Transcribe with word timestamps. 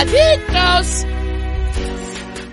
Adictos. 0.00 1.04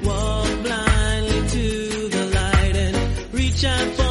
Walk 0.03 0.63
blindly 0.63 1.41
to 1.55 2.09
the 2.09 2.25
light 2.35 2.75
and 2.75 3.33
reach 3.33 3.63
out 3.63 3.87
for 3.95 4.06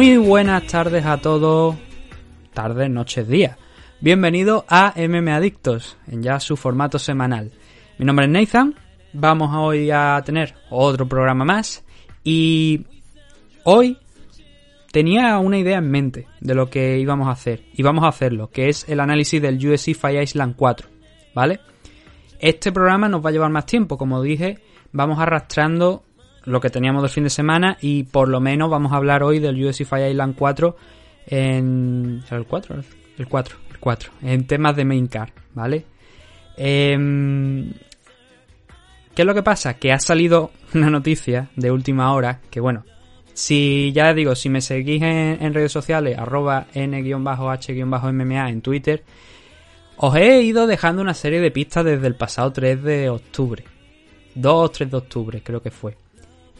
Muy 0.00 0.16
buenas 0.16 0.66
tardes 0.66 1.04
a 1.04 1.18
todos, 1.18 1.76
tardes, 2.54 2.88
noches, 2.88 3.28
días. 3.28 3.58
Bienvenido 4.00 4.64
a 4.66 4.94
MM 4.96 5.28
Adictos, 5.28 5.98
en 6.08 6.22
ya 6.22 6.40
su 6.40 6.56
formato 6.56 6.98
semanal. 6.98 7.52
Mi 7.98 8.06
nombre 8.06 8.24
es 8.24 8.32
Nathan, 8.32 8.74
vamos 9.12 9.50
hoy 9.54 9.90
a 9.90 10.22
tener 10.24 10.54
otro 10.70 11.06
programa 11.06 11.44
más 11.44 11.84
y 12.24 12.86
hoy 13.64 13.98
tenía 14.90 15.38
una 15.38 15.58
idea 15.58 15.76
en 15.76 15.90
mente 15.90 16.26
de 16.40 16.54
lo 16.54 16.70
que 16.70 16.98
íbamos 16.98 17.28
a 17.28 17.32
hacer 17.32 17.64
y 17.74 17.82
vamos 17.82 18.04
a 18.04 18.08
hacerlo, 18.08 18.48
que 18.48 18.70
es 18.70 18.88
el 18.88 19.00
análisis 19.00 19.42
del 19.42 19.58
USC 19.58 19.92
Fire 19.94 20.22
Island 20.22 20.54
4, 20.56 20.88
¿vale? 21.34 21.60
Este 22.38 22.72
programa 22.72 23.06
nos 23.10 23.22
va 23.22 23.28
a 23.28 23.32
llevar 23.32 23.50
más 23.50 23.66
tiempo, 23.66 23.98
como 23.98 24.22
dije, 24.22 24.60
vamos 24.92 25.18
arrastrando 25.18 26.04
lo 26.44 26.60
que 26.60 26.70
teníamos 26.70 27.02
del 27.02 27.10
fin 27.10 27.24
de 27.24 27.30
semana 27.30 27.76
y 27.80 28.04
por 28.04 28.28
lo 28.28 28.40
menos 28.40 28.70
vamos 28.70 28.92
a 28.92 28.96
hablar 28.96 29.22
hoy 29.22 29.38
del 29.38 29.62
USC 29.64 29.84
Fire 29.84 30.10
Island 30.10 30.34
4 30.36 30.76
en... 31.26 32.22
¿Será 32.24 32.38
el 32.38 32.46
4? 32.46 32.76
El 33.18 33.28
4, 33.28 33.56
el 33.70 33.78
4, 33.78 34.12
en 34.22 34.46
temas 34.46 34.76
de 34.76 34.84
main 34.84 35.06
car, 35.06 35.32
¿vale? 35.54 35.84
Em, 36.56 37.72
¿Qué 39.14 39.22
es 39.22 39.26
lo 39.26 39.34
que 39.34 39.42
pasa? 39.42 39.74
Que 39.74 39.92
ha 39.92 39.98
salido 39.98 40.52
una 40.74 40.90
noticia 40.90 41.50
de 41.56 41.70
última 41.70 42.12
hora 42.14 42.40
que, 42.50 42.60
bueno, 42.60 42.84
si 43.34 43.92
ya 43.92 44.12
digo, 44.14 44.34
si 44.34 44.48
me 44.48 44.60
seguís 44.60 45.02
en, 45.02 45.38
en 45.40 45.54
redes 45.54 45.72
sociales, 45.72 46.18
arroba 46.18 46.66
n-h-mma 46.74 48.50
en 48.50 48.60
Twitter, 48.60 49.02
os 49.96 50.16
he 50.16 50.42
ido 50.42 50.66
dejando 50.66 51.02
una 51.02 51.14
serie 51.14 51.40
de 51.40 51.50
pistas 51.50 51.84
desde 51.84 52.06
el 52.06 52.14
pasado 52.14 52.52
3 52.52 52.82
de 52.82 53.10
octubre. 53.10 53.64
2 54.34 54.54
o 54.54 54.70
3 54.70 54.90
de 54.90 54.96
octubre, 54.96 55.42
creo 55.42 55.60
que 55.60 55.70
fue. 55.70 55.96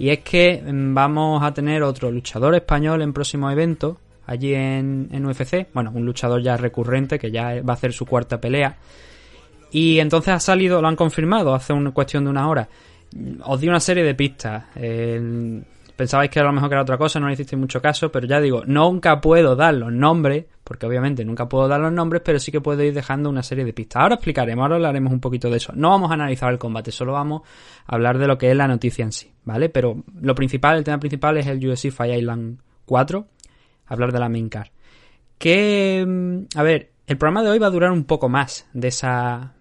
Y 0.00 0.08
es 0.08 0.20
que 0.20 0.62
mm, 0.66 0.94
vamos 0.94 1.42
a 1.42 1.52
tener 1.52 1.82
otro 1.82 2.10
luchador 2.10 2.54
español 2.54 3.02
en 3.02 3.12
próximo 3.12 3.50
evento, 3.50 3.98
allí 4.24 4.54
en, 4.54 5.26
UFC. 5.26 5.68
Bueno, 5.74 5.92
un 5.94 6.06
luchador 6.06 6.42
ya 6.42 6.56
recurrente 6.56 7.18
que 7.18 7.30
ya 7.30 7.60
va 7.60 7.74
a 7.74 7.76
hacer 7.76 7.92
su 7.92 8.06
cuarta 8.06 8.40
pelea. 8.40 8.78
Y 9.70 9.98
entonces 10.00 10.32
ha 10.32 10.40
salido, 10.40 10.80
lo 10.80 10.88
han 10.88 10.96
confirmado 10.96 11.54
hace 11.54 11.74
una 11.74 11.90
cuestión 11.90 12.24
de 12.24 12.30
una 12.30 12.48
hora. 12.48 12.66
Os 13.44 13.60
di 13.60 13.68
una 13.68 13.78
serie 13.78 14.02
de 14.02 14.14
pistas. 14.14 14.64
Pensabais 14.74 16.30
que 16.30 16.40
a 16.40 16.44
lo 16.44 16.52
mejor 16.54 16.70
que 16.70 16.74
era 16.76 16.82
otra 16.82 16.96
cosa, 16.96 17.20
no 17.20 17.26
le 17.26 17.34
hicisteis 17.34 17.60
mucho 17.60 17.82
caso, 17.82 18.10
pero 18.10 18.26
ya 18.26 18.40
digo, 18.40 18.62
nunca 18.64 19.20
puedo 19.20 19.54
dar 19.54 19.74
los 19.74 19.92
nombres, 19.92 20.46
porque 20.64 20.86
obviamente 20.86 21.26
nunca 21.26 21.46
puedo 21.46 21.68
dar 21.68 21.78
los 21.78 21.92
nombres, 21.92 22.22
pero 22.24 22.38
sí 22.38 22.50
que 22.50 22.62
puedo 22.62 22.82
ir 22.82 22.94
dejando 22.94 23.28
una 23.28 23.42
serie 23.42 23.66
de 23.66 23.74
pistas. 23.74 24.00
Ahora 24.00 24.14
explicaremos, 24.14 24.62
ahora 24.62 24.76
hablaremos 24.76 25.12
un 25.12 25.20
poquito 25.20 25.50
de 25.50 25.58
eso. 25.58 25.74
No 25.76 25.90
vamos 25.90 26.10
a 26.10 26.14
analizar 26.14 26.50
el 26.50 26.58
combate, 26.58 26.90
solo 26.90 27.12
vamos 27.12 27.42
a 27.86 27.96
hablar 27.96 28.16
de 28.16 28.26
lo 28.26 28.38
que 28.38 28.50
es 28.50 28.56
la 28.56 28.66
noticia 28.66 29.04
en 29.04 29.12
sí, 29.12 29.29
¿vale? 29.44 29.68
Pero 29.68 30.02
lo 30.20 30.34
principal, 30.34 30.78
el 30.78 30.84
tema 30.84 30.98
principal 30.98 31.36
es 31.38 31.46
el 31.46 31.66
UFC 31.66 31.90
Fire 31.90 32.18
Island 32.18 32.58
4, 32.84 33.26
hablar 33.86 34.12
de 34.12 34.20
la 34.20 34.28
main 34.28 34.48
car. 34.48 34.72
Que, 35.38 36.04
mm, 36.06 36.58
a 36.58 36.62
ver, 36.62 36.90
el 37.06 37.18
programa 37.18 37.42
de 37.42 37.50
hoy 37.50 37.58
va 37.58 37.68
a 37.68 37.70
durar 37.70 37.90
un 37.90 38.04
poco 38.04 38.28
más 38.28 38.68
de 38.72 38.88
esa 38.88 39.54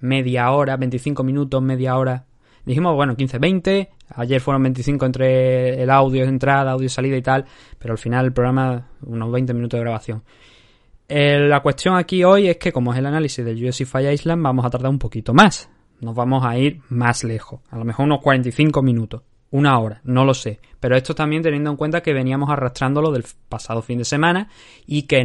media 0.00 0.50
hora, 0.50 0.76
25 0.76 1.24
minutos, 1.24 1.62
media 1.62 1.96
hora. 1.96 2.26
Dijimos, 2.64 2.94
bueno, 2.94 3.16
15, 3.16 3.38
20. 3.38 3.90
Ayer 4.16 4.40
fueron 4.40 4.62
25 4.64 5.06
entre 5.06 5.82
el 5.82 5.90
audio 5.90 6.24
entrada, 6.24 6.72
audio 6.72 6.88
salida 6.88 7.16
y 7.16 7.22
tal. 7.22 7.44
Pero 7.78 7.92
al 7.92 7.98
final 7.98 8.26
el 8.26 8.32
programa, 8.32 8.88
unos 9.02 9.32
20 9.32 9.54
minutos 9.54 9.78
de 9.78 9.82
grabación. 9.82 10.22
Eh, 11.08 11.38
la 11.48 11.60
cuestión 11.60 11.96
aquí 11.96 12.24
hoy 12.24 12.48
es 12.48 12.56
que, 12.56 12.72
como 12.72 12.92
es 12.92 12.98
el 12.98 13.06
análisis 13.06 13.44
del 13.44 13.64
UFC 13.64 13.84
Fire 13.84 14.12
Island, 14.12 14.42
vamos 14.42 14.64
a 14.64 14.70
tardar 14.70 14.90
un 14.90 14.98
poquito 14.98 15.32
más. 15.32 15.70
Nos 16.00 16.14
vamos 16.14 16.44
a 16.44 16.58
ir 16.58 16.80
más 16.88 17.24
lejos. 17.24 17.60
A 17.70 17.78
lo 17.78 17.84
mejor 17.84 18.06
unos 18.06 18.20
45 18.20 18.82
minutos. 18.82 19.22
Una 19.50 19.78
hora, 19.78 20.00
no 20.04 20.24
lo 20.24 20.34
sé. 20.34 20.60
Pero 20.80 20.96
esto 20.96 21.14
también 21.14 21.42
teniendo 21.42 21.70
en 21.70 21.76
cuenta 21.76 22.02
que 22.02 22.12
veníamos 22.12 22.50
arrastrándolo 22.50 23.12
del 23.12 23.24
pasado 23.48 23.82
fin 23.82 23.98
de 23.98 24.04
semana 24.04 24.48
y 24.86 25.02
que 25.02 25.24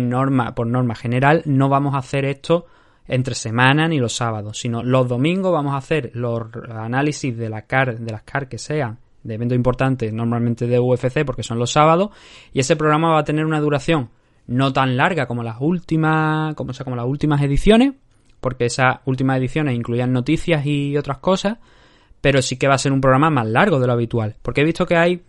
por 0.56 0.68
norma 0.68 0.96
general 0.96 1.42
no 1.46 1.70
vamos 1.70 1.96
a 1.96 2.00
hacer 2.00 2.26
esto 2.26 2.68
entre 3.08 3.36
semana 3.36 3.88
ni 3.88 4.00
los 4.00 4.16
sábados, 4.16 4.60
sino 4.60 4.84
los 4.84 5.08
domingos 5.08 5.52
vamos 5.52 5.74
a 5.74 5.78
hacer 5.78 6.12
los 6.14 6.44
análisis 6.70 7.36
de 7.36 7.50
la 7.50 7.64
car, 7.64 8.00
de 8.00 8.12
las 8.12 8.24
car 8.24 8.48
que 8.48 8.58
sean 8.58 9.00
de 9.24 9.36
eventos 9.36 9.56
importantes, 9.56 10.14
normalmente 10.14 10.68
de 10.68 10.80
UFC 10.80 11.26
porque 11.26 11.44
son 11.44 11.60
los 11.60 11.72
sábados, 11.72 12.10
y 12.54 12.60
ese 12.60 12.76
programa 12.76 13.12
va 13.12 13.20
a 13.20 13.24
tener 13.24 13.46
una 13.46 13.60
duración 13.60 14.10
no 14.48 14.74
tan 14.74 14.98
larga 14.98 15.28
como 15.28 15.44
las 15.44 15.58
últimas, 15.60 16.56
como, 16.56 16.74
sea, 16.74 16.84
como 16.84 16.96
las 16.96 17.06
últimas 17.06 17.42
ediciones, 17.42 17.94
porque 18.42 18.66
esas 18.66 18.98
últimas 19.06 19.38
ediciones 19.38 19.76
incluían 19.76 20.12
noticias 20.12 20.66
y 20.66 20.98
otras 20.98 21.20
cosas, 21.20 21.60
pero 22.20 22.42
sí 22.42 22.58
que 22.58 22.68
va 22.68 22.76
a 22.76 22.80
ser 22.80 22.92
un 22.92 23.00
programa 23.02 23.30
más 23.30 23.48
largo 23.48 23.80
de 23.80 23.88
lo 23.88 23.94
habitual, 23.94 24.36
porque 24.42 24.62
he 24.62 24.66
visto 24.66 24.86
que 24.86 24.98
hay 24.98 25.24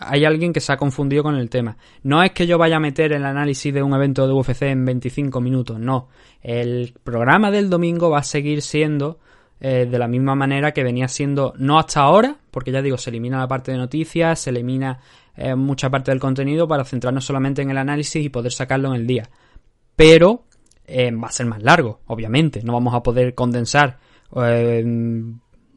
hay 0.00 0.24
alguien 0.24 0.52
que 0.52 0.60
se 0.60 0.72
ha 0.72 0.76
confundido 0.76 1.22
con 1.22 1.36
el 1.36 1.50
tema. 1.50 1.76
No 2.02 2.22
es 2.22 2.32
que 2.32 2.46
yo 2.46 2.58
vaya 2.58 2.76
a 2.76 2.80
meter 2.80 3.12
el 3.12 3.24
análisis 3.24 3.72
de 3.72 3.82
un 3.82 3.94
evento 3.94 4.26
de 4.26 4.32
UFC 4.32 4.62
en 4.62 4.84
25 4.84 5.40
minutos, 5.40 5.78
no. 5.78 6.08
El 6.40 6.94
programa 7.04 7.50
del 7.50 7.70
domingo 7.70 8.10
va 8.10 8.18
a 8.18 8.24
seguir 8.24 8.62
siendo 8.62 9.20
eh, 9.60 9.86
de 9.88 9.98
la 9.98 10.08
misma 10.08 10.34
manera 10.34 10.72
que 10.72 10.82
venía 10.82 11.06
siendo, 11.06 11.54
no 11.56 11.78
hasta 11.78 12.00
ahora, 12.00 12.36
porque 12.50 12.72
ya 12.72 12.82
digo, 12.82 12.98
se 12.98 13.10
elimina 13.10 13.38
la 13.38 13.46
parte 13.46 13.70
de 13.70 13.78
noticias, 13.78 14.40
se 14.40 14.50
elimina 14.50 14.98
eh, 15.36 15.54
mucha 15.54 15.88
parte 15.88 16.10
del 16.10 16.18
contenido 16.18 16.66
para 16.66 16.84
centrarnos 16.84 17.24
solamente 17.24 17.62
en 17.62 17.70
el 17.70 17.78
análisis 17.78 18.24
y 18.24 18.28
poder 18.28 18.52
sacarlo 18.52 18.88
en 18.88 19.00
el 19.00 19.06
día. 19.06 19.30
Pero 19.94 20.44
eh, 20.86 21.10
va 21.12 21.28
a 21.28 21.32
ser 21.32 21.46
más 21.46 21.62
largo, 21.62 22.00
obviamente. 22.06 22.62
No 22.62 22.72
vamos 22.72 22.94
a 22.94 23.02
poder 23.02 23.34
condensar 23.34 23.98
eh, 24.36 24.84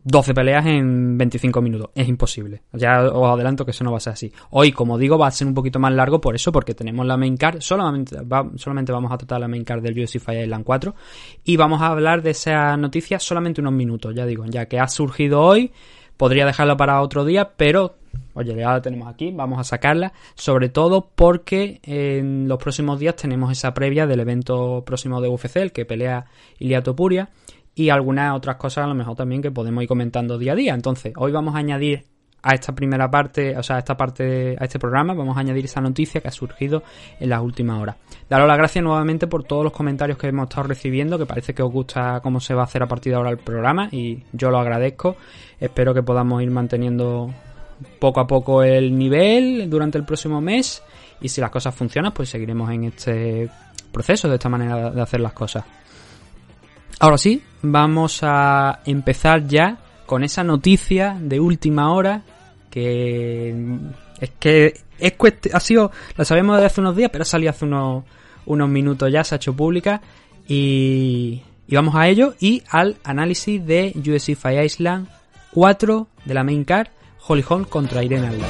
12 0.08 0.34
peleas 0.36 0.66
en 0.68 1.18
25 1.18 1.62
minutos. 1.62 1.90
Es 1.96 2.08
imposible. 2.08 2.62
Ya 2.74 3.02
os 3.04 3.28
adelanto 3.28 3.66
que 3.66 3.72
eso 3.72 3.84
no 3.84 3.92
va 3.92 3.98
a 3.98 4.02
ser 4.02 4.14
así. 4.14 4.32
Hoy, 4.52 4.72
como 4.72 5.00
digo, 5.00 5.18
va 5.18 5.28
a 5.28 5.32
ser 5.32 5.48
un 5.48 5.56
poquito 5.56 5.80
más 5.80 5.92
largo 5.94 6.22
por 6.22 6.36
eso, 6.36 6.52
porque 6.52 6.76
tenemos 6.76 7.06
la 7.08 7.18
main 7.18 7.38
card. 7.38 7.60
Solamente, 7.62 8.22
va- 8.22 8.50
solamente 8.56 8.92
vamos 8.92 9.12
a 9.12 9.18
tratar 9.18 9.40
la 9.42 9.48
main 9.48 9.64
card 9.64 9.82
del 9.82 10.00
UFC 10.00 10.20
Fire 10.20 10.44
Island 10.44 10.64
4. 10.64 10.94
Y 11.44 11.58
vamos 11.58 11.82
a 11.82 11.88
hablar 11.88 12.22
de 12.22 12.32
esa 12.32 12.78
noticia 12.78 13.18
solamente 13.20 13.62
unos 13.62 13.74
minutos, 13.74 14.14
ya 14.14 14.26
digo, 14.28 14.46
ya 14.46 14.68
que 14.68 14.80
ha 14.80 14.88
surgido 14.88 15.42
hoy. 15.42 15.72
Podría 16.18 16.46
dejarlo 16.46 16.78
para 16.78 17.02
otro 17.02 17.26
día, 17.26 17.54
pero 17.58 17.96
oye, 18.36 18.56
ya 18.56 18.74
la 18.74 18.82
tenemos 18.82 19.08
aquí, 19.08 19.32
vamos 19.32 19.60
a 19.60 19.64
sacarla, 19.64 20.14
sobre 20.36 20.70
todo 20.70 21.10
porque 21.16 21.80
en 21.84 22.48
los 22.48 22.60
próximos 22.60 23.00
días 23.00 23.16
tenemos 23.16 23.52
esa 23.52 23.74
previa 23.74 24.06
del 24.06 24.20
evento 24.20 24.84
próximo 24.86 25.22
de 25.22 25.30
UFC, 25.30 25.58
el 25.58 25.72
que 25.72 25.86
pelea 25.86 26.26
Ilia 26.60 26.84
Topuria, 26.84 27.30
y 27.74 27.90
algunas 27.90 28.36
otras 28.36 28.56
cosas 28.58 28.86
a 28.86 28.88
lo 28.88 28.96
mejor 28.96 29.16
también 29.16 29.42
que 29.42 29.52
podemos 29.52 29.82
ir 29.84 29.88
comentando 29.88 30.38
día 30.38 30.54
a 30.54 30.56
día. 30.56 30.74
Entonces, 30.74 31.14
hoy 31.18 31.32
vamos 31.32 31.56
a 31.56 31.58
añadir 31.58 32.06
a 32.46 32.54
esta 32.54 32.76
primera 32.76 33.10
parte, 33.10 33.58
o 33.58 33.64
sea, 33.64 33.78
a 33.78 33.80
esta 33.80 33.98
parte, 33.98 34.56
a 34.60 34.64
este 34.64 34.78
programa, 34.78 35.16
vamos 35.16 35.36
a 35.36 35.40
añadir 35.40 35.66
esa 35.66 35.82
noticia 35.82 36.22
que 36.22 36.28
ha 36.28 36.32
surgido 36.32 36.84
en 37.20 37.30
las 37.30 37.42
últimas 37.42 37.82
horas. 37.82 37.96
Daros 38.30 38.48
las 38.48 38.58
gracias 38.58 38.84
nuevamente 38.84 39.26
por 39.26 39.44
todos 39.44 39.64
los 39.64 39.74
comentarios 39.74 40.20
que 40.20 40.28
hemos 40.28 40.44
estado 40.44 40.68
recibiendo, 40.68 41.18
que 41.18 41.26
parece 41.26 41.56
que 41.56 41.64
os 41.64 41.72
gusta 41.72 42.20
cómo 42.22 42.40
se 42.40 42.54
va 42.54 42.62
a 42.62 42.66
hacer 42.66 42.84
a 42.84 42.88
partir 42.88 43.14
de 43.14 43.18
ahora 43.18 43.32
el 43.32 43.40
programa 43.40 43.90
y 43.92 44.24
yo 44.32 44.52
lo 44.52 44.60
agradezco. 44.60 45.16
Espero 45.60 45.96
que 45.96 46.04
podamos 46.04 46.44
ir 46.44 46.52
manteniendo 46.52 47.34
poco 48.00 48.20
a 48.20 48.28
poco 48.28 48.64
el 48.64 48.98
nivel 48.98 49.70
durante 49.70 49.98
el 49.98 50.06
próximo 50.06 50.42
mes 50.42 50.82
y 51.22 51.30
si 51.30 51.42
las 51.42 51.50
cosas 51.50 51.74
funcionan, 51.74 52.14
pues 52.14 52.30
seguiremos 52.30 52.70
en 52.72 52.86
este 52.86 53.50
proceso, 53.92 54.28
de 54.28 54.36
esta 54.36 54.50
manera 54.50 54.92
de 54.92 55.02
hacer 55.02 55.22
las 55.22 55.34
cosas. 55.34 55.64
Ahora 57.00 57.18
sí, 57.18 57.42
vamos 57.62 58.20
a 58.24 58.82
empezar 58.86 59.46
ya 59.48 59.78
con 60.06 60.24
esa 60.24 60.44
noticia 60.44 61.18
de 61.20 61.40
última 61.40 61.92
hora 61.94 62.22
que 62.70 63.56
es 64.20 64.32
que 64.40 64.74
es 65.00 65.14
ha 65.54 65.60
sido, 65.60 65.92
la 66.16 66.26
sabemos 66.26 66.56
desde 66.56 66.68
hace 66.68 66.82
unos 66.82 66.96
días, 66.96 67.10
pero 67.12 67.24
ha 67.24 67.26
salido 67.26 67.50
hace 67.50 67.66
unos, 67.66 68.04
unos 68.46 68.70
minutos 68.70 69.12
ya, 69.12 69.24
se 69.24 69.36
ha 69.36 69.38
hecho 69.38 69.56
pública 69.56 70.02
y, 70.48 71.42
y 71.68 71.76
vamos 71.76 71.96
a 71.96 72.08
ello 72.08 72.36
y 72.40 72.64
al 72.70 72.98
análisis 73.04 73.66
de 73.66 73.94
UFC 73.96 74.36
Fight 74.36 74.64
Island 74.64 75.08
4 75.54 76.08
de 76.26 76.34
la 76.34 76.44
main 76.44 76.64
card, 76.64 76.88
Holly 77.28 77.44
Holm 77.48 77.66
contra 77.66 78.04
Irene 78.04 78.28
Aldana. 78.28 78.48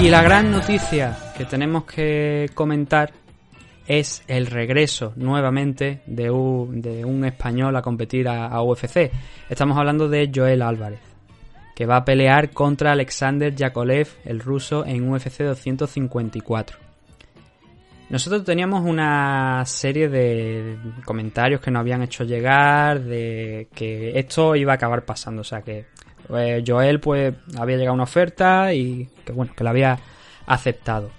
Y 0.00 0.10
la 0.10 0.22
gran 0.22 0.50
noticia 0.50 1.16
que 1.36 1.44
tenemos 1.44 1.84
que 1.84 2.50
comentar 2.54 3.12
es 3.88 4.22
el 4.28 4.46
regreso 4.46 5.14
nuevamente 5.16 6.02
de 6.06 6.30
un, 6.30 7.24
español 7.24 7.74
a 7.74 7.82
competir 7.82 8.28
a, 8.28 8.46
a 8.46 8.62
UFC. 8.62 9.10
Estamos 9.48 9.76
hablando 9.78 10.08
de 10.08 10.30
Joel 10.32 10.62
Álvarez, 10.62 11.00
que 11.74 11.86
va 11.86 11.96
a 11.96 12.04
pelear 12.04 12.50
contra 12.50 12.92
Alexander 12.92 13.54
Yakolev, 13.54 14.08
el 14.26 14.40
ruso, 14.40 14.84
en 14.86 15.10
UFC 15.10 15.38
254. 15.38 16.78
Nosotros 18.10 18.44
teníamos 18.44 18.84
una 18.84 19.64
serie 19.66 20.08
de 20.08 20.78
comentarios 21.04 21.60
que 21.60 21.70
nos 21.70 21.80
habían 21.80 22.02
hecho 22.02 22.24
llegar 22.24 23.00
de 23.00 23.68
que 23.74 24.18
esto 24.18 24.54
iba 24.54 24.72
a 24.72 24.76
acabar 24.76 25.04
pasando, 25.04 25.42
o 25.42 25.44
sea 25.44 25.60
que 25.62 25.86
eh, 26.34 26.62
Joel 26.66 27.00
pues 27.00 27.34
había 27.58 27.76
llegado 27.76 27.94
una 27.94 28.04
oferta 28.04 28.72
y 28.72 29.08
que 29.24 29.32
bueno, 29.32 29.52
que 29.54 29.64
la 29.64 29.70
había 29.70 29.98
aceptado. 30.46 31.10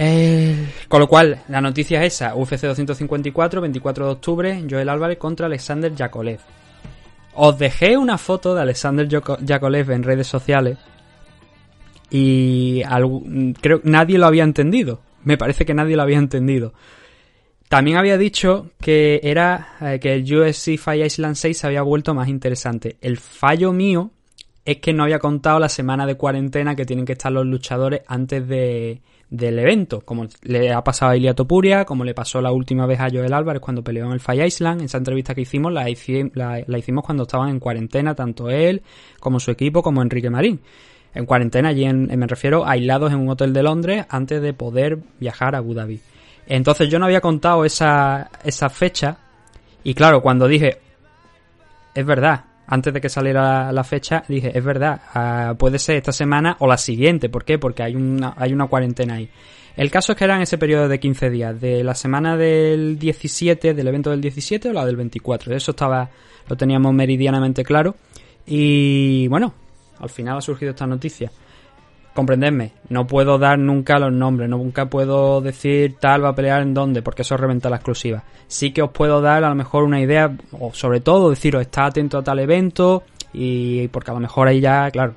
Eh, 0.00 0.54
con 0.88 1.00
lo 1.00 1.08
cual, 1.08 1.42
la 1.48 1.60
noticia 1.60 2.04
es 2.04 2.14
esa, 2.14 2.36
UFC 2.36 2.62
254, 2.62 3.60
24 3.60 4.06
de 4.06 4.12
octubre, 4.12 4.64
Joel 4.70 4.88
Álvarez 4.88 5.18
contra 5.18 5.46
Alexander 5.46 5.92
Yakolev. 5.92 6.38
Os 7.34 7.58
dejé 7.58 7.96
una 7.96 8.16
foto 8.16 8.54
de 8.54 8.62
Alexander 8.62 9.08
Yako- 9.08 9.38
Yakolev 9.44 9.90
en 9.90 10.04
redes 10.04 10.28
sociales 10.28 10.78
y 12.10 12.82
algu- 12.84 13.56
creo 13.60 13.82
que 13.82 13.88
nadie 13.90 14.18
lo 14.18 14.26
había 14.26 14.44
entendido. 14.44 15.00
Me 15.24 15.36
parece 15.36 15.66
que 15.66 15.74
nadie 15.74 15.96
lo 15.96 16.02
había 16.02 16.18
entendido. 16.18 16.72
También 17.68 17.96
había 17.98 18.16
dicho 18.16 18.70
que 18.80 19.20
era 19.22 19.74
eh, 19.80 19.98
que 20.00 20.14
el 20.14 20.22
UFC 20.24 20.78
Fight 20.78 21.04
Island 21.04 21.34
6 21.34 21.58
se 21.58 21.66
había 21.66 21.82
vuelto 21.82 22.14
más 22.14 22.28
interesante. 22.28 22.96
El 23.02 23.18
fallo 23.18 23.72
mío 23.72 24.10
es 24.64 24.78
que 24.78 24.92
no 24.92 25.02
había 25.02 25.18
contado 25.18 25.58
la 25.58 25.68
semana 25.68 26.06
de 26.06 26.14
cuarentena 26.16 26.74
que 26.76 26.86
tienen 26.86 27.04
que 27.04 27.12
estar 27.12 27.30
los 27.32 27.44
luchadores 27.46 28.02
antes 28.06 28.46
de, 28.48 29.02
del 29.30 29.58
evento, 29.58 30.00
como 30.00 30.26
le 30.42 30.72
ha 30.72 30.82
pasado 30.82 31.12
a 31.12 31.16
Ilia 31.16 31.34
Topuria, 31.34 31.84
como 31.84 32.02
le 32.04 32.14
pasó 32.14 32.40
la 32.40 32.50
última 32.50 32.86
vez 32.86 32.98
a 33.00 33.10
Joel 33.10 33.32
Álvarez 33.34 33.60
cuando 33.60 33.82
peleó 33.84 34.06
en 34.06 34.12
el 34.12 34.20
Fight 34.20 34.46
Island. 34.46 34.82
Esa 34.82 34.98
entrevista 34.98 35.34
que 35.34 35.42
hicimos 35.42 35.72
la, 35.72 35.88
hici- 35.88 36.30
la- 36.34 36.62
la 36.66 36.78
hicimos 36.78 37.04
cuando 37.04 37.24
estaban 37.24 37.50
en 37.50 37.60
cuarentena, 37.60 38.14
tanto 38.14 38.48
él 38.50 38.82
como 39.20 39.38
su 39.38 39.50
equipo, 39.50 39.82
como 39.82 40.00
Enrique 40.02 40.30
Marín. 40.30 40.60
En 41.14 41.26
cuarentena, 41.26 41.70
allí 41.70 41.86
me 41.92 42.26
refiero 42.26 42.66
aislados 42.66 43.12
en 43.12 43.18
un 43.18 43.28
hotel 43.30 43.52
de 43.52 43.62
Londres 43.62 44.06
antes 44.08 44.40
de 44.40 44.52
poder 44.54 44.98
viajar 45.18 45.54
a 45.54 45.58
Abu 45.58 45.74
Dhabi. 45.74 46.00
Entonces 46.46 46.88
yo 46.88 46.98
no 46.98 47.06
había 47.06 47.20
contado 47.20 47.64
esa, 47.64 48.30
esa 48.44 48.70
fecha 48.70 49.18
y 49.84 49.94
claro, 49.94 50.22
cuando 50.22 50.46
dije, 50.48 50.78
es 51.94 52.04
verdad, 52.06 52.44
antes 52.68 52.92
de 52.92 53.00
que 53.00 53.08
saliera 53.08 53.72
la 53.72 53.82
fecha, 53.82 54.24
dije, 54.28 54.56
es 54.56 54.62
verdad, 54.62 55.00
ah, 55.14 55.54
puede 55.58 55.78
ser 55.78 55.96
esta 55.96 56.12
semana 56.12 56.56
o 56.60 56.66
la 56.66 56.76
siguiente. 56.76 57.30
¿Por 57.30 57.44
qué? 57.44 57.58
Porque 57.58 57.82
hay 57.82 57.96
una, 57.96 58.34
hay 58.36 58.52
una 58.52 58.66
cuarentena 58.66 59.14
ahí. 59.14 59.28
El 59.74 59.90
caso 59.90 60.12
es 60.12 60.18
que 60.18 60.24
era 60.24 60.36
en 60.36 60.42
ese 60.42 60.58
periodo 60.58 60.86
de 60.86 61.00
15 61.00 61.30
días, 61.30 61.60
de 61.60 61.82
la 61.82 61.94
semana 61.94 62.36
del 62.36 62.98
17, 62.98 63.72
del 63.72 63.88
evento 63.88 64.10
del 64.10 64.20
17 64.20 64.68
o 64.68 64.72
la 64.74 64.84
del 64.84 64.96
24. 64.96 65.54
Eso 65.54 65.70
estaba, 65.70 66.10
lo 66.46 66.56
teníamos 66.56 66.92
meridianamente 66.92 67.64
claro. 67.64 67.94
Y 68.46 69.28
bueno, 69.28 69.54
al 70.00 70.10
final 70.10 70.36
ha 70.36 70.40
surgido 70.42 70.70
esta 70.70 70.86
noticia. 70.86 71.30
Comprendedme, 72.18 72.72
no 72.88 73.06
puedo 73.06 73.38
dar 73.38 73.60
nunca 73.60 73.96
los 74.00 74.12
nombres, 74.12 74.50
nunca 74.50 74.86
puedo 74.86 75.40
decir 75.40 75.98
tal 76.00 76.24
va 76.24 76.30
a 76.30 76.34
pelear 76.34 76.62
en 76.62 76.74
dónde, 76.74 77.00
porque 77.00 77.22
eso 77.22 77.36
reventa 77.36 77.70
la 77.70 77.76
exclusiva. 77.76 78.24
Sí 78.48 78.72
que 78.72 78.82
os 78.82 78.90
puedo 78.90 79.20
dar 79.20 79.44
a 79.44 79.48
lo 79.48 79.54
mejor 79.54 79.84
una 79.84 80.00
idea, 80.00 80.36
o 80.50 80.74
sobre 80.74 80.98
todo 80.98 81.30
deciros, 81.30 81.62
está 81.62 81.84
atento 81.84 82.18
a 82.18 82.24
tal 82.24 82.40
evento, 82.40 83.04
y 83.32 83.86
porque 83.86 84.10
a 84.10 84.14
lo 84.14 84.18
mejor 84.18 84.48
ahí 84.48 84.58
ya, 84.58 84.90
claro, 84.90 85.14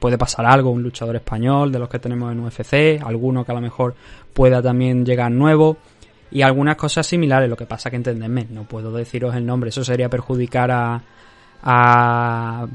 puede 0.00 0.18
pasar 0.18 0.44
algo, 0.44 0.72
un 0.72 0.82
luchador 0.82 1.14
español 1.14 1.70
de 1.70 1.78
los 1.78 1.88
que 1.88 2.00
tenemos 2.00 2.32
en 2.32 2.40
UFC, 2.40 3.00
alguno 3.00 3.44
que 3.44 3.52
a 3.52 3.54
lo 3.54 3.60
mejor 3.60 3.94
pueda 4.34 4.60
también 4.60 5.06
llegar 5.06 5.30
nuevo, 5.30 5.76
y 6.32 6.42
algunas 6.42 6.74
cosas 6.74 7.06
similares, 7.06 7.48
lo 7.48 7.56
que 7.56 7.66
pasa 7.66 7.90
que 7.90 7.96
entendedme, 7.96 8.48
no 8.50 8.64
puedo 8.64 8.90
deciros 8.90 9.36
el 9.36 9.46
nombre, 9.46 9.68
eso 9.68 9.84
sería 9.84 10.08
perjudicar 10.08 10.72
a, 10.72 11.00
a, 11.62 12.66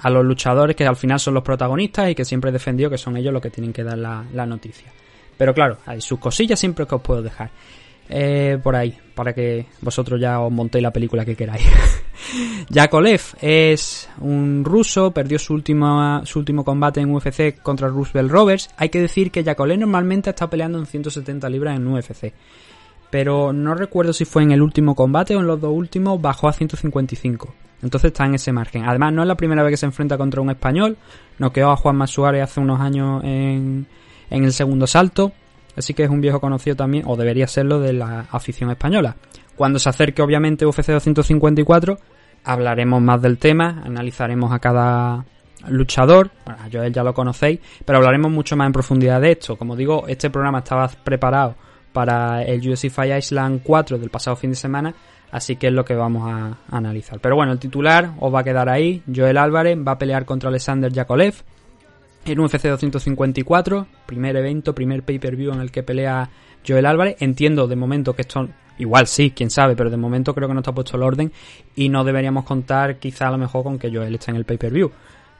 a 0.00 0.10
los 0.10 0.24
luchadores 0.24 0.76
que 0.76 0.86
al 0.86 0.96
final 0.96 1.20
son 1.20 1.34
los 1.34 1.42
protagonistas 1.42 2.10
y 2.10 2.14
que 2.14 2.24
siempre 2.24 2.50
he 2.50 2.52
defendido 2.52 2.90
que 2.90 2.98
son 2.98 3.16
ellos 3.16 3.32
los 3.32 3.42
que 3.42 3.50
tienen 3.50 3.72
que 3.72 3.84
dar 3.84 3.98
la, 3.98 4.24
la 4.32 4.46
noticia. 4.46 4.90
Pero 5.36 5.54
claro, 5.54 5.78
hay 5.86 6.00
sus 6.00 6.18
cosillas 6.18 6.58
siempre 6.58 6.86
que 6.86 6.94
os 6.94 7.02
puedo 7.02 7.22
dejar. 7.22 7.50
Eh, 8.08 8.58
por 8.62 8.76
ahí, 8.76 8.94
para 9.14 9.32
que 9.32 9.66
vosotros 9.80 10.20
ya 10.20 10.40
os 10.40 10.52
montéis 10.52 10.82
la 10.82 10.90
película 10.90 11.24
que 11.24 11.34
queráis. 11.34 11.62
Yakolev 12.68 13.22
es 13.40 14.08
un 14.20 14.64
ruso, 14.64 15.12
perdió 15.12 15.38
su 15.38 15.54
último, 15.54 16.20
su 16.26 16.38
último 16.38 16.64
combate 16.64 17.00
en 17.00 17.14
UFC 17.14 17.62
contra 17.62 17.88
Roosevelt 17.88 18.30
Roberts. 18.30 18.70
Hay 18.76 18.90
que 18.90 19.00
decir 19.00 19.30
que 19.30 19.42
Yakolev 19.42 19.78
normalmente 19.78 20.30
está 20.30 20.50
peleando 20.50 20.78
en 20.78 20.86
170 20.86 21.48
libras 21.48 21.76
en 21.76 21.86
UFC. 21.86 22.32
Pero 23.10 23.52
no 23.52 23.74
recuerdo 23.74 24.12
si 24.12 24.24
fue 24.24 24.42
en 24.42 24.52
el 24.52 24.62
último 24.62 24.94
combate 24.94 25.36
o 25.36 25.40
en 25.40 25.46
los 25.46 25.60
dos 25.60 25.72
últimos, 25.72 26.20
bajó 26.20 26.48
a 26.48 26.52
155. 26.52 27.54
Entonces 27.82 28.12
está 28.12 28.24
en 28.24 28.34
ese 28.34 28.52
margen. 28.52 28.84
Además, 28.84 29.12
no 29.12 29.22
es 29.22 29.28
la 29.28 29.36
primera 29.36 29.62
vez 29.62 29.72
que 29.72 29.76
se 29.76 29.86
enfrenta 29.86 30.16
contra 30.16 30.40
un 30.40 30.50
español. 30.50 30.96
Noqueó 31.38 31.70
a 31.70 31.76
Juan 31.76 32.06
Suárez 32.06 32.42
hace 32.42 32.60
unos 32.60 32.80
años 32.80 33.22
en, 33.24 33.86
en 34.30 34.44
el 34.44 34.52
segundo 34.52 34.86
salto. 34.86 35.32
Así 35.76 35.94
que 35.94 36.04
es 36.04 36.10
un 36.10 36.20
viejo 36.20 36.40
conocido 36.40 36.76
también, 36.76 37.04
o 37.06 37.16
debería 37.16 37.46
serlo, 37.46 37.80
de 37.80 37.92
la 37.94 38.26
afición 38.30 38.70
española. 38.70 39.16
Cuando 39.56 39.78
se 39.78 39.88
acerque, 39.88 40.22
obviamente, 40.22 40.66
UFC 40.66 40.88
254, 40.88 41.98
hablaremos 42.44 43.00
más 43.00 43.22
del 43.22 43.38
tema, 43.38 43.82
analizaremos 43.84 44.52
a 44.52 44.58
cada 44.58 45.24
luchador. 45.68 46.30
Bueno, 46.44 46.60
a 46.62 46.68
Joel 46.70 46.92
ya 46.92 47.02
lo 47.02 47.14
conocéis, 47.14 47.60
pero 47.84 47.98
hablaremos 47.98 48.30
mucho 48.30 48.56
más 48.56 48.66
en 48.66 48.72
profundidad 48.72 49.20
de 49.20 49.32
esto. 49.32 49.56
Como 49.56 49.76
digo, 49.76 50.06
este 50.08 50.30
programa 50.30 50.58
estaba 50.58 50.88
preparado 50.88 51.54
para 51.92 52.42
el 52.42 52.66
UFC 52.68 52.90
Fight 52.90 53.18
Island 53.18 53.60
4 53.62 53.98
del 53.98 54.10
pasado 54.10 54.36
fin 54.36 54.50
de 54.50 54.56
semana, 54.56 54.94
así 55.32 55.56
que 55.56 55.68
es 55.68 55.72
lo 55.72 55.84
que 55.84 55.94
vamos 55.94 56.30
a, 56.30 56.58
analizar. 56.70 57.18
Pero 57.18 57.34
bueno, 57.34 57.52
el 57.52 57.58
titular 57.58 58.12
os 58.20 58.32
va 58.32 58.40
a 58.40 58.44
quedar 58.44 58.68
ahí. 58.68 59.02
Joel 59.12 59.38
Álvarez 59.38 59.76
va 59.76 59.92
a 59.92 59.98
pelear 59.98 60.24
contra 60.24 60.50
Alexander 60.50 60.92
Yakolev 60.92 61.34
en 62.24 62.38
UFC 62.38 62.62
254, 62.62 63.86
primer 64.06 64.36
evento, 64.36 64.74
primer 64.74 65.02
pay-per-view 65.02 65.52
en 65.52 65.60
el 65.60 65.72
que 65.72 65.82
pelea 65.82 66.30
Joel 66.66 66.86
Álvarez. 66.86 67.16
Entiendo 67.18 67.66
de 67.66 67.74
momento 67.74 68.14
que 68.14 68.22
esto, 68.22 68.48
igual 68.78 69.08
sí, 69.08 69.32
quién 69.34 69.50
sabe, 69.50 69.74
pero 69.74 69.90
de 69.90 69.96
momento 69.96 70.34
creo 70.34 70.46
que 70.46 70.54
no 70.54 70.60
está 70.60 70.72
puesto 70.72 70.96
el 70.96 71.02
orden 71.02 71.32
y 71.74 71.88
no 71.88 72.04
deberíamos 72.04 72.44
contar 72.44 72.98
quizá 72.98 73.28
a 73.28 73.32
lo 73.32 73.38
mejor 73.38 73.64
con 73.64 73.78
que 73.78 73.90
Joel 73.90 74.14
esté 74.14 74.30
en 74.30 74.36
el 74.36 74.44
pay-per-view. 74.44 74.92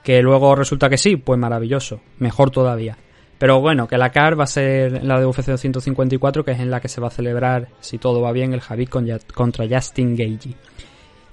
Que 0.03 0.21
luego 0.21 0.57
resulta 0.57 0.89
que 0.89 0.99
sí, 0.99 1.17
pues 1.17 1.39
maravilloso, 1.39 2.01
mejor 2.19 2.51
todavía. 2.51 2.97
Pero 3.43 3.61
bueno, 3.61 3.89
que 3.89 3.99
la 3.99 4.11
CAR 4.11 4.39
va 4.39 4.45
a 4.45 4.47
ser 4.47 5.03
la 5.03 5.19
de 5.19 5.27
UFC 5.27 5.47
254, 5.47 6.45
que 6.45 6.53
es 6.53 6.61
en 6.61 6.71
la 6.71 6.81
que 6.81 6.87
se 6.87 7.01
va 7.01 7.09
a 7.09 7.11
celebrar, 7.11 7.67
si 7.81 7.99
todo 7.99 8.21
va 8.21 8.31
bien, 8.31 8.55
el 8.55 8.61
Javid 8.61 8.89
contra 8.89 9.67
Justin 9.69 10.15
Gagey. 10.15 10.55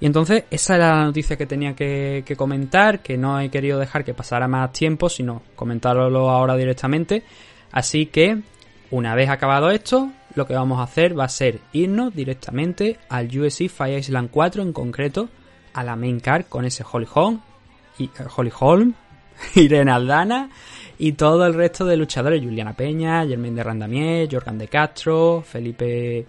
Y 0.00 0.06
entonces 0.06 0.42
esa 0.50 0.74
era 0.74 0.96
la 0.96 1.04
noticia 1.04 1.36
que 1.36 1.46
tenía 1.46 1.76
que, 1.76 2.24
que 2.26 2.34
comentar, 2.34 2.98
que 2.98 3.16
no 3.16 3.38
he 3.38 3.48
querido 3.48 3.78
dejar 3.78 4.04
que 4.04 4.12
pasara 4.12 4.48
más 4.48 4.72
tiempo, 4.72 5.08
sino 5.08 5.42
comentarlo 5.54 6.28
ahora 6.30 6.56
directamente. 6.56 7.22
Así 7.70 8.06
que, 8.06 8.40
una 8.90 9.14
vez 9.14 9.30
acabado 9.30 9.70
esto, 9.70 10.10
lo 10.34 10.48
que 10.48 10.54
vamos 10.54 10.80
a 10.80 10.90
hacer 10.90 11.16
va 11.16 11.26
a 11.26 11.28
ser 11.28 11.60
irnos 11.72 12.12
directamente 12.12 12.98
al 13.08 13.28
UFC 13.28 13.68
Fire 13.68 14.00
Island 14.00 14.30
4, 14.32 14.64
en 14.64 14.72
concreto, 14.72 15.28
a 15.74 15.84
la 15.84 15.94
main 15.94 16.18
card 16.18 16.46
con 16.48 16.64
ese 16.64 16.82
Holly 16.90 17.06
Holm, 17.14 17.40
y, 17.98 18.06
eh, 18.06 18.26
Holly 18.34 18.50
Holm, 18.58 18.94
Irene 19.54 19.92
Aldana 19.92 20.50
y 21.00 21.12
todo 21.12 21.46
el 21.46 21.54
resto 21.54 21.84
de 21.84 21.96
luchadores, 21.96 22.42
Juliana 22.42 22.74
Peña, 22.74 23.26
Germain 23.26 23.54
de 23.54 23.62
Randamier, 23.64 24.28
Jorgan 24.30 24.58
de 24.58 24.68
Castro, 24.68 25.42
Felipe 25.46 26.26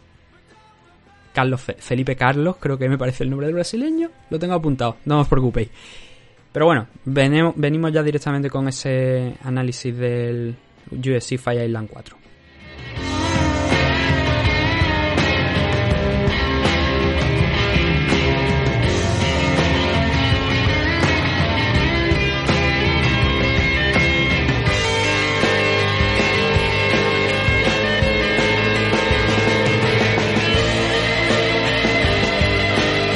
Carlos 1.34 1.62
Fe- 1.62 1.76
Felipe 1.80 2.16
Carlos, 2.16 2.56
creo 2.60 2.78
que 2.78 2.90
me 2.90 2.98
parece 2.98 3.24
el 3.24 3.30
nombre 3.30 3.48
del 3.48 3.54
brasileño. 3.56 4.10
Lo 4.30 4.40
tengo 4.40 4.54
apuntado, 4.54 4.98
no 5.06 5.20
os 5.22 5.28
preocupéis. 5.28 5.70
Pero 6.52 6.66
bueno, 6.66 6.88
venimos 7.06 7.92
ya 7.94 8.04
directamente 8.04 8.50
con 8.50 8.68
ese 8.68 9.36
análisis 9.44 9.96
del 9.98 10.56
UFC 10.92 11.38
Fire 11.38 11.66
Island 11.66 11.90
4. 11.90 12.18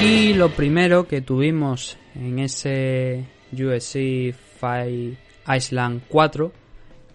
Y 0.06 0.36
lo 0.36 0.52
primero 0.52 1.08
que 1.08 1.22
tuvimos 1.22 1.98
en 2.14 2.38
ese 2.38 3.26
UFC 3.52 4.36
Fight 4.36 5.18
Island 5.48 6.04
4 6.08 6.52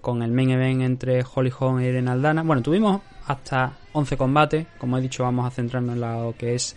con 0.00 0.24
el 0.24 0.32
main 0.32 0.50
event 0.50 0.82
entre 0.82 1.22
Holly 1.22 1.52
Holm 1.56 1.80
y 1.80 1.84
Irene 1.84 2.10
Aldana. 2.10 2.42
Bueno, 2.42 2.62
tuvimos 2.62 3.00
hasta 3.28 3.78
11 3.92 4.16
combates. 4.16 4.66
Como 4.76 4.98
he 4.98 5.00
dicho, 5.00 5.22
vamos 5.22 5.46
a 5.46 5.50
centrarnos 5.50 5.94
en 5.94 6.00
lo 6.00 6.34
que 6.36 6.56
es 6.56 6.76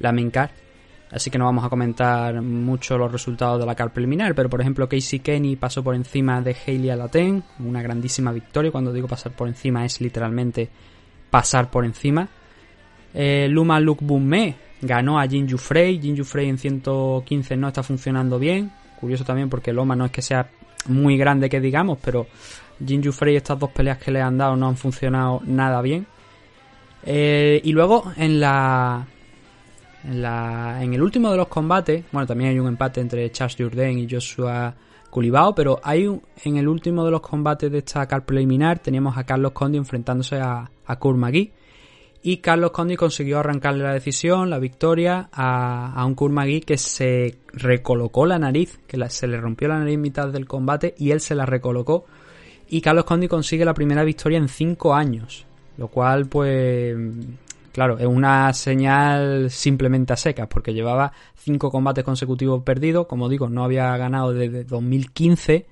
la 0.00 0.10
main 0.10 0.32
card. 0.32 0.50
Así 1.12 1.30
que 1.30 1.38
no 1.38 1.44
vamos 1.44 1.64
a 1.64 1.68
comentar 1.68 2.42
mucho 2.42 2.98
los 2.98 3.12
resultados 3.12 3.60
de 3.60 3.66
la 3.66 3.76
card 3.76 3.92
preliminar. 3.92 4.34
Pero, 4.34 4.50
por 4.50 4.62
ejemplo, 4.62 4.88
Casey 4.88 5.20
Kenny 5.20 5.54
pasó 5.54 5.84
por 5.84 5.94
encima 5.94 6.40
de 6.40 6.56
Hailey 6.66 6.90
Alaten. 6.90 7.44
Una 7.60 7.82
grandísima 7.82 8.32
victoria. 8.32 8.72
Cuando 8.72 8.92
digo 8.92 9.06
pasar 9.06 9.30
por 9.30 9.46
encima 9.46 9.84
es 9.84 10.00
literalmente 10.00 10.68
pasar 11.30 11.70
por 11.70 11.84
encima. 11.84 12.28
Eh, 13.14 13.46
Luma 13.48 13.78
Luke 13.78 14.04
Bumme 14.04 14.71
ganó 14.82 15.18
a 15.18 15.26
Jinju 15.26 15.56
Frey. 15.56 16.00
Jinju 16.00 16.24
Frey 16.24 16.48
en 16.48 16.58
115 16.58 17.56
no 17.56 17.68
está 17.68 17.82
funcionando 17.82 18.38
bien. 18.38 18.70
Curioso 19.00 19.24
también 19.24 19.48
porque 19.48 19.72
Loma 19.72 19.96
no 19.96 20.04
es 20.04 20.10
que 20.10 20.20
sea 20.20 20.50
muy 20.86 21.16
grande 21.16 21.48
que 21.48 21.60
digamos, 21.60 21.98
pero 22.04 22.26
Jinju 22.84 23.12
Frey 23.12 23.36
estas 23.36 23.58
dos 23.58 23.70
peleas 23.70 23.98
que 23.98 24.10
le 24.10 24.20
han 24.20 24.36
dado 24.36 24.56
no 24.56 24.68
han 24.68 24.76
funcionado 24.76 25.40
nada 25.44 25.80
bien. 25.80 26.06
Eh, 27.04 27.60
y 27.64 27.72
luego 27.72 28.12
en 28.16 28.40
la, 28.40 29.06
en 30.04 30.22
la 30.22 30.78
en 30.82 30.94
el 30.94 31.02
último 31.02 31.30
de 31.30 31.36
los 31.36 31.48
combates, 31.48 32.04
bueno, 32.12 32.26
también 32.26 32.50
hay 32.50 32.58
un 32.58 32.68
empate 32.68 33.00
entre 33.00 33.30
Charles 33.30 33.56
Jourdain 33.58 33.98
y 33.98 34.08
Joshua 34.08 34.74
Culibao, 35.10 35.54
pero 35.54 35.80
hay 35.82 36.06
un, 36.06 36.22
en 36.44 36.56
el 36.56 36.68
último 36.68 37.04
de 37.04 37.10
los 37.10 37.20
combates 37.20 37.70
de 37.70 37.78
esta 37.78 38.06
car 38.06 38.24
preliminar 38.24 38.78
teníamos 38.78 39.16
a 39.16 39.24
Carlos 39.24 39.52
Condi 39.52 39.78
enfrentándose 39.78 40.36
a, 40.36 40.70
a 40.86 40.96
Kurt 40.96 41.18
McGee. 41.18 41.52
Y 42.24 42.36
Carlos 42.36 42.70
Condi 42.70 42.96
consiguió 42.96 43.40
arrancarle 43.40 43.82
la 43.82 43.92
decisión, 43.92 44.48
la 44.48 44.60
victoria, 44.60 45.28
a, 45.32 46.04
un 46.06 46.14
Kurt 46.14 46.32
McGee 46.32 46.60
que 46.60 46.78
se 46.78 47.38
recolocó 47.52 48.26
la 48.26 48.38
nariz, 48.38 48.78
que 48.86 48.96
se 49.08 49.26
le 49.26 49.40
rompió 49.40 49.66
la 49.66 49.80
nariz 49.80 49.94
en 49.94 50.00
mitad 50.02 50.28
del 50.28 50.46
combate 50.46 50.94
y 50.96 51.10
él 51.10 51.20
se 51.20 51.34
la 51.34 51.46
recolocó. 51.46 52.04
Y 52.68 52.80
Carlos 52.80 53.06
Condi 53.06 53.26
consigue 53.26 53.64
la 53.64 53.74
primera 53.74 54.04
victoria 54.04 54.38
en 54.38 54.48
5 54.48 54.94
años. 54.94 55.46
Lo 55.78 55.88
cual, 55.88 56.26
pues, 56.26 56.96
claro, 57.72 57.98
es 57.98 58.06
una 58.06 58.52
señal 58.52 59.50
simplemente 59.50 60.12
a 60.12 60.16
secas, 60.16 60.46
porque 60.46 60.72
llevaba 60.72 61.12
5 61.38 61.72
combates 61.72 62.04
consecutivos 62.04 62.62
perdidos. 62.62 63.08
Como 63.08 63.28
digo, 63.28 63.48
no 63.48 63.64
había 63.64 63.96
ganado 63.96 64.32
desde 64.32 64.62
2015 64.62 65.66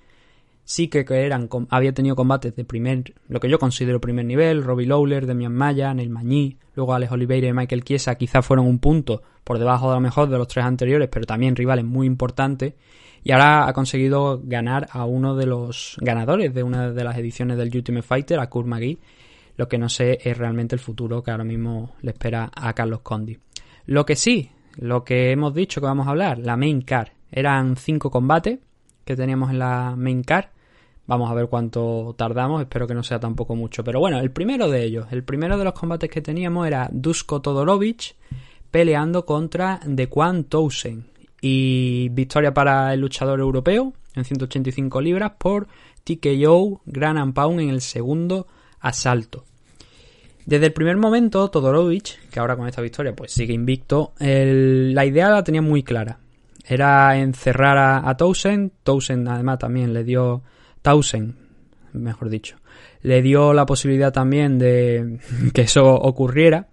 sí 0.71 0.87
que 0.87 1.05
eran 1.09 1.49
había 1.69 1.93
tenido 1.93 2.15
combates 2.15 2.55
de 2.55 2.65
primer 2.65 3.12
lo 3.27 3.41
que 3.41 3.50
yo 3.50 3.59
considero 3.59 4.00
primer 4.00 4.25
nivel 4.25 4.62
Robbie 4.62 4.87
Lawler 4.87 5.27
Demian 5.27 5.53
Maya 5.53 5.93
Neil 5.93 6.11
Mañí 6.11 6.59
luego 6.77 6.95
Alex 6.95 7.11
Oliveira 7.11 7.49
y 7.49 7.53
Michael 7.53 7.83
Chiesa 7.83 8.15
quizás 8.15 8.47
fueron 8.47 8.69
un 8.69 8.79
punto 8.79 9.21
por 9.43 9.59
debajo 9.59 9.89
de 9.89 9.97
lo 9.97 10.00
mejor 10.00 10.29
de 10.29 10.39
los 10.39 10.47
tres 10.47 10.65
anteriores 10.65 11.09
pero 11.11 11.27
también 11.27 11.57
rivales 11.57 11.85
muy 11.85 12.07
importantes 12.07 12.75
y 13.25 13.33
ahora 13.33 13.67
ha 13.67 13.73
conseguido 13.73 14.41
ganar 14.45 14.87
a 14.93 15.07
uno 15.07 15.35
de 15.35 15.47
los 15.47 15.97
ganadores 16.00 16.55
de 16.55 16.62
una 16.62 16.93
de 16.93 17.03
las 17.03 17.19
ediciones 17.19 17.59
del 17.59 17.75
Ultimate 17.75 18.07
Fighter 18.07 18.39
a 18.39 18.49
Kurt 18.49 18.69
McGee 18.69 19.00
lo 19.57 19.67
que 19.67 19.77
no 19.77 19.89
sé 19.89 20.21
es 20.23 20.39
realmente 20.39 20.77
el 20.77 20.81
futuro 20.81 21.21
que 21.21 21.33
ahora 21.33 21.43
mismo 21.43 21.97
le 22.03 22.12
espera 22.12 22.49
a 22.55 22.73
Carlos 22.75 23.00
Condi 23.00 23.37
lo 23.87 24.07
que 24.07 24.15
sí 24.15 24.53
lo 24.77 25.03
que 25.03 25.33
hemos 25.33 25.53
dicho 25.53 25.81
que 25.81 25.87
vamos 25.87 26.07
a 26.07 26.11
hablar 26.11 26.39
la 26.39 26.57
main 26.57 26.83
card. 26.83 27.09
Eran 27.31 27.77
cinco 27.77 28.11
combates 28.11 28.61
que 29.05 29.17
teníamos 29.17 29.50
en 29.50 29.59
la 29.59 29.95
main 29.97 30.23
card 30.23 30.47
Vamos 31.11 31.29
a 31.29 31.35
ver 31.35 31.49
cuánto 31.49 32.14
tardamos, 32.17 32.61
espero 32.61 32.87
que 32.87 32.95
no 32.95 33.02
sea 33.02 33.19
tampoco 33.19 33.57
mucho. 33.57 33.83
Pero 33.83 33.99
bueno, 33.99 34.21
el 34.21 34.31
primero 34.31 34.71
de 34.71 34.85
ellos, 34.85 35.09
el 35.11 35.25
primero 35.25 35.59
de 35.59 35.64
los 35.64 35.73
combates 35.73 36.09
que 36.09 36.21
teníamos 36.21 36.69
era 36.69 36.88
Dusko 36.93 37.43
Todorovic 37.43 38.14
peleando 38.71 39.26
contra 39.26 39.81
Dequan 39.85 40.45
Towson. 40.45 41.07
Y 41.40 42.11
victoria 42.11 42.55
para 42.55 42.95
el 42.95 43.00
luchador 43.00 43.40
europeo 43.40 43.93
en 44.14 44.25
185 44.25 45.00
libras 45.00 45.33
por 45.37 45.67
TKO 46.05 46.83
Gran 46.87 47.19
and 47.19 47.35
Pound 47.35 47.59
en 47.59 47.71
el 47.71 47.81
segundo 47.81 48.47
asalto. 48.79 49.45
Desde 50.47 50.67
el 50.67 50.73
primer 50.73 50.97
momento, 50.97 51.50
Todorovic, 51.50 52.31
que 52.31 52.38
ahora 52.38 52.57
con 52.57 52.69
esta 52.69 52.83
victoria 52.83 53.17
pues 53.17 53.33
sigue 53.33 53.52
invicto, 53.52 54.12
la 54.21 55.05
idea 55.05 55.29
la 55.29 55.43
tenía 55.43 55.61
muy 55.61 55.83
clara. 55.83 56.21
Era 56.64 57.19
encerrar 57.19 57.79
a, 57.79 58.09
a 58.09 58.17
Towson. 58.17 58.71
Towson 58.85 59.26
además 59.26 59.59
también 59.59 59.93
le 59.93 60.05
dio 60.05 60.45
Towson, 60.83 61.37
mejor 61.93 62.29
dicho, 62.29 62.57
le 63.03 63.23
dio 63.23 63.53
la 63.53 63.67
posibilidad 63.67 64.13
también 64.13 64.59
de 64.59 65.19
que 65.55 65.63
eso 65.63 65.95
ocurriera. 65.95 66.69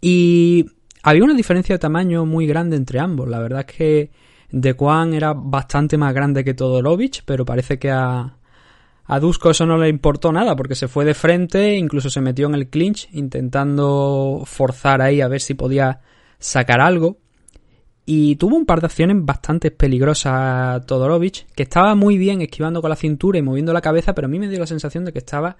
Y 0.00 0.66
había 1.02 1.24
una 1.24 1.34
diferencia 1.34 1.74
de 1.74 1.80
tamaño 1.80 2.24
muy 2.24 2.46
grande 2.46 2.76
entre 2.76 3.00
ambos. 3.00 3.28
La 3.28 3.40
verdad 3.40 3.64
es 3.68 3.76
que 3.76 4.10
Dequan 4.50 5.14
era 5.14 5.32
bastante 5.34 5.96
más 5.96 6.14
grande 6.14 6.44
que 6.44 6.54
Todorovic, 6.54 7.22
pero 7.24 7.44
parece 7.44 7.78
que 7.78 7.90
a, 7.90 8.36
a 9.04 9.20
Dusko 9.20 9.50
eso 9.50 9.66
no 9.66 9.76
le 9.76 9.88
importó 9.88 10.32
nada 10.32 10.54
porque 10.54 10.74
se 10.74 10.88
fue 10.88 11.04
de 11.04 11.14
frente, 11.14 11.76
incluso 11.76 12.10
se 12.10 12.20
metió 12.20 12.46
en 12.46 12.54
el 12.54 12.68
clinch 12.68 13.08
intentando 13.12 14.42
forzar 14.44 15.02
ahí 15.02 15.20
a 15.20 15.28
ver 15.28 15.40
si 15.40 15.54
podía 15.54 16.00
sacar 16.38 16.80
algo. 16.80 17.18
Y 18.10 18.36
tuvo 18.36 18.56
un 18.56 18.64
par 18.64 18.80
de 18.80 18.86
acciones 18.86 19.18
bastante 19.20 19.70
peligrosas 19.70 20.86
Todorovic, 20.86 21.44
que 21.54 21.64
estaba 21.64 21.94
muy 21.94 22.16
bien 22.16 22.40
esquivando 22.40 22.80
con 22.80 22.88
la 22.88 22.96
cintura 22.96 23.38
y 23.38 23.42
moviendo 23.42 23.74
la 23.74 23.82
cabeza, 23.82 24.14
pero 24.14 24.24
a 24.24 24.30
mí 24.30 24.38
me 24.38 24.48
dio 24.48 24.58
la 24.58 24.66
sensación 24.66 25.04
de 25.04 25.12
que 25.12 25.18
estaba 25.18 25.58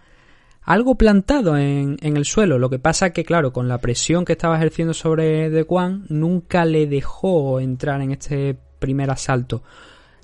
algo 0.62 0.95
plantado 0.95 1.59
en, 1.59 1.99
en 2.00 2.17
el 2.17 2.25
suelo. 2.25 2.59
Lo 2.59 2.71
que 2.71 2.78
pasa 2.78 3.11
que, 3.11 3.23
claro, 3.23 3.52
con 3.52 3.69
la 3.69 3.76
presión 3.83 4.25
que 4.25 4.33
estaba 4.33 4.57
ejerciendo 4.57 4.95
sobre 4.95 5.50
Dequan, 5.50 6.07
nunca 6.09 6.64
le 6.64 6.87
dejó 6.87 7.61
entrar 7.61 8.00
en 8.00 8.12
este 8.12 8.57
primer 8.78 9.11
asalto. 9.11 9.62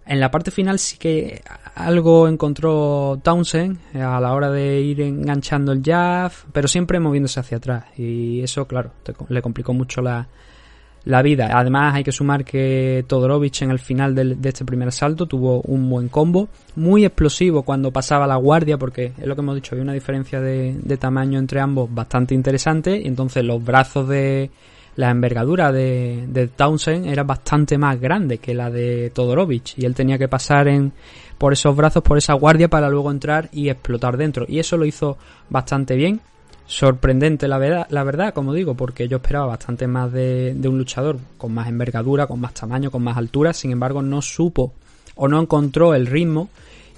En 0.06 0.18
la 0.18 0.30
parte 0.30 0.50
final 0.50 0.78
sí 0.78 0.96
que 0.96 1.42
algo 1.74 2.26
encontró 2.26 3.20
Townsend 3.22 3.78
a 3.96 4.18
la 4.18 4.32
hora 4.32 4.50
de 4.50 4.80
ir 4.80 5.02
enganchando 5.02 5.72
el 5.72 5.82
jab, 5.82 6.32
pero 6.54 6.68
siempre 6.68 7.00
moviéndose 7.00 7.40
hacia 7.40 7.58
atrás. 7.58 7.84
Y 7.98 8.40
eso, 8.40 8.66
claro, 8.66 8.92
te- 9.02 9.12
le 9.28 9.42
complicó 9.42 9.74
mucho 9.74 10.00
la, 10.00 10.28
la 11.04 11.22
vida. 11.22 11.50
Además, 11.52 11.94
hay 11.94 12.04
que 12.04 12.12
sumar 12.12 12.44
que 12.44 13.04
Todorovic 13.06 13.62
en 13.62 13.70
el 13.70 13.78
final 13.78 14.14
de 14.14 14.48
este 14.48 14.64
primer 14.64 14.88
asalto 14.88 15.26
tuvo 15.26 15.60
un 15.62 15.88
buen 15.88 16.08
combo, 16.08 16.48
muy 16.76 17.04
explosivo 17.04 17.62
cuando 17.62 17.90
pasaba 17.90 18.26
la 18.26 18.36
guardia, 18.36 18.78
porque 18.78 19.12
es 19.18 19.26
lo 19.26 19.34
que 19.34 19.40
hemos 19.42 19.54
dicho, 19.54 19.74
había 19.74 19.82
una 19.82 19.92
diferencia 19.92 20.40
de, 20.40 20.76
de 20.82 20.96
tamaño 20.96 21.38
entre 21.38 21.60
ambos 21.60 21.92
bastante 21.92 22.34
interesante, 22.34 22.98
y 22.98 23.06
entonces 23.06 23.44
los 23.44 23.62
brazos 23.62 24.08
de 24.08 24.50
la 24.96 25.10
envergadura 25.10 25.72
de, 25.72 26.24
de 26.28 26.46
Townsend 26.46 27.06
era 27.06 27.24
bastante 27.24 27.76
más 27.76 28.00
grande 28.00 28.38
que 28.38 28.54
la 28.54 28.70
de 28.70 29.10
Todorovic, 29.10 29.76
y 29.76 29.84
él 29.84 29.94
tenía 29.94 30.18
que 30.18 30.28
pasar 30.28 30.68
en 30.68 30.92
por 31.36 31.52
esos 31.52 31.76
brazos, 31.76 32.02
por 32.02 32.16
esa 32.16 32.32
guardia, 32.34 32.68
para 32.68 32.88
luego 32.88 33.10
entrar 33.10 33.50
y 33.52 33.68
explotar 33.68 34.16
dentro, 34.16 34.46
y 34.48 34.58
eso 34.58 34.78
lo 34.78 34.86
hizo 34.86 35.18
bastante 35.50 35.96
bien 35.96 36.20
sorprendente 36.66 37.48
la 37.48 37.58
verdad, 37.58 37.86
la 37.90 38.04
verdad, 38.04 38.34
como 38.34 38.52
digo, 38.52 38.74
porque 38.74 39.08
yo 39.08 39.18
esperaba 39.18 39.46
bastante 39.46 39.86
más 39.86 40.12
de, 40.12 40.54
de 40.54 40.68
un 40.68 40.78
luchador 40.78 41.18
con 41.36 41.52
más 41.52 41.68
envergadura, 41.68 42.26
con 42.26 42.40
más 42.40 42.54
tamaño, 42.54 42.90
con 42.90 43.02
más 43.02 43.16
altura, 43.16 43.52
sin 43.52 43.70
embargo 43.70 44.02
no 44.02 44.22
supo 44.22 44.72
o 45.14 45.28
no 45.28 45.40
encontró 45.40 45.94
el 45.94 46.06
ritmo 46.06 46.48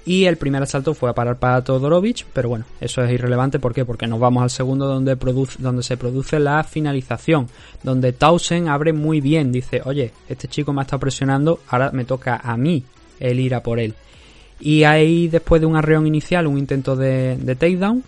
y 0.07 0.23
el 0.23 0.37
primer 0.37 0.63
asalto 0.63 0.93
fue 0.93 1.09
a 1.09 1.13
parar 1.13 1.37
para 1.37 1.61
Todorovic, 1.65 2.25
pero 2.31 2.47
bueno, 2.47 2.63
eso 2.79 3.03
es 3.03 3.11
irrelevante, 3.11 3.59
¿por 3.59 3.73
qué? 3.73 3.83
Porque 3.83 4.07
nos 4.07 4.21
vamos 4.21 4.41
al 4.41 4.49
segundo 4.49 4.87
donde, 4.87 5.17
produce, 5.17 5.61
donde 5.61 5.83
se 5.83 5.97
produce 5.97 6.39
la 6.39 6.63
finalización, 6.63 7.49
donde 7.83 8.13
Towson 8.13 8.69
abre 8.69 8.93
muy 8.93 9.19
bien, 9.19 9.51
dice, 9.51 9.81
oye, 9.83 10.13
este 10.29 10.47
chico 10.47 10.71
me 10.71 10.79
ha 10.79 10.83
estado 10.83 11.01
presionando, 11.01 11.59
ahora 11.67 11.91
me 11.91 12.05
toca 12.05 12.39
a 12.41 12.55
mí 12.55 12.85
el 13.19 13.41
ir 13.41 13.53
a 13.53 13.61
por 13.61 13.79
él. 13.79 13.95
Y 14.61 14.85
ahí, 14.85 15.27
después 15.27 15.59
de 15.59 15.67
un 15.67 15.75
arreón 15.75 16.07
inicial, 16.07 16.47
un 16.47 16.57
intento 16.57 16.95
de, 16.95 17.35
de 17.35 17.55
takedown, 17.57 18.01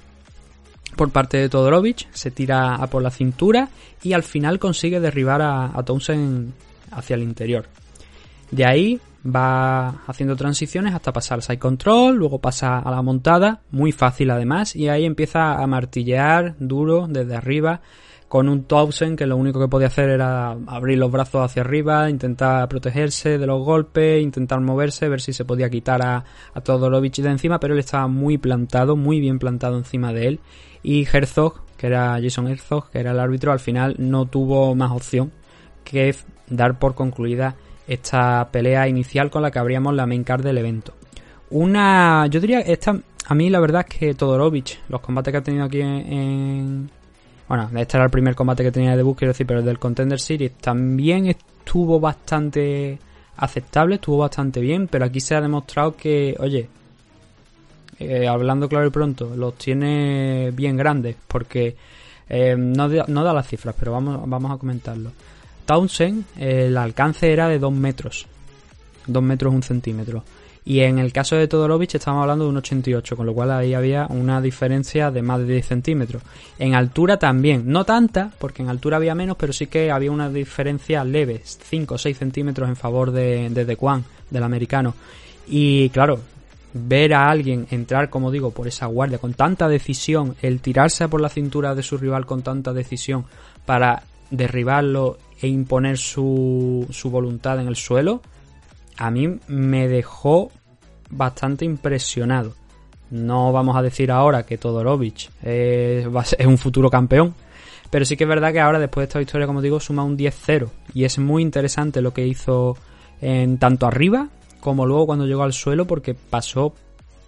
por 0.99 1.11
parte 1.11 1.37
de 1.37 1.47
Todorovic, 1.47 2.11
se 2.11 2.29
tira 2.29 2.75
a 2.75 2.87
por 2.87 3.01
la 3.01 3.09
cintura 3.09 3.69
y 4.03 4.11
al 4.11 4.21
final 4.21 4.59
consigue 4.59 4.99
derribar 4.99 5.41
a, 5.41 5.81
Townsend 5.85 6.51
hacia 6.91 7.13
el 7.13 7.23
interior. 7.23 7.67
De 8.51 8.65
ahí 8.65 8.99
va 9.25 10.03
haciendo 10.07 10.35
transiciones 10.35 10.93
hasta 10.93 11.13
pasar 11.13 11.41
side 11.41 11.57
control, 11.57 12.17
luego 12.17 12.39
pasa 12.39 12.79
a 12.79 12.91
la 12.91 13.01
montada, 13.01 13.61
muy 13.71 13.93
fácil 13.93 14.29
además, 14.29 14.75
y 14.75 14.89
ahí 14.89 15.05
empieza 15.05 15.53
a 15.53 15.65
martillear 15.67 16.55
duro 16.59 17.07
desde 17.07 17.33
arriba, 17.33 17.79
con 18.29 18.47
un 18.47 18.63
Townsend 18.65 19.17
que 19.17 19.25
lo 19.25 19.35
único 19.35 19.59
que 19.59 19.67
podía 19.67 19.87
hacer 19.87 20.09
era 20.09 20.51
abrir 20.67 20.99
los 20.99 21.11
brazos 21.11 21.43
hacia 21.43 21.63
arriba, 21.63 22.11
intentar 22.11 22.69
protegerse 22.69 23.39
de 23.39 23.47
los 23.47 23.65
golpes, 23.65 24.21
intentar 24.21 24.61
moverse, 24.61 25.09
ver 25.09 25.19
si 25.19 25.33
se 25.33 25.45
podía 25.45 25.69
quitar 25.69 26.03
a, 26.03 26.23
a 26.53 26.61
Todorovic 26.61 27.15
de 27.15 27.29
encima, 27.31 27.59
pero 27.59 27.73
él 27.73 27.79
estaba 27.79 28.07
muy 28.07 28.37
plantado, 28.37 28.95
muy 28.95 29.19
bien 29.19 29.39
plantado 29.39 29.77
encima 29.77 30.13
de 30.13 30.27
él. 30.27 30.39
Y 30.83 31.07
Herzog, 31.11 31.61
que 31.75 31.87
era 31.87 32.19
Jason 32.21 32.47
Herzog, 32.47 32.91
que 32.91 32.99
era 32.99 33.11
el 33.11 33.19
árbitro, 33.19 33.51
al 33.51 33.59
final 33.59 33.95
no 33.97 34.27
tuvo 34.27 34.75
más 34.75 34.91
opción 34.91 35.31
que 35.83 36.15
dar 36.47 36.77
por 36.77 36.93
concluida 36.93 37.55
esta 37.87 38.47
pelea 38.51 38.87
inicial 38.87 39.31
con 39.31 39.41
la 39.41 39.49
que 39.49 39.57
abríamos 39.57 39.95
la 39.95 40.05
main 40.05 40.23
card 40.23 40.43
del 40.43 40.59
evento. 40.59 40.93
Una, 41.49 42.27
yo 42.27 42.39
diría, 42.39 42.59
esta, 42.59 42.95
a 43.25 43.33
mí 43.33 43.49
la 43.49 43.59
verdad 43.59 43.87
es 43.89 43.97
que 43.97 44.13
Todorovic, 44.13 44.81
los 44.87 45.01
combates 45.01 45.31
que 45.31 45.37
ha 45.37 45.41
tenido 45.41 45.65
aquí 45.65 45.81
en 45.81 46.91
bueno, 47.49 47.67
este 47.75 47.97
era 47.97 48.05
el 48.05 48.11
primer 48.11 48.35
combate 48.35 48.63
que 48.63 48.71
tenía 48.71 48.91
de 48.91 48.97
debut, 48.97 49.17
quiero 49.17 49.31
decir, 49.33 49.47
pero 49.47 49.59
el 49.59 49.65
del 49.65 49.79
Contender 49.79 50.19
Series 50.19 50.53
también 50.53 51.25
estuvo 51.25 51.99
bastante 51.99 52.99
aceptable, 53.37 53.95
estuvo 53.95 54.19
bastante 54.19 54.61
bien, 54.61 54.87
pero 54.87 55.05
aquí 55.05 55.19
se 55.19 55.33
ha 55.33 55.41
demostrado 55.41 55.95
que, 55.95 56.35
oye, 56.39 56.69
eh, 57.97 58.27
hablando 58.27 58.69
claro 58.69 58.85
y 58.85 58.91
pronto, 58.91 59.35
los 59.35 59.55
tiene 59.55 60.51
bien 60.51 60.77
grandes, 60.77 61.15
porque 61.27 61.75
eh, 62.29 62.55
no, 62.55 62.87
no 62.87 63.23
da 63.23 63.33
las 63.33 63.47
cifras, 63.47 63.75
pero 63.77 63.93
vamos, 63.93 64.29
vamos 64.29 64.51
a 64.51 64.57
comentarlo. 64.57 65.11
Townsend, 65.65 66.25
el 66.37 66.77
alcance 66.77 67.33
era 67.33 67.47
de 67.47 67.57
2 67.57 67.73
metros, 67.73 68.27
2 69.07 69.23
metros 69.23 69.51
1 69.51 69.63
centímetro. 69.63 70.23
Y 70.69 70.81
en 70.81 70.99
el 70.99 71.11
caso 71.11 71.35
de 71.35 71.47
Todorovic 71.47 71.95
estamos 71.95 72.21
hablando 72.21 72.43
de 72.43 72.51
un 72.51 72.57
88, 72.57 73.17
con 73.17 73.25
lo 73.25 73.33
cual 73.33 73.49
ahí 73.49 73.73
había 73.73 74.05
una 74.05 74.39
diferencia 74.39 75.09
de 75.09 75.23
más 75.23 75.39
de 75.39 75.53
10 75.53 75.65
centímetros. 75.65 76.21
En 76.59 76.75
altura 76.75 77.17
también, 77.17 77.63
no 77.65 77.85
tanta, 77.85 78.31
porque 78.37 78.61
en 78.61 78.69
altura 78.69 78.97
había 78.97 79.15
menos, 79.15 79.35
pero 79.35 79.51
sí 79.51 79.65
que 79.65 79.89
había 79.89 80.11
una 80.11 80.29
diferencia 80.29 81.03
leve, 81.03 81.41
5 81.43 81.95
o 81.95 81.97
6 81.97 82.15
centímetros 82.15 82.69
en 82.69 82.75
favor 82.75 83.09
de, 83.09 83.49
de 83.49 83.65
Dequan, 83.65 84.05
del 84.29 84.43
americano. 84.43 84.93
Y 85.47 85.89
claro, 85.89 86.19
ver 86.75 87.15
a 87.15 87.31
alguien 87.31 87.65
entrar, 87.71 88.11
como 88.11 88.29
digo, 88.29 88.51
por 88.51 88.67
esa 88.67 88.85
guardia 88.85 89.17
con 89.17 89.33
tanta 89.33 89.67
decisión, 89.67 90.35
el 90.43 90.61
tirarse 90.61 91.09
por 91.09 91.19
la 91.19 91.29
cintura 91.29 91.73
de 91.73 91.81
su 91.81 91.97
rival 91.97 92.27
con 92.27 92.43
tanta 92.43 92.73
decisión 92.73 93.25
para 93.65 94.03
derribarlo 94.29 95.17
e 95.41 95.47
imponer 95.47 95.97
su, 95.97 96.85
su 96.91 97.09
voluntad 97.09 97.59
en 97.59 97.67
el 97.67 97.75
suelo, 97.75 98.21
a 98.97 99.09
mí 99.09 99.39
me 99.47 99.87
dejó 99.87 100.51
bastante 101.09 101.65
impresionado. 101.65 102.53
No 103.11 103.51
vamos 103.51 103.75
a 103.75 103.81
decir 103.81 104.11
ahora 104.11 104.43
que 104.43 104.57
Todorovic 104.57 105.29
es, 105.41 106.05
es 106.37 106.45
un 106.45 106.57
futuro 106.57 106.89
campeón, 106.89 107.33
pero 107.89 108.05
sí 108.05 108.15
que 108.15 108.25
es 108.25 108.27
verdad 108.27 108.53
que 108.53 108.59
ahora, 108.59 108.79
después 108.79 109.03
de 109.03 109.07
esta 109.09 109.19
victoria, 109.19 109.47
como 109.47 109.61
digo, 109.61 109.79
suma 109.79 110.03
un 110.03 110.17
10-0. 110.17 110.69
Y 110.93 111.05
es 111.05 111.17
muy 111.17 111.41
interesante 111.41 112.01
lo 112.01 112.13
que 112.13 112.27
hizo 112.27 112.77
en 113.21 113.57
tanto 113.57 113.87
arriba 113.87 114.29
como 114.59 114.85
luego 114.85 115.07
cuando 115.07 115.25
llegó 115.25 115.43
al 115.43 115.53
suelo, 115.53 115.87
porque 115.87 116.13
pasó 116.13 116.73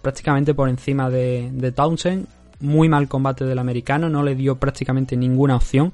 prácticamente 0.02 0.54
por 0.54 0.68
encima 0.68 1.10
de, 1.10 1.50
de 1.52 1.72
Townsend. 1.72 2.26
Muy 2.60 2.88
mal 2.88 3.08
combate 3.08 3.44
del 3.44 3.58
americano, 3.58 4.08
no 4.08 4.22
le 4.22 4.36
dio 4.36 4.56
prácticamente 4.56 5.16
ninguna 5.16 5.56
opción. 5.56 5.92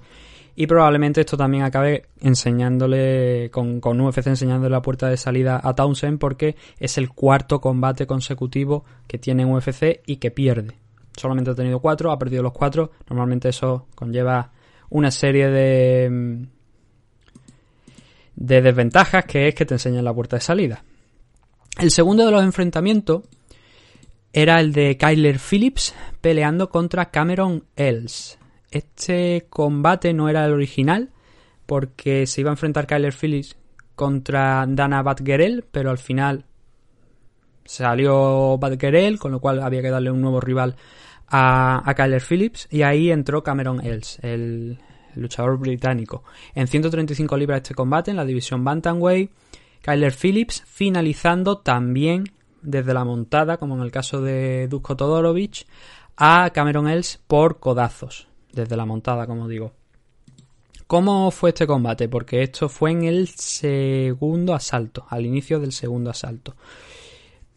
Y 0.61 0.67
probablemente 0.67 1.21
esto 1.21 1.37
también 1.37 1.63
acabe 1.63 2.07
enseñándole, 2.21 3.49
con, 3.53 3.81
con 3.81 4.01
UFC 4.01 4.27
enseñándole 4.27 4.73
la 4.73 4.83
puerta 4.83 5.09
de 5.09 5.17
salida 5.17 5.61
a 5.63 5.73
Townsend, 5.77 6.19
porque 6.19 6.57
es 6.81 6.99
el 6.99 7.11
cuarto 7.11 7.61
combate 7.61 8.09
consecutivo 8.09 8.85
que 9.07 9.19
tiene 9.19 9.45
en 9.45 9.53
UFC 9.53 10.03
y 10.05 10.17
que 10.17 10.33
pierde. 10.33 10.75
Solamente 11.17 11.53
ha 11.53 11.55
tenido 11.55 11.79
cuatro, 11.79 12.11
ha 12.11 12.19
perdido 12.19 12.43
los 12.43 12.53
cuatro. 12.53 12.91
Normalmente 13.09 13.51
eso 13.51 13.87
conlleva 13.95 14.51
una 14.91 15.13
serie 15.13 15.47
de, 15.47 16.49
de 18.35 18.61
desventajas 18.61 19.27
que 19.27 19.47
es 19.47 19.55
que 19.55 19.65
te 19.65 19.75
enseñan 19.75 20.05
la 20.05 20.13
puerta 20.13 20.35
de 20.35 20.43
salida. 20.43 20.83
El 21.79 21.93
segundo 21.93 22.27
de 22.27 22.33
los 22.33 22.43
enfrentamientos 22.43 23.23
era 24.33 24.59
el 24.59 24.73
de 24.73 24.97
Kyler 24.97 25.39
Phillips 25.39 25.95
peleando 26.21 26.69
contra 26.69 27.13
Cameron 27.13 27.63
Els. 27.77 28.38
Este 28.71 29.47
combate 29.49 30.13
no 30.13 30.29
era 30.29 30.45
el 30.45 30.53
original 30.53 31.11
porque 31.67 32.27
se 32.27 32.41
iba 32.41 32.51
a 32.51 32.55
enfrentar 32.55 32.87
Kyler 32.87 33.15
Phillips 33.15 33.57
contra 33.95 34.65
Dana 34.69 35.03
Batgerel, 35.03 35.65
pero 35.71 35.91
al 35.91 35.99
final 35.99 36.45
salió 37.65 38.57
Batgerel, 38.59 39.19
con 39.19 39.33
lo 39.33 39.41
cual 39.41 39.61
había 39.63 39.83
que 39.83 39.91
darle 39.91 40.11
un 40.11 40.21
nuevo 40.21 40.41
rival 40.41 40.77
a, 41.29 41.93
Kyler 41.97 42.23
Phillips 42.23 42.69
y 42.71 42.83
ahí 42.83 43.11
entró 43.11 43.43
Cameron 43.43 43.85
Els, 43.85 44.19
el 44.23 44.79
luchador 45.15 45.59
británico. 45.59 46.25
En 46.55 46.67
135 46.69 47.37
libras 47.37 47.59
este 47.59 47.75
combate 47.75 48.11
en 48.11 48.17
la 48.17 48.25
división 48.25 48.65
Bantamweight, 48.65 49.31
Kyler 49.83 50.13
Phillips 50.13 50.63
finalizando 50.67 51.59
también 51.59 52.25
desde 52.63 52.95
la 52.95 53.05
montada, 53.05 53.57
como 53.57 53.77
en 53.77 53.83
el 53.83 53.91
caso 53.91 54.23
de 54.23 54.69
Dusko 54.69 54.97
Todorovic, 54.97 55.67
a 56.17 56.51
Cameron 56.51 56.89
Els 56.89 57.21
por 57.27 57.61
codazos, 57.61 58.28
desde 58.63 58.77
la 58.77 58.87
montada, 58.87 59.27
como 59.27 59.49
digo. 59.49 59.73
¿Cómo 60.87 61.31
fue 61.31 61.51
este 61.51 61.67
combate? 61.67 62.09
Porque 62.09 62.43
esto 62.43 62.69
fue 62.69 62.93
en 62.93 63.05
el 63.05 63.29
segundo 63.29 64.55
asalto, 64.55 65.05
al 65.09 65.27
inicio 65.27 65.61
del 65.61 65.73
segundo 65.73 66.11
asalto. 66.11 66.57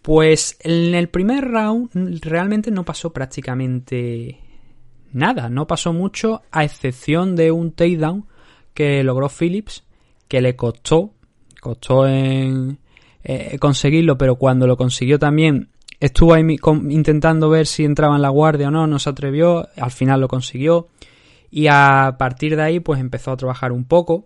Pues 0.01 0.57
en 0.59 0.95
el 0.95 1.09
primer 1.09 1.45
round 1.45 1.91
realmente 2.21 2.71
no 2.71 2.83
pasó 2.83 3.13
prácticamente 3.13 4.39
nada, 5.13 5.49
no 5.49 5.67
pasó 5.67 5.93
mucho 5.93 6.41
a 6.51 6.63
excepción 6.63 7.35
de 7.35 7.51
un 7.51 7.71
takedown 7.71 8.25
que 8.73 9.03
logró 9.03 9.29
Phillips, 9.29 9.83
que 10.27 10.41
le 10.41 10.55
costó, 10.55 11.13
costó 11.61 12.07
en 12.07 12.79
eh, 13.23 13.57
conseguirlo, 13.59 14.17
pero 14.17 14.35
cuando 14.35 14.65
lo 14.67 14.75
consiguió 14.75 15.19
también 15.19 15.69
estuvo 16.01 16.33
ahí 16.33 16.43
intentando 16.89 17.49
ver 17.49 17.67
si 17.67 17.85
entraba 17.85 18.15
en 18.15 18.21
la 18.21 18.29
guardia 18.29 18.67
o 18.67 18.71
no, 18.71 18.87
no 18.87 18.99
se 18.99 19.09
atrevió, 19.09 19.69
al 19.77 19.91
final 19.91 20.19
lo 20.19 20.27
consiguió 20.27 20.89
y 21.49 21.67
a 21.67 22.15
partir 22.17 22.55
de 22.55 22.63
ahí 22.63 22.79
pues 22.79 22.99
empezó 22.99 23.31
a 23.31 23.37
trabajar 23.37 23.71
un 23.71 23.85
poco 23.85 24.25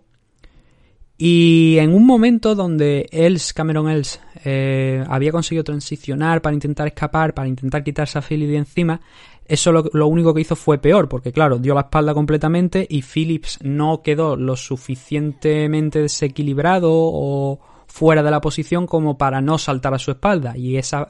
y 1.18 1.76
en 1.78 1.94
un 1.94 2.04
momento 2.04 2.54
donde 2.54 3.08
Els, 3.12 3.52
Cameron 3.52 3.88
Els, 3.88 4.20
eh, 4.44 5.04
había 5.08 5.32
conseguido 5.32 5.64
transicionar 5.64 6.42
para 6.42 6.54
intentar 6.54 6.86
escapar, 6.86 7.34
para 7.34 7.48
intentar 7.48 7.84
quitarse 7.84 8.18
a 8.18 8.22
Phillips 8.22 8.50
de 8.50 8.56
encima, 8.56 9.00
eso 9.46 9.70
lo, 9.70 9.84
lo 9.92 10.08
único 10.08 10.34
que 10.34 10.40
hizo 10.40 10.56
fue 10.56 10.78
peor, 10.78 11.08
porque 11.08 11.32
claro, 11.32 11.58
dio 11.58 11.74
la 11.74 11.82
espalda 11.82 12.14
completamente 12.14 12.86
y 12.88 13.02
Phillips 13.02 13.58
no 13.62 14.02
quedó 14.02 14.36
lo 14.36 14.56
suficientemente 14.56 16.00
desequilibrado 16.02 16.90
o 16.90 17.60
fuera 17.86 18.22
de 18.22 18.30
la 18.30 18.40
posición 18.40 18.86
como 18.86 19.16
para 19.16 19.40
no 19.40 19.56
saltar 19.56 19.94
a 19.94 19.98
su 19.98 20.10
espalda. 20.10 20.56
Y 20.56 20.76
esa, 20.76 21.08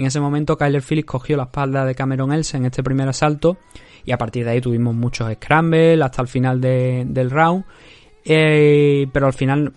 en 0.00 0.06
ese 0.06 0.20
momento 0.20 0.56
Kyler 0.56 0.82
Phillips 0.82 1.06
cogió 1.08 1.36
la 1.36 1.44
espalda 1.44 1.84
de 1.84 1.94
Cameron 1.94 2.32
Els 2.32 2.54
en 2.54 2.64
este 2.66 2.82
primer 2.82 3.08
asalto 3.08 3.56
y 4.04 4.12
a 4.12 4.18
partir 4.18 4.44
de 4.44 4.52
ahí 4.52 4.60
tuvimos 4.60 4.94
muchos 4.94 5.32
scrambles 5.34 6.00
hasta 6.00 6.22
el 6.22 6.28
final 6.28 6.60
de- 6.60 7.04
del 7.06 7.30
round. 7.30 7.64
Eh, 8.24 9.06
pero 9.12 9.26
al 9.26 9.32
final, 9.32 9.72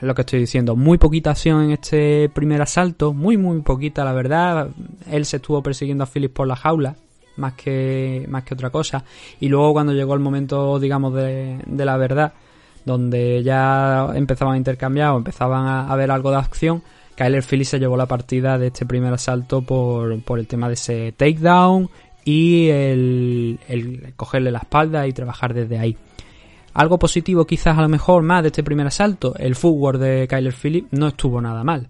lo 0.00 0.14
que 0.14 0.22
estoy 0.22 0.40
diciendo, 0.40 0.76
muy 0.76 0.98
poquita 0.98 1.30
acción 1.30 1.64
en 1.64 1.70
este 1.72 2.28
primer 2.32 2.62
asalto, 2.62 3.12
muy 3.12 3.36
muy 3.36 3.60
poquita 3.62 4.04
la 4.04 4.12
verdad. 4.12 4.68
Él 5.10 5.24
se 5.24 5.36
estuvo 5.36 5.62
persiguiendo 5.62 6.04
a 6.04 6.06
Phillips 6.06 6.34
por 6.34 6.46
la 6.46 6.56
jaula, 6.56 6.96
más 7.36 7.54
que, 7.54 8.24
más 8.28 8.44
que 8.44 8.54
otra 8.54 8.70
cosa. 8.70 9.04
Y 9.40 9.48
luego 9.48 9.72
cuando 9.72 9.92
llegó 9.92 10.14
el 10.14 10.20
momento, 10.20 10.78
digamos, 10.78 11.14
de, 11.14 11.58
de 11.66 11.84
la 11.84 11.96
verdad, 11.96 12.32
donde 12.84 13.42
ya 13.42 14.08
empezaban 14.14 14.54
a 14.54 14.58
intercambiar 14.58 15.12
o 15.12 15.16
empezaban 15.16 15.66
a, 15.66 15.88
a 15.90 15.96
ver 15.96 16.10
algo 16.10 16.30
de 16.30 16.36
acción, 16.36 16.82
Kyler 17.16 17.42
Phillips 17.42 17.68
se 17.68 17.78
llevó 17.78 17.96
la 17.96 18.06
partida 18.06 18.58
de 18.58 18.68
este 18.68 18.86
primer 18.86 19.12
asalto 19.12 19.62
por, 19.62 20.20
por 20.22 20.38
el 20.38 20.46
tema 20.46 20.68
de 20.68 20.74
ese 20.74 21.12
takedown 21.12 21.88
y 22.24 22.68
el, 22.68 24.12
cogerle 24.16 24.50
la 24.50 24.60
espalda 24.60 25.06
y 25.06 25.12
trabajar 25.12 25.54
desde 25.54 25.78
ahí. 25.78 25.96
Algo 26.72 26.98
positivo 26.98 27.46
quizás 27.46 27.78
a 27.78 27.82
lo 27.82 27.88
mejor 27.88 28.22
más 28.22 28.42
de 28.42 28.48
este 28.48 28.64
primer 28.64 28.86
asalto, 28.86 29.34
el 29.36 29.54
footwork 29.54 29.98
de 29.98 30.26
Kyler 30.26 30.54
Phillips 30.54 30.88
no 30.92 31.08
estuvo 31.08 31.40
nada 31.40 31.62
mal. 31.62 31.88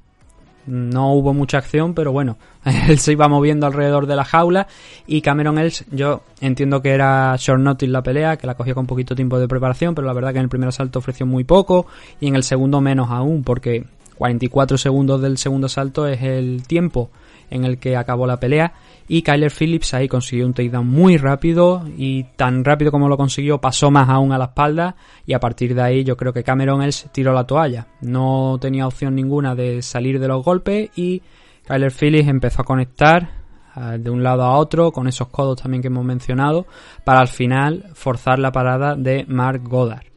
No 0.66 1.12
hubo 1.12 1.34
mucha 1.34 1.58
acción, 1.58 1.92
pero 1.92 2.10
bueno, 2.10 2.38
él 2.88 2.98
se 2.98 3.12
iba 3.12 3.28
moviendo 3.28 3.66
alrededor 3.66 4.06
de 4.06 4.16
la 4.16 4.24
jaula 4.24 4.66
y 5.06 5.20
Cameron 5.20 5.58
Els, 5.58 5.84
yo 5.90 6.22
entiendo 6.40 6.80
que 6.80 6.90
era 6.90 7.34
short 7.38 7.60
notice 7.60 7.90
la 7.90 8.02
pelea, 8.02 8.37
que 8.37 8.46
la 8.46 8.54
cogió 8.54 8.74
con 8.74 8.87
poquito 8.87 9.14
tiempo 9.14 9.38
de 9.38 9.48
preparación, 9.48 9.94
pero 9.94 10.06
la 10.06 10.14
verdad 10.14 10.32
que 10.32 10.38
en 10.38 10.44
el 10.44 10.48
primer 10.48 10.68
asalto 10.68 10.98
ofreció 10.98 11.26
muy 11.26 11.44
poco 11.44 11.87
y 12.20 12.28
en 12.28 12.37
el 12.37 12.42
segundo 12.42 12.80
menos 12.80 13.10
aún, 13.10 13.42
porque 13.42 13.84
44 14.16 14.79
segundos 14.79 15.20
del 15.20 15.38
segundo 15.38 15.66
asalto 15.66 16.07
es 16.07 16.22
el 16.22 16.66
tiempo 16.66 17.11
en 17.50 17.64
el 17.64 17.79
que 17.79 17.96
acabó 17.96 18.27
la 18.27 18.40
pelea 18.40 18.72
y 19.07 19.22
Kyler 19.22 19.50
Phillips 19.50 19.94
ahí 19.94 20.09
consiguió 20.09 20.46
un 20.46 20.55
takedown 20.55 20.87
muy 20.87 21.18
rápido 21.18 21.85
y 21.96 22.24
tan 22.37 22.64
rápido 22.64 22.90
como 22.90 23.09
lo 23.09 23.16
consiguió 23.16 23.61
pasó 23.61 23.90
más 23.90 24.09
aún 24.09 24.33
a 24.33 24.38
la 24.38 24.46
espalda 24.46 24.96
y 25.27 25.35
a 25.35 25.40
partir 25.40 25.74
de 25.74 25.83
ahí 25.83 26.05
yo 26.05 26.16
creo 26.16 26.33
que 26.33 26.42
Cameron 26.42 26.83
Els 26.83 27.09
tiró 27.12 27.33
la 27.33 27.46
toalla 27.46 27.88
no 28.00 28.59
tenía 28.61 28.87
opción 28.87 29.14
ninguna 29.14 29.55
de 29.55 29.83
salir 29.83 30.18
de 30.18 30.29
los 30.29 30.44
golpes 30.44 30.90
y 30.96 31.22
Kyler 31.66 31.92
Phillips 31.92 32.29
empezó 32.29 32.62
a 32.62 32.64
conectar 32.64 33.44
eh, 33.77 33.98
de 33.98 34.11
un 34.11 34.22
lado 34.22 34.44
a 34.44 34.57
otro, 34.57 34.92
con 34.92 35.09
esos 35.09 35.29
codos 35.29 35.61
también 35.61 35.83
que 35.83 35.88
hemos 35.88 36.05
mencionado, 36.05 36.66
para 37.05 37.20
al 37.20 37.29
final 37.29 37.90
forzar 37.94 38.38
la 38.38 38.53
parada 38.53 38.94
de 38.94 39.24
Mark 39.27 39.62
Goddard. 39.64 40.13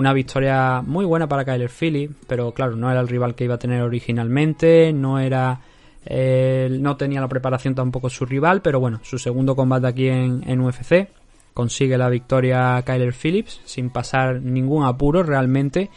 Una 0.00 0.14
victoria 0.14 0.80
muy 0.80 1.04
buena 1.04 1.28
para 1.28 1.44
Kyler 1.44 1.68
Phillips, 1.68 2.14
pero 2.26 2.54
claro, 2.54 2.74
no 2.74 2.90
era 2.90 3.00
el 3.00 3.08
rival 3.08 3.34
que 3.34 3.44
iba 3.44 3.56
a 3.56 3.58
tener 3.58 3.82
originalmente, 3.82 4.94
no 4.94 5.18
era 5.18 5.60
eh, 6.06 6.74
no 6.80 6.96
tenía 6.96 7.20
la 7.20 7.28
preparación 7.28 7.74
tampoco 7.74 8.08
su 8.08 8.24
rival, 8.24 8.62
pero 8.62 8.80
bueno, 8.80 9.00
su 9.02 9.18
segundo 9.18 9.54
combate 9.54 9.88
aquí 9.88 10.08
en, 10.08 10.42
en 10.48 10.62
UFC 10.62 11.10
consigue 11.52 11.98
la 11.98 12.08
victoria 12.08 12.82
Kyler 12.82 13.12
Phillips 13.12 13.60
sin 13.66 13.90
pasar 13.90 14.40
ningún 14.40 14.86
apuro 14.86 15.22
realmente. 15.22 15.90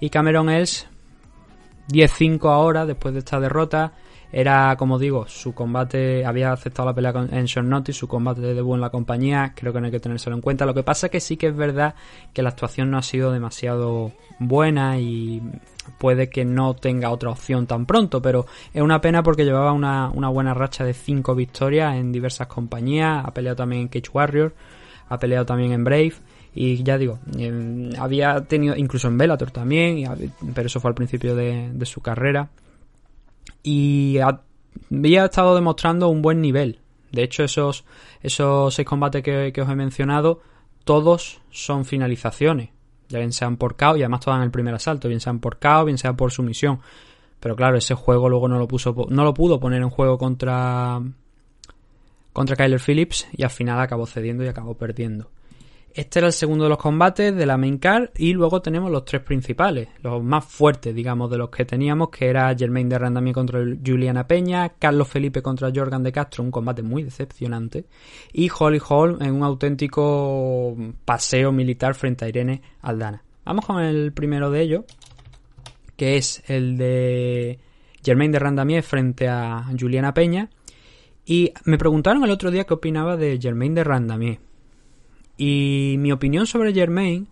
Y 0.00 0.08
Cameron 0.08 0.48
Els 0.48 0.88
10-5 1.88 2.50
ahora 2.50 2.86
después 2.86 3.12
de 3.12 3.18
esta 3.18 3.40
derrota 3.40 3.92
era, 4.32 4.76
como 4.76 4.98
digo, 4.98 5.26
su 5.26 5.54
combate, 5.54 6.24
había 6.24 6.52
aceptado 6.52 6.88
la 6.88 6.94
pelea 6.94 7.12
en 7.32 7.46
short 7.46 7.66
notice, 7.66 7.98
su 7.98 8.06
combate 8.06 8.40
de 8.40 8.54
debut 8.54 8.76
en 8.76 8.80
la 8.80 8.90
compañía, 8.90 9.52
creo 9.56 9.72
que 9.72 9.80
no 9.80 9.86
hay 9.86 9.92
que 9.92 10.00
tenérselo 10.00 10.36
en 10.36 10.42
cuenta. 10.42 10.66
Lo 10.66 10.74
que 10.74 10.84
pasa 10.84 11.06
es 11.06 11.10
que 11.10 11.20
sí 11.20 11.36
que 11.36 11.48
es 11.48 11.56
verdad 11.56 11.94
que 12.32 12.42
la 12.42 12.50
actuación 12.50 12.90
no 12.90 12.98
ha 12.98 13.02
sido 13.02 13.32
demasiado 13.32 14.12
buena 14.38 15.00
y 15.00 15.42
puede 15.98 16.30
que 16.30 16.44
no 16.44 16.74
tenga 16.74 17.10
otra 17.10 17.30
opción 17.30 17.66
tan 17.66 17.86
pronto, 17.86 18.22
pero 18.22 18.46
es 18.72 18.82
una 18.82 19.00
pena 19.00 19.22
porque 19.24 19.44
llevaba 19.44 19.72
una, 19.72 20.10
una 20.10 20.28
buena 20.28 20.54
racha 20.54 20.84
de 20.84 20.94
5 20.94 21.34
victorias 21.34 21.96
en 21.96 22.12
diversas 22.12 22.46
compañías, 22.46 23.24
ha 23.24 23.34
peleado 23.34 23.56
también 23.56 23.82
en 23.82 23.88
Cage 23.88 24.10
Warrior, 24.12 24.54
ha 25.08 25.18
peleado 25.18 25.44
también 25.44 25.72
en 25.72 25.82
Brave 25.82 26.14
y 26.54 26.82
ya 26.84 26.98
digo, 26.98 27.18
eh, 27.36 27.90
había 27.98 28.44
tenido 28.44 28.76
incluso 28.76 29.08
en 29.08 29.18
Bellator 29.18 29.50
también, 29.50 30.32
pero 30.54 30.68
eso 30.68 30.78
fue 30.78 30.90
al 30.90 30.94
principio 30.94 31.34
de 31.34 31.86
su 31.86 32.00
carrera 32.00 32.48
y 33.62 34.18
había 34.18 35.24
estado 35.24 35.54
demostrando 35.54 36.08
un 36.08 36.22
buen 36.22 36.40
nivel. 36.40 36.80
De 37.12 37.22
hecho, 37.22 37.42
esos, 37.42 37.84
esos 38.22 38.74
seis 38.74 38.86
combates 38.86 39.22
que, 39.22 39.52
que 39.52 39.62
os 39.62 39.68
he 39.68 39.74
mencionado, 39.74 40.40
todos 40.84 41.40
son 41.50 41.84
finalizaciones. 41.84 42.70
Ya 43.08 43.18
bien 43.18 43.32
sean 43.32 43.56
por 43.56 43.76
KO 43.76 43.96
y 43.96 44.02
además 44.02 44.20
todas 44.20 44.38
en 44.38 44.44
el 44.44 44.50
primer 44.52 44.74
asalto, 44.74 45.08
bien 45.08 45.20
sean 45.20 45.40
por 45.40 45.58
KO, 45.58 45.84
bien 45.84 45.98
sea 45.98 46.12
por 46.12 46.30
sumisión. 46.30 46.80
Pero 47.40 47.56
claro, 47.56 47.76
ese 47.76 47.94
juego 47.94 48.28
luego 48.28 48.48
no 48.48 48.58
lo 48.58 48.68
puso 48.68 48.94
no 49.08 49.24
lo 49.24 49.34
pudo 49.34 49.58
poner 49.58 49.82
en 49.82 49.90
juego 49.90 50.18
contra 50.18 51.00
contra 52.32 52.56
Kyler 52.56 52.80
Phillips 52.80 53.26
y 53.32 53.42
al 53.42 53.50
final 53.50 53.80
acabó 53.80 54.06
cediendo 54.06 54.44
y 54.44 54.48
acabó 54.48 54.74
perdiendo. 54.74 55.30
Este 55.92 56.20
era 56.20 56.28
el 56.28 56.32
segundo 56.32 56.64
de 56.64 56.70
los 56.70 56.78
combates 56.78 57.34
de 57.34 57.46
la 57.46 57.56
main 57.56 57.78
card 57.78 58.10
y 58.16 58.32
luego 58.32 58.62
tenemos 58.62 58.92
los 58.92 59.04
tres 59.04 59.22
principales, 59.22 59.88
los 60.02 60.22
más 60.22 60.44
fuertes, 60.44 60.94
digamos, 60.94 61.30
de 61.30 61.38
los 61.38 61.50
que 61.50 61.64
teníamos, 61.64 62.10
que 62.10 62.28
era 62.28 62.54
Germain 62.56 62.88
de 62.88 62.98
Randamie 62.98 63.32
contra 63.32 63.60
Juliana 63.84 64.26
Peña, 64.26 64.68
Carlos 64.78 65.08
Felipe 65.08 65.42
contra 65.42 65.72
Jorgan 65.74 66.04
de 66.04 66.12
Castro, 66.12 66.44
un 66.44 66.52
combate 66.52 66.82
muy 66.82 67.02
decepcionante, 67.02 67.86
y 68.32 68.48
Holly 68.56 68.80
Hall 68.88 69.18
en 69.20 69.34
un 69.34 69.42
auténtico 69.42 70.76
paseo 71.04 71.50
militar 71.50 71.94
frente 71.94 72.24
a 72.24 72.28
Irene 72.28 72.62
Aldana. 72.82 73.24
Vamos 73.44 73.66
con 73.66 73.82
el 73.82 74.12
primero 74.12 74.50
de 74.52 74.60
ellos, 74.62 74.84
que 75.96 76.16
es 76.16 76.42
el 76.48 76.76
de 76.76 77.58
Germain 78.04 78.30
de 78.30 78.38
Randamie 78.38 78.82
frente 78.82 79.28
a 79.28 79.66
Juliana 79.78 80.14
Peña. 80.14 80.50
Y 81.26 81.52
me 81.64 81.78
preguntaron 81.78 82.24
el 82.24 82.30
otro 82.30 82.50
día 82.50 82.64
qué 82.64 82.74
opinaba 82.74 83.16
de 83.16 83.38
Germain 83.40 83.74
de 83.74 83.84
Randamie. 83.84 84.40
Y 85.42 85.96
mi 85.96 86.12
opinión 86.12 86.46
sobre 86.46 86.74
Germain 86.74 87.26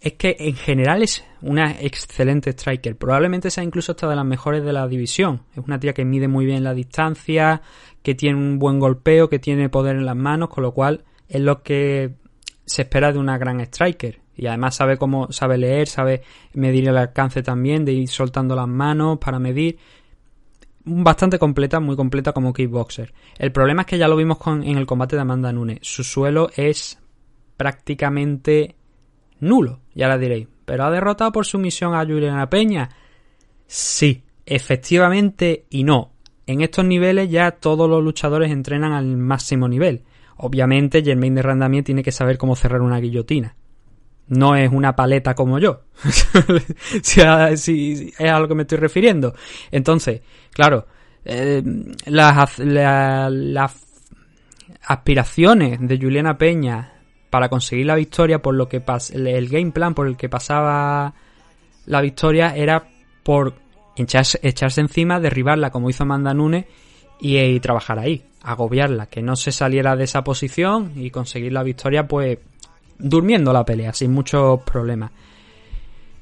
es 0.00 0.12
que 0.12 0.36
en 0.38 0.54
general 0.54 1.02
es 1.02 1.24
una 1.42 1.72
excelente 1.80 2.50
striker. 2.50 2.96
Probablemente 2.96 3.50
sea 3.50 3.64
incluso 3.64 3.90
hasta 3.90 4.08
de 4.08 4.14
las 4.14 4.24
mejores 4.24 4.62
de 4.62 4.72
la 4.72 4.86
división. 4.86 5.42
Es 5.52 5.64
una 5.66 5.80
tía 5.80 5.94
que 5.94 6.04
mide 6.04 6.28
muy 6.28 6.46
bien 6.46 6.62
la 6.62 6.74
distancia, 6.74 7.60
que 8.04 8.14
tiene 8.14 8.38
un 8.38 8.60
buen 8.60 8.78
golpeo, 8.78 9.28
que 9.28 9.40
tiene 9.40 9.68
poder 9.68 9.96
en 9.96 10.06
las 10.06 10.14
manos, 10.14 10.48
con 10.48 10.62
lo 10.62 10.70
cual 10.70 11.02
es 11.28 11.40
lo 11.40 11.64
que 11.64 12.14
se 12.66 12.82
espera 12.82 13.10
de 13.10 13.18
una 13.18 13.36
gran 13.36 13.60
striker. 13.62 14.20
Y 14.36 14.46
además 14.46 14.76
sabe 14.76 14.96
cómo, 14.96 15.32
sabe 15.32 15.58
leer, 15.58 15.88
sabe 15.88 16.22
medir 16.52 16.86
el 16.86 16.96
alcance 16.96 17.42
también, 17.42 17.84
de 17.84 17.94
ir 17.94 18.06
soltando 18.06 18.54
las 18.54 18.68
manos 18.68 19.18
para 19.18 19.40
medir. 19.40 19.76
Bastante 20.84 21.40
completa, 21.40 21.80
muy 21.80 21.96
completa 21.96 22.30
como 22.30 22.52
kickboxer. 22.52 23.12
El 23.36 23.50
problema 23.50 23.82
es 23.82 23.88
que 23.88 23.98
ya 23.98 24.06
lo 24.06 24.14
vimos 24.14 24.38
en 24.46 24.78
el 24.78 24.86
combate 24.86 25.16
de 25.16 25.22
Amanda 25.22 25.52
Nunes. 25.52 25.80
Su 25.82 26.04
suelo 26.04 26.48
es 26.54 27.00
prácticamente 27.56 28.76
nulo, 29.40 29.80
ya 29.94 30.08
la 30.08 30.18
diréis. 30.18 30.48
¿Pero 30.64 30.84
ha 30.84 30.90
derrotado 30.90 31.32
por 31.32 31.46
sumisión 31.46 31.94
a 31.94 32.04
Juliana 32.04 32.48
Peña? 32.48 32.88
Sí, 33.66 34.22
efectivamente 34.46 35.66
y 35.70 35.84
no. 35.84 36.12
En 36.46 36.60
estos 36.60 36.84
niveles 36.84 37.30
ya 37.30 37.52
todos 37.52 37.88
los 37.88 38.02
luchadores 38.02 38.50
entrenan 38.50 38.92
al 38.92 39.16
máximo 39.16 39.68
nivel. 39.68 40.04
Obviamente 40.36 41.02
Germain 41.02 41.34
de 41.34 41.42
Randamier 41.42 41.84
tiene 41.84 42.02
que 42.02 42.12
saber 42.12 42.38
cómo 42.38 42.56
cerrar 42.56 42.82
una 42.82 42.98
guillotina. 42.98 43.56
No 44.26 44.56
es 44.56 44.70
una 44.72 44.96
paleta 44.96 45.34
como 45.34 45.58
yo. 45.58 45.82
si, 47.02 47.20
es 48.18 48.30
a 48.30 48.40
lo 48.40 48.48
que 48.48 48.54
me 48.54 48.62
estoy 48.62 48.78
refiriendo. 48.78 49.34
Entonces, 49.70 50.22
claro, 50.50 50.86
eh, 51.24 51.62
las, 52.06 52.58
las 52.58 53.86
aspiraciones 54.82 55.78
de 55.80 55.98
Juliana 55.98 56.38
Peña 56.38 56.93
para 57.34 57.48
conseguir 57.48 57.86
la 57.86 57.96
victoria, 57.96 58.40
por 58.40 58.54
lo 58.54 58.68
que 58.68 58.80
el 59.12 59.48
game 59.48 59.72
plan 59.72 59.92
por 59.92 60.06
el 60.06 60.16
que 60.16 60.28
pasaba 60.28 61.14
la 61.84 62.00
victoria 62.00 62.54
era 62.54 62.86
por 63.24 63.54
echarse, 63.96 64.80
encima, 64.80 65.18
derribarla 65.18 65.70
como 65.70 65.90
hizo 65.90 66.04
Amanda 66.04 66.32
Nunes 66.32 66.64
y, 67.18 67.58
trabajar 67.58 67.98
ahí, 67.98 68.22
agobiarla, 68.40 69.06
que 69.06 69.20
no 69.20 69.34
se 69.34 69.50
saliera 69.50 69.96
de 69.96 70.04
esa 70.04 70.22
posición 70.22 70.92
y 70.94 71.10
conseguir 71.10 71.52
la 71.52 71.64
victoria 71.64 72.06
pues 72.06 72.38
durmiendo 73.00 73.52
la 73.52 73.64
pelea, 73.64 73.92
sin 73.92 74.12
muchos 74.12 74.60
problemas. 74.62 75.10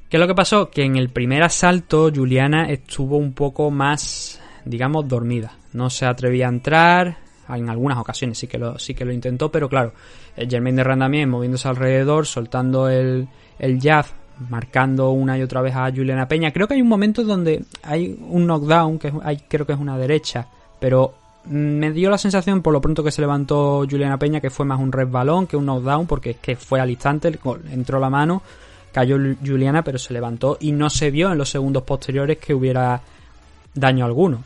¿Qué 0.09 0.17
es 0.17 0.19
lo 0.19 0.27
que 0.27 0.35
pasó? 0.35 0.71
Que 0.71 0.85
en 0.85 0.97
el 0.97 1.11
primer 1.11 1.43
asalto 1.43 2.11
Juliana 2.11 2.71
estuvo 2.71 3.19
un 3.19 3.35
poco 3.35 3.71
más, 3.71 4.41
digamos, 4.65 5.07
dormida. 5.07 5.59
No 5.75 5.91
se 5.91 6.07
atrevía 6.07 6.47
a 6.47 6.53
entrar, 6.53 7.19
en 7.49 7.69
algunas 7.69 7.99
ocasiones 7.99 8.39
sí 8.39 8.47
que 8.47 8.59
lo, 8.59 8.79
sí 8.79 8.95
que 8.95 9.05
lo 9.05 9.13
intentó, 9.13 9.51
pero 9.51 9.69
claro, 9.69 9.93
Germain 10.37 10.77
de 10.77 10.85
Randamien 10.85 11.29
moviéndose 11.29 11.69
alrededor, 11.69 12.27
soltando 12.27 12.89
el, 12.89 13.29
el 13.59 13.81
jab, 13.81 14.07
marcando 14.49 15.11
una 15.11 15.39
y 15.39 15.43
otra 15.43 15.61
vez 15.61 15.75
a 15.75 15.91
Juliana 15.91 16.29
Peña. 16.29 16.53
Creo 16.53 16.67
que 16.67 16.75
hay 16.75 16.83
un 16.83 16.89
momento 16.89 17.23
donde 17.25 17.65
hay 17.83 18.19
un 18.29 18.47
knockdown, 18.47 18.99
que 18.99 19.13
hay, 19.23 19.39
creo 19.49 19.67
que 19.67 19.73
es 19.73 19.79
una 19.79 19.99
derecha, 19.99 20.47
pero 20.79 21.15
me 21.45 21.91
dio 21.91 22.09
la 22.09 22.19
sensación 22.19 22.63
por 22.63 22.73
lo 22.73 22.81
pronto 22.81 23.03
que 23.03 23.11
se 23.11 23.21
levantó 23.21 23.85
Juliana 23.89 24.19
Peña 24.19 24.41
que 24.41 24.51
fue 24.51 24.65
más 24.65 24.79
un 24.79 24.93
resbalón 24.93 25.47
que 25.47 25.57
un 25.57 25.67
knockdown, 25.67 26.07
porque 26.07 26.31
es 26.31 26.37
que 26.39 26.57
fue 26.57 26.81
al 26.81 26.91
instante, 26.91 27.39
entró 27.71 27.99
la 27.99 28.11
mano, 28.11 28.43
cayó 28.93 29.17
Juliana, 29.45 29.83
pero 29.83 29.99
se 29.99 30.13
levantó 30.13 30.57
y 30.61 30.73
no 30.73 30.91
se 30.91 31.11
vio 31.11 31.33
en 31.33 31.39
los 31.39 31.51
segundos 31.51 31.83
posteriores 31.83 32.39
que 32.39 32.55
hubiera 32.55 33.01
daño 33.75 34.05
alguno. 34.05 34.45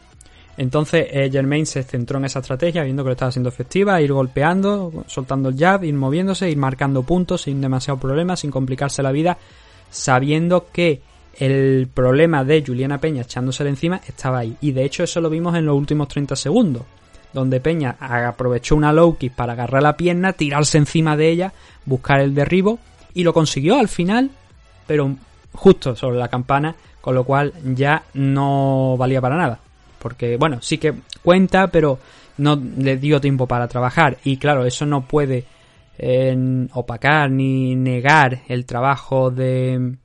Entonces 0.56 1.06
eh, 1.10 1.28
Germain 1.30 1.66
se 1.66 1.82
centró 1.82 2.18
en 2.18 2.24
esa 2.24 2.38
estrategia, 2.38 2.82
viendo 2.82 3.02
que 3.02 3.08
lo 3.08 3.12
estaba 3.12 3.28
haciendo 3.28 3.50
efectiva, 3.50 4.00
ir 4.00 4.12
golpeando, 4.12 5.04
soltando 5.06 5.50
el 5.50 5.58
jab, 5.58 5.84
ir 5.84 5.94
moviéndose, 5.94 6.50
ir 6.50 6.56
marcando 6.56 7.02
puntos 7.02 7.42
sin 7.42 7.60
demasiado 7.60 8.00
problema, 8.00 8.36
sin 8.36 8.50
complicarse 8.50 9.02
la 9.02 9.12
vida, 9.12 9.36
sabiendo 9.90 10.68
que 10.72 11.00
el 11.38 11.88
problema 11.92 12.42
de 12.44 12.64
Juliana 12.66 12.98
Peña 12.98 13.22
echándosele 13.22 13.68
encima 13.68 14.00
estaba 14.06 14.38
ahí. 14.38 14.56
Y 14.62 14.72
de 14.72 14.84
hecho 14.84 15.04
eso 15.04 15.20
lo 15.20 15.28
vimos 15.28 15.54
en 15.56 15.66
los 15.66 15.76
últimos 15.76 16.08
30 16.08 16.34
segundos, 16.36 16.84
donde 17.34 17.60
Peña 17.60 17.96
aprovechó 18.00 18.76
una 18.76 18.94
low 18.94 19.18
para 19.34 19.52
agarrar 19.52 19.82
la 19.82 19.96
pierna, 19.98 20.32
tirarse 20.32 20.78
encima 20.78 21.18
de 21.18 21.28
ella, 21.28 21.52
buscar 21.84 22.20
el 22.20 22.34
derribo, 22.34 22.78
y 23.12 23.24
lo 23.24 23.34
consiguió 23.34 23.78
al 23.78 23.88
final, 23.88 24.30
pero 24.86 25.14
justo 25.52 25.94
sobre 25.94 26.18
la 26.18 26.28
campana, 26.28 26.74
con 27.02 27.14
lo 27.14 27.24
cual 27.24 27.52
ya 27.74 28.04
no 28.14 28.96
valía 28.96 29.20
para 29.20 29.36
nada 29.36 29.60
porque 30.06 30.36
bueno, 30.36 30.58
sí 30.62 30.78
que 30.78 30.94
cuenta, 31.20 31.66
pero 31.66 31.98
no 32.38 32.54
le 32.54 32.96
dio 32.96 33.20
tiempo 33.20 33.48
para 33.48 33.66
trabajar. 33.66 34.18
Y 34.22 34.36
claro, 34.36 34.64
eso 34.64 34.86
no 34.86 35.08
puede 35.08 35.46
eh, 35.98 36.68
opacar 36.74 37.28
ni 37.28 37.74
negar 37.74 38.42
el 38.46 38.66
trabajo 38.66 39.32
de 39.32 39.96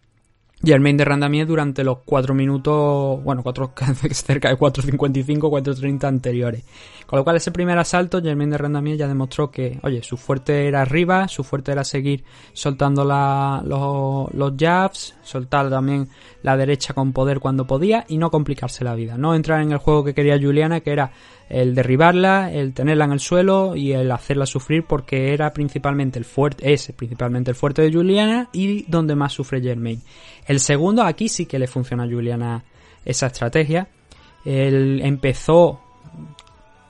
Germain 0.64 0.96
de 0.96 1.06
Randamier 1.06 1.48
durante 1.48 1.84
los 1.84 2.00
4 2.06 2.34
minutos, 2.34 3.24
bueno, 3.24 3.42
cuatro, 3.42 3.74
cerca 4.12 4.50
de 4.50 4.58
4.55, 4.58 5.40
4.30 5.40 6.04
anteriores. 6.04 6.64
Con 7.08 7.18
lo 7.18 7.24
cual 7.24 7.38
ese 7.38 7.52
primer 7.52 7.78
asalto, 7.78 8.22
Germain 8.22 8.52
de 8.52 8.58
Randamier 8.58 8.98
ya 8.98 9.08
demostró 9.08 9.50
que, 9.50 9.80
oye, 9.84 10.04
su 10.04 10.18
fuerte 10.18 10.68
era 10.68 10.82
arriba, 10.82 11.28
su 11.28 11.44
fuerte 11.44 11.72
era 11.72 11.84
seguir 11.84 12.24
soltando 12.54 13.04
los, 13.04 14.34
los 14.34 14.54
jabs, 14.58 15.16
soltar 15.24 15.70
también 15.70 16.10
la 16.44 16.56
derecha 16.56 16.94
con 16.94 17.12
poder 17.12 17.40
cuando 17.40 17.66
podía 17.66 18.06
y 18.08 18.18
no 18.18 18.30
complicarse 18.30 18.84
la 18.84 18.96
vida. 18.96 19.18
No 19.18 19.36
entrar 19.36 19.62
en 19.62 19.72
el 19.72 19.80
juego 19.80 20.04
que 20.04 20.14
quería 20.14 20.40
Juliana, 20.40 20.82
que 20.82 20.92
era 20.92 21.12
el 21.52 21.76
derribarla, 21.76 22.50
el 22.50 22.74
tenerla 22.74 23.06
en 23.06 23.12
el 23.12 23.20
suelo 23.20 23.76
y 23.76 23.92
el 23.92 24.10
hacerla 24.12 24.46
sufrir 24.46 24.86
porque 24.86 25.34
era 25.34 25.52
principalmente 25.52 26.18
el 26.18 26.24
fuerte, 26.24 26.72
es 26.72 26.94
principalmente 26.96 27.52
el 27.52 27.56
fuerte 27.56 27.82
de 27.82 27.92
Juliana 27.92 28.48
y 28.54 28.84
donde 28.90 29.16
más 29.16 29.34
sufre 29.34 29.62
Germain. 29.62 30.02
El 30.48 30.62
segundo, 30.62 31.04
aquí 31.04 31.28
sí 31.28 31.46
que 31.46 31.60
le 31.60 31.68
funciona 31.68 32.04
a 32.04 32.08
Juliana 32.08 32.64
esa 33.04 33.28
estrategia. 33.28 33.90
Él 34.46 35.02
empezó 35.04 35.82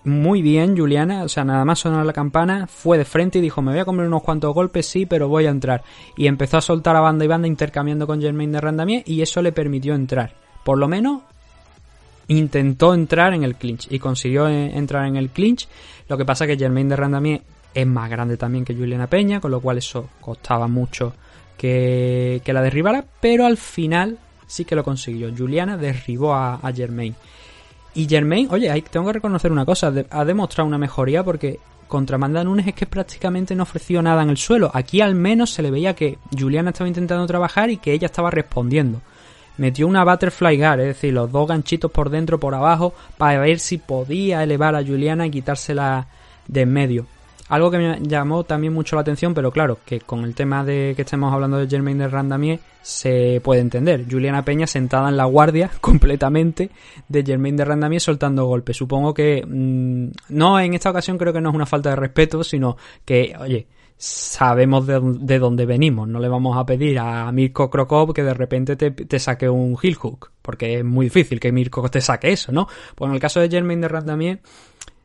muy 0.04 0.44
bien 0.44 0.78
Juliana, 0.78 1.24
o 1.24 1.30
sea, 1.30 1.44
nada 1.44 1.66
más 1.66 1.80
sonar 1.80 2.06
la 2.06 2.14
campana, 2.14 2.68
fue 2.68 3.00
de 3.00 3.06
frente 3.06 3.40
y 3.40 3.42
dijo, 3.42 3.64
me 3.64 3.72
voy 3.72 3.80
a 3.80 3.86
comer 3.86 4.06
unos 4.06 4.22
cuantos 4.22 4.54
golpes, 4.54 4.86
sí, 4.86 5.08
pero 5.08 5.28
voy 5.28 5.48
a 5.48 5.50
entrar. 5.50 5.84
Y 6.16 6.28
empezó 6.28 6.58
a 6.58 6.62
soltar 6.62 6.96
a 6.96 7.02
banda 7.02 7.26
y 7.26 7.28
banda 7.28 7.48
intercambiando 7.48 8.06
con 8.06 8.22
Germain 8.22 8.52
de 8.52 8.62
Randamier 8.62 9.04
y 9.08 9.24
eso 9.24 9.42
le 9.42 9.52
permitió 9.52 9.96
entrar. 9.96 10.36
Por 10.64 10.78
lo 10.78 10.88
menos 10.88 11.24
intentó 12.38 12.94
entrar 12.94 13.34
en 13.34 13.44
el 13.44 13.56
clinch 13.56 13.88
y 13.90 14.00
consiguió 14.00 14.48
eh, 14.48 14.72
entrar 14.76 15.06
en 15.06 15.16
el 15.16 15.30
clinch. 15.30 15.68
Lo 16.08 16.18
que 16.18 16.26
pasa 16.26 16.48
que 16.48 16.58
Germain 16.58 16.90
de 16.90 16.96
Randamier 16.96 17.42
es 17.74 17.88
más 17.88 18.10
grande 18.10 18.38
también 18.38 18.66
que 18.66 18.76
Juliana 18.76 19.08
Peña, 19.08 19.40
con 19.40 19.52
lo 19.52 19.62
cual 19.62 19.78
eso 19.78 20.10
costaba 20.20 20.68
mucho 20.68 21.14
que, 21.58 22.42
que 22.44 22.54
la 22.54 22.62
derribara, 22.62 23.06
pero 23.20 23.46
al 23.46 23.58
final 23.58 24.18
sí 24.48 24.66
que 24.66 24.76
lo 24.76 24.84
consiguió. 24.84 25.32
Juliana 25.36 25.78
derribó 25.78 26.34
a, 26.34 26.56
a 26.56 26.74
Germain. 26.74 27.16
Y 27.94 28.08
Germain, 28.08 28.48
oye, 28.52 28.82
tengo 28.90 29.08
que 29.08 29.14
reconocer 29.14 29.52
una 29.52 29.66
cosa, 29.66 29.94
ha 30.10 30.26
demostrado 30.26 30.68
una 30.68 30.78
mejoría 30.78 31.24
porque 31.24 31.60
contra 31.88 32.16
Amanda 32.16 32.42
Nunes 32.42 32.68
es 32.68 32.74
que 32.74 32.86
prácticamente 32.86 33.54
no 33.54 33.64
ofreció 33.64 34.02
nada 34.02 34.24
en 34.24 34.30
el 34.30 34.38
suelo. 34.38 34.72
Aquí 34.74 35.02
al 35.02 35.14
menos 35.14 35.50
se 35.50 35.62
le 35.62 35.72
veía 35.72 35.94
que 35.94 36.18
Juliana 36.38 36.70
estaba 36.70 36.88
intentando 36.88 37.28
trabajar 37.28 37.70
y 37.70 37.78
que 37.78 37.92
ella 37.92 38.06
estaba 38.06 38.32
respondiendo. 38.32 39.02
Metió 39.62 39.88
una 39.88 40.04
butterfly 40.04 40.58
guard, 40.58 40.80
es 40.80 40.88
decir, 40.88 41.14
los 41.14 41.32
dos 41.32 41.48
ganchitos 41.48 41.92
por 41.92 42.10
dentro, 42.10 42.40
por 42.40 42.56
abajo, 42.56 42.96
para 43.20 43.42
ver 43.42 43.60
si 43.60 43.78
podía 43.78 44.42
elevar 44.42 44.76
a 44.76 44.84
Juliana 44.84 45.28
y 45.28 45.30
quitársela 45.30 46.08
de 46.48 46.62
en 46.62 46.74
medio. 46.74 47.06
Algo 47.48 47.70
que 47.70 47.78
me 47.78 48.00
llamó 48.02 48.44
también 48.44 48.74
mucho 48.74 48.96
la 48.96 49.04
atención, 49.04 49.36
pero 49.36 49.52
claro, 49.52 49.78
que 49.86 50.00
con 50.00 50.24
el 50.24 50.34
tema 50.34 50.64
de 50.64 50.94
que 50.96 51.04
estemos 51.04 51.32
hablando 51.32 51.60
de 51.60 51.68
Germain 51.68 52.00
de 52.00 52.08
Randamier 52.08 52.60
se 52.82 53.40
puede 53.44 53.62
entender. 53.62 54.06
Juliana 54.10 54.44
Peña 54.44 54.66
sentada 54.66 55.10
en 55.10 55.18
la 55.18 55.26
guardia 55.26 55.70
completamente 55.80 56.72
de 57.08 57.24
Germain 57.24 57.56
de 57.56 57.64
Randamier 57.64 58.02
soltando 58.02 58.48
golpes. 58.48 58.78
Supongo 58.78 59.14
que 59.14 59.46
mm, 59.46 60.34
no 60.34 60.60
en 60.60 60.74
esta 60.74 60.90
ocasión 60.90 61.20
creo 61.20 61.34
que 61.34 61.42
no 61.42 61.50
es 61.50 61.56
una 61.56 61.68
falta 61.68 61.92
de 61.92 61.98
respeto, 61.98 62.44
sino 62.44 62.78
que, 63.06 63.36
oye, 63.40 63.68
sabemos 64.04 64.88
de, 64.88 65.00
de 65.00 65.38
dónde 65.38 65.68
venimos. 65.68 66.08
No 66.08 66.20
le 66.20 66.28
vamos 66.28 66.58
a 66.58 66.66
pedir 66.66 66.98
a 66.98 67.32
Mirko 67.32 67.70
Krokov 67.70 68.14
que 68.14 68.24
de 68.24 68.34
repente 68.34 68.76
te, 68.76 69.20
saque 69.20 69.48
un 69.48 69.78
heel 69.82 69.94
hook, 69.94 70.32
porque 70.42 70.80
es 70.80 70.84
muy 70.84 71.06
difícil 71.06 71.40
que 71.40 71.52
Mirko 71.52 71.88
te 71.88 72.02
saque 72.02 72.32
eso, 72.32 72.52
¿no? 72.52 72.68
Pues 72.96 73.10
en 73.10 73.14
el 73.14 73.22
caso 73.22 73.40
de 73.40 73.50
Germain 73.50 73.80
de 73.80 73.88
Randamier 73.88 74.42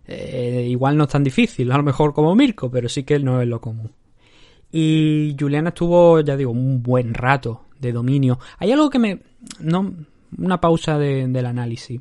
eh, 0.07 0.67
igual 0.71 0.97
no 0.97 1.05
es 1.05 1.11
tan 1.11 1.23
difícil, 1.23 1.71
a 1.73 1.77
lo 1.77 1.83
mejor 1.83 2.15
como 2.15 2.35
Mirko, 2.35 2.71
pero 2.71 2.89
sí 2.89 3.03
que 3.03 3.19
no 3.19 3.43
es 3.43 3.47
lo 3.49 3.61
común. 3.61 3.93
Y 4.73 5.37
Juliana 5.39 5.69
estuvo, 5.69 6.21
ya 6.21 6.35
digo, 6.35 6.53
un 6.53 6.83
buen 6.83 7.13
rato 7.13 7.65
de 7.79 7.93
dominio. 7.93 8.39
Hay 8.59 8.73
algo 8.73 8.89
que 8.89 8.99
me... 8.99 9.21
No, 9.61 9.93
una 10.39 10.59
pausa 10.59 10.99
de- 10.99 11.29
del 11.29 11.45
análisis. 11.47 12.01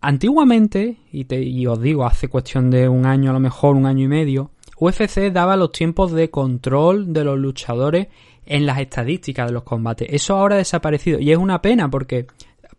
Antiguamente, 0.00 0.96
y, 1.12 1.24
te, 1.26 1.42
y 1.42 1.66
os 1.66 1.80
digo, 1.80 2.06
hace 2.06 2.28
cuestión 2.28 2.70
de 2.70 2.88
un 2.88 3.04
año, 3.06 3.30
a 3.30 3.34
lo 3.34 3.40
mejor 3.40 3.76
un 3.76 3.86
año 3.86 4.04
y 4.04 4.08
medio, 4.08 4.50
UFC 4.82 5.30
daba 5.32 5.56
los 5.56 5.70
tiempos 5.70 6.10
de 6.10 6.28
control 6.28 7.12
de 7.12 7.22
los 7.22 7.38
luchadores 7.38 8.08
en 8.44 8.66
las 8.66 8.80
estadísticas 8.80 9.46
de 9.46 9.52
los 9.52 9.62
combates. 9.62 10.08
Eso 10.10 10.36
ahora 10.36 10.56
ha 10.56 10.58
desaparecido 10.58 11.20
y 11.20 11.30
es 11.30 11.38
una 11.38 11.62
pena 11.62 11.88
porque, 11.88 12.26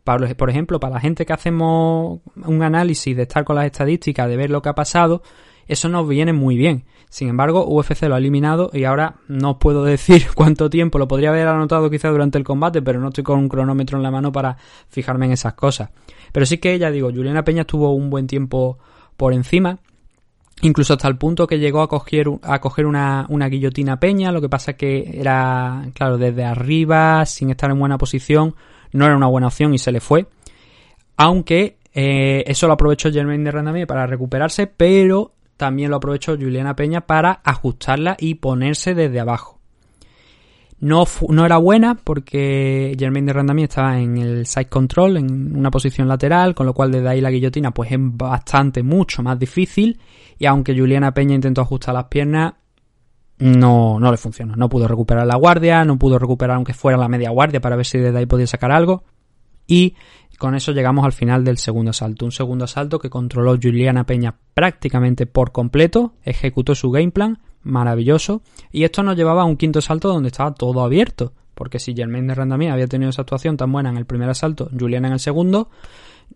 por 0.03 0.49
ejemplo, 0.49 0.81
para 0.81 0.95
la 0.95 0.99
gente 0.99 1.25
que 1.25 1.31
hacemos 1.31 2.19
un 2.35 2.61
análisis 2.61 3.15
de 3.15 3.23
estar 3.23 3.45
con 3.45 3.55
las 3.55 3.65
estadísticas, 3.65 4.27
de 4.27 4.35
ver 4.35 4.49
lo 4.49 4.61
que 4.61 4.67
ha 4.67 4.75
pasado, 4.75 5.21
eso 5.65 5.87
nos 5.87 6.05
viene 6.05 6.33
muy 6.33 6.57
bien. 6.57 6.83
Sin 7.09 7.29
embargo, 7.29 7.65
UFC 7.65 8.03
lo 8.03 8.15
ha 8.15 8.17
eliminado 8.17 8.69
y 8.73 8.83
ahora 8.83 9.15
no 9.29 9.51
os 9.51 9.57
puedo 9.57 9.83
decir 9.85 10.25
cuánto 10.35 10.69
tiempo. 10.69 10.99
Lo 10.99 11.07
podría 11.07 11.29
haber 11.29 11.47
anotado 11.47 11.89
quizá 11.89 12.09
durante 12.09 12.37
el 12.37 12.43
combate, 12.43 12.81
pero 12.81 12.99
no 12.99 13.07
estoy 13.07 13.23
con 13.23 13.39
un 13.39 13.47
cronómetro 13.47 13.97
en 13.97 14.03
la 14.03 14.11
mano 14.11 14.33
para 14.33 14.57
fijarme 14.89 15.27
en 15.27 15.31
esas 15.31 15.53
cosas. 15.53 15.91
Pero 16.33 16.45
sí 16.45 16.57
que, 16.57 16.77
ya 16.77 16.91
digo, 16.91 17.11
Juliana 17.11 17.45
Peña 17.45 17.61
estuvo 17.61 17.93
un 17.93 18.09
buen 18.09 18.27
tiempo 18.27 18.77
por 19.15 19.33
encima. 19.33 19.79
Incluso 20.63 20.93
hasta 20.93 21.09
el 21.09 21.17
punto 21.17 21.45
que 21.45 21.59
llegó 21.59 21.81
a 21.81 21.89
coger, 21.89 22.27
a 22.41 22.59
coger 22.59 22.85
una, 22.85 23.25
una 23.29 23.49
guillotina 23.49 23.99
Peña. 23.99 24.31
Lo 24.31 24.39
que 24.39 24.47
pasa 24.47 24.73
que 24.73 25.11
era, 25.13 25.85
claro, 25.93 26.17
desde 26.17 26.45
arriba, 26.45 27.25
sin 27.25 27.49
estar 27.49 27.69
en 27.69 27.79
buena 27.79 27.97
posición, 27.97 28.55
no 28.93 29.05
era 29.05 29.17
una 29.17 29.27
buena 29.27 29.47
opción 29.47 29.73
y 29.73 29.77
se 29.77 29.91
le 29.91 29.99
fue. 29.99 30.25
Aunque 31.17 31.77
eh, 31.93 32.43
eso 32.47 32.67
lo 32.67 32.73
aprovechó 32.73 33.11
Germain 33.11 33.43
de 33.43 33.51
Randamier 33.51 33.87
para 33.87 34.07
recuperarse, 34.07 34.67
pero 34.67 35.33
también 35.57 35.91
lo 35.91 35.97
aprovechó 35.97 36.35
Juliana 36.35 36.75
Peña 36.75 37.01
para 37.01 37.41
ajustarla 37.43 38.15
y 38.17 38.35
ponerse 38.35 38.95
desde 38.95 39.19
abajo. 39.19 39.59
No, 40.83 41.05
no 41.29 41.45
era 41.45 41.55
buena 41.55 41.95
porque 41.95 42.93
Germain 42.99 43.25
de 43.25 43.31
Randamier 43.31 43.69
estaba 43.69 44.01
en 44.01 44.17
el 44.17 44.45
side 44.45 44.65
control, 44.65 45.15
en 45.15 45.55
una 45.55 45.71
posición 45.71 46.09
lateral, 46.09 46.53
con 46.53 46.65
lo 46.65 46.73
cual 46.73 46.91
desde 46.91 47.07
ahí 47.07 47.21
la 47.21 47.31
guillotina 47.31 47.71
pues 47.71 47.93
es 47.93 47.97
bastante, 48.01 48.83
mucho 48.83 49.23
más 49.23 49.39
difícil. 49.39 49.97
Y 50.37 50.45
aunque 50.45 50.77
Juliana 50.77 51.13
Peña 51.13 51.35
intentó 51.35 51.61
ajustar 51.61 51.93
las 51.93 52.07
piernas, 52.07 52.55
no, 53.37 53.97
no 53.97 54.11
le 54.11 54.17
funcionó. 54.17 54.57
No 54.57 54.67
pudo 54.67 54.85
recuperar 54.89 55.25
la 55.25 55.37
guardia, 55.37 55.85
no 55.85 55.97
pudo 55.97 56.19
recuperar 56.19 56.57
aunque 56.57 56.73
fuera 56.73 56.97
la 56.97 57.07
media 57.07 57.29
guardia 57.29 57.61
para 57.61 57.77
ver 57.77 57.85
si 57.85 57.99
desde 57.99 58.17
ahí 58.17 58.25
podía 58.25 58.45
sacar 58.45 58.73
algo. 58.73 59.05
Y 59.65 59.95
con 60.37 60.53
eso 60.53 60.73
llegamos 60.73 61.05
al 61.05 61.13
final 61.13 61.45
del 61.45 61.59
segundo 61.59 61.91
asalto. 61.91 62.25
Un 62.25 62.33
segundo 62.33 62.65
asalto 62.65 62.99
que 62.99 63.09
controló 63.09 63.55
Juliana 63.55 64.05
Peña 64.05 64.35
prácticamente 64.53 65.27
por 65.27 65.53
completo, 65.53 66.15
ejecutó 66.23 66.75
su 66.75 66.91
game 66.91 67.11
plan, 67.11 67.39
maravilloso. 67.63 68.41
Y 68.71 68.83
esto 68.83 69.03
nos 69.03 69.15
llevaba 69.15 69.43
a 69.43 69.45
un 69.45 69.57
quinto 69.57 69.79
asalto 69.79 70.09
donde 70.09 70.27
estaba 70.27 70.53
todo 70.53 70.81
abierto. 70.83 71.33
Porque 71.53 71.79
si 71.79 71.93
Germain 71.93 72.27
de 72.27 72.35
Randamier 72.35 72.71
había 72.71 72.87
tenido 72.87 73.09
esa 73.09 73.21
actuación 73.21 73.57
tan 73.57 73.71
buena 73.71 73.89
en 73.89 73.97
el 73.97 74.05
primer 74.05 74.29
asalto, 74.29 74.69
Juliana 74.77 75.07
en 75.07 75.13
el 75.13 75.19
segundo, 75.19 75.69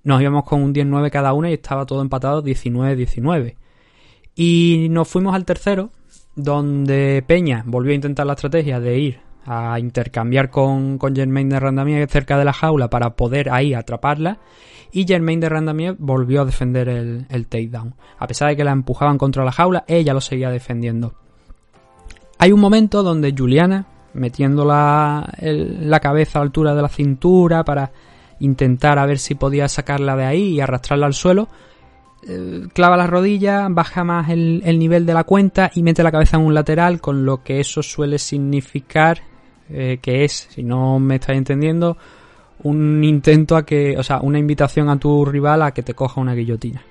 nos 0.04 0.22
íbamos 0.22 0.44
con 0.44 0.62
un 0.62 0.74
10-9 0.74 1.10
cada 1.10 1.34
una 1.34 1.50
y 1.50 1.54
estaba 1.54 1.86
todo 1.86 2.02
empatado 2.02 2.44
19-19. 2.44 3.56
Y 4.36 4.88
nos 4.92 5.08
fuimos 5.08 5.34
al 5.34 5.46
tercero, 5.46 5.90
donde 6.36 7.24
Peña 7.26 7.64
volvió 7.66 7.94
a 7.94 7.96
intentar 7.96 8.28
la 8.28 8.34
estrategia 8.34 8.80
de 8.80 9.00
ir 9.00 9.27
a 9.48 9.80
intercambiar 9.80 10.50
con, 10.50 10.98
con 10.98 11.16
Germain 11.16 11.48
de 11.48 11.60
Randamier 11.60 12.10
cerca 12.10 12.38
de 12.38 12.44
la 12.44 12.52
jaula 12.52 12.90
para 12.90 13.16
poder 13.16 13.50
ahí 13.50 13.74
atraparla. 13.74 14.40
Y 14.92 15.08
Germain 15.08 15.40
de 15.40 15.48
Randamier 15.48 15.96
volvió 15.98 16.42
a 16.42 16.46
defender 16.46 16.90
el, 16.90 17.26
el 17.30 17.48
takedown. 17.48 17.96
A 18.20 18.28
pesar 18.28 18.50
de 18.50 18.58
que 18.58 18.66
la 18.66 18.72
empujaban 18.72 19.18
contra 19.18 19.46
la 19.46 19.54
jaula, 19.54 19.86
ella 19.88 20.14
lo 20.14 20.20
seguía 20.20 20.50
defendiendo. 20.50 21.14
Hay 22.40 22.52
un 22.52 22.60
momento 22.60 23.04
donde 23.04 23.34
Juliana, 23.36 23.86
metiendo 24.14 24.66
la, 24.66 25.34
la 25.40 26.00
cabeza 26.02 26.40
a 26.40 26.42
altura 26.42 26.76
de 26.76 26.82
la 26.82 26.90
cintura 26.90 27.64
para 27.64 27.92
intentar 28.40 29.00
a 29.00 29.06
ver 29.06 29.18
si 29.18 29.36
podía 29.36 29.70
sacarla 29.70 30.18
de 30.18 30.26
ahí 30.26 30.44
y 30.50 30.60
arrastrarla 30.60 31.06
al 31.06 31.14
suelo, 31.14 31.48
eh, 32.28 32.68
clava 32.74 32.98
la 32.98 33.08
rodilla, 33.08 33.68
baja 33.70 34.04
más 34.04 34.30
el, 34.30 34.62
el 34.66 34.78
nivel 34.78 35.06
de 35.06 35.14
la 35.14 35.24
cuenta 35.24 35.72
y 35.74 35.84
mete 35.84 36.04
la 36.04 36.12
cabeza 36.12 36.36
en 36.38 36.44
un 36.44 36.54
lateral, 36.54 37.00
con 37.00 37.26
lo 37.26 37.44
que 37.44 37.62
eso 37.62 37.82
suele 37.82 38.20
significar 38.20 39.22
eh, 39.70 40.00
que 40.02 40.24
es, 40.24 40.48
si 40.52 40.64
no 40.64 41.00
me 41.00 41.16
estáis 41.16 41.38
entendiendo, 41.38 41.98
un 42.64 43.04
intento 43.04 43.56
a 43.56 43.66
que, 43.66 43.98
o 43.98 44.04
sea, 44.04 44.20
una 44.22 44.40
invitación 44.40 44.90
a 44.90 45.00
tu 45.00 45.26
rival 45.26 45.62
a 45.62 45.72
que 45.72 45.84
te 45.84 45.94
coja 45.94 46.22
una 46.22 46.34
guillotina. 46.34 46.84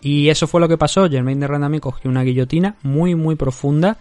Y 0.00 0.28
eso 0.28 0.46
fue 0.46 0.60
lo 0.60 0.68
que 0.68 0.76
pasó. 0.76 1.08
Germain 1.08 1.40
de 1.40 1.46
Randami 1.46 1.80
cogió 1.80 2.10
una 2.10 2.22
guillotina 2.22 2.76
muy, 2.82 3.14
muy 3.14 3.36
profunda 3.36 3.96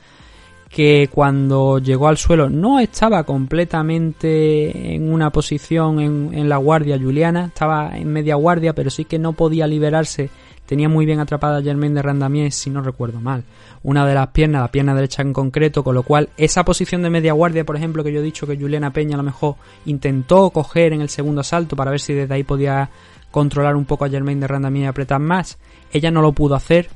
que 0.70 1.08
cuando 1.12 1.78
llegó 1.78 2.08
al 2.08 2.18
suelo 2.18 2.50
no 2.50 2.80
estaba 2.80 3.24
completamente 3.24 4.96
en 4.96 5.14
una 5.14 5.30
posición 5.30 6.00
en, 6.00 6.32
en 6.34 6.50
la 6.50 6.58
guardia 6.58 7.00
Juliana, 7.00 7.46
estaba 7.46 7.96
en 7.96 8.12
media 8.12 8.36
guardia, 8.36 8.74
pero 8.74 8.90
sí 8.90 9.06
que 9.06 9.20
no 9.20 9.34
podía 9.34 9.68
liberarse. 9.68 10.30
Tenía 10.74 10.90
muy 10.90 11.06
bien 11.06 11.20
atrapada 11.20 11.60
a 11.60 11.62
Germain 11.62 11.94
de 11.94 12.02
Randamier, 12.02 12.52
si 12.52 12.72
no 12.72 12.82
recuerdo 12.82 13.22
mal. 13.22 13.44
Una 13.84 14.08
de 14.08 14.16
las 14.16 14.30
piernas, 14.30 14.64
la 14.64 14.72
pierna 14.72 14.96
derecha 14.96 15.22
en 15.22 15.32
concreto, 15.32 15.84
con 15.84 15.94
lo 15.94 16.02
cual 16.02 16.30
esa 16.36 16.66
posición 16.66 17.04
de 17.04 17.12
media 17.12 17.34
guardia, 17.34 17.64
por 17.64 17.76
ejemplo, 17.76 18.04
que 18.04 18.12
yo 18.12 18.22
he 18.22 18.24
dicho 18.24 18.48
que 18.48 18.58
Juliana 18.58 18.92
Peña 18.92 19.14
a 19.14 19.18
lo 19.18 19.24
mejor 19.24 19.58
intentó 19.86 20.50
coger 20.50 20.94
en 20.94 21.02
el 21.02 21.10
segundo 21.10 21.42
asalto 21.42 21.76
para 21.76 21.92
ver 21.92 22.00
si 22.00 22.16
desde 22.16 22.34
ahí 22.34 22.44
podía 22.44 22.90
controlar 23.30 23.76
un 23.76 23.86
poco 23.86 24.04
a 24.04 24.10
Germain 24.10 24.40
de 24.40 24.48
Randamier 24.48 24.86
y 24.86 24.88
apretar 24.88 25.20
más. 25.20 25.60
Ella 25.92 26.10
no 26.10 26.24
lo 26.24 26.32
pudo 26.32 26.56
hacer, 26.56 26.90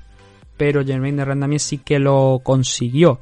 pero 0.57 0.83
Germain 0.83 1.15
de 1.15 1.25
Randamier 1.25 1.59
sí 1.59 1.77
que 1.77 1.99
lo 1.99 2.41
consiguió. 2.41 3.19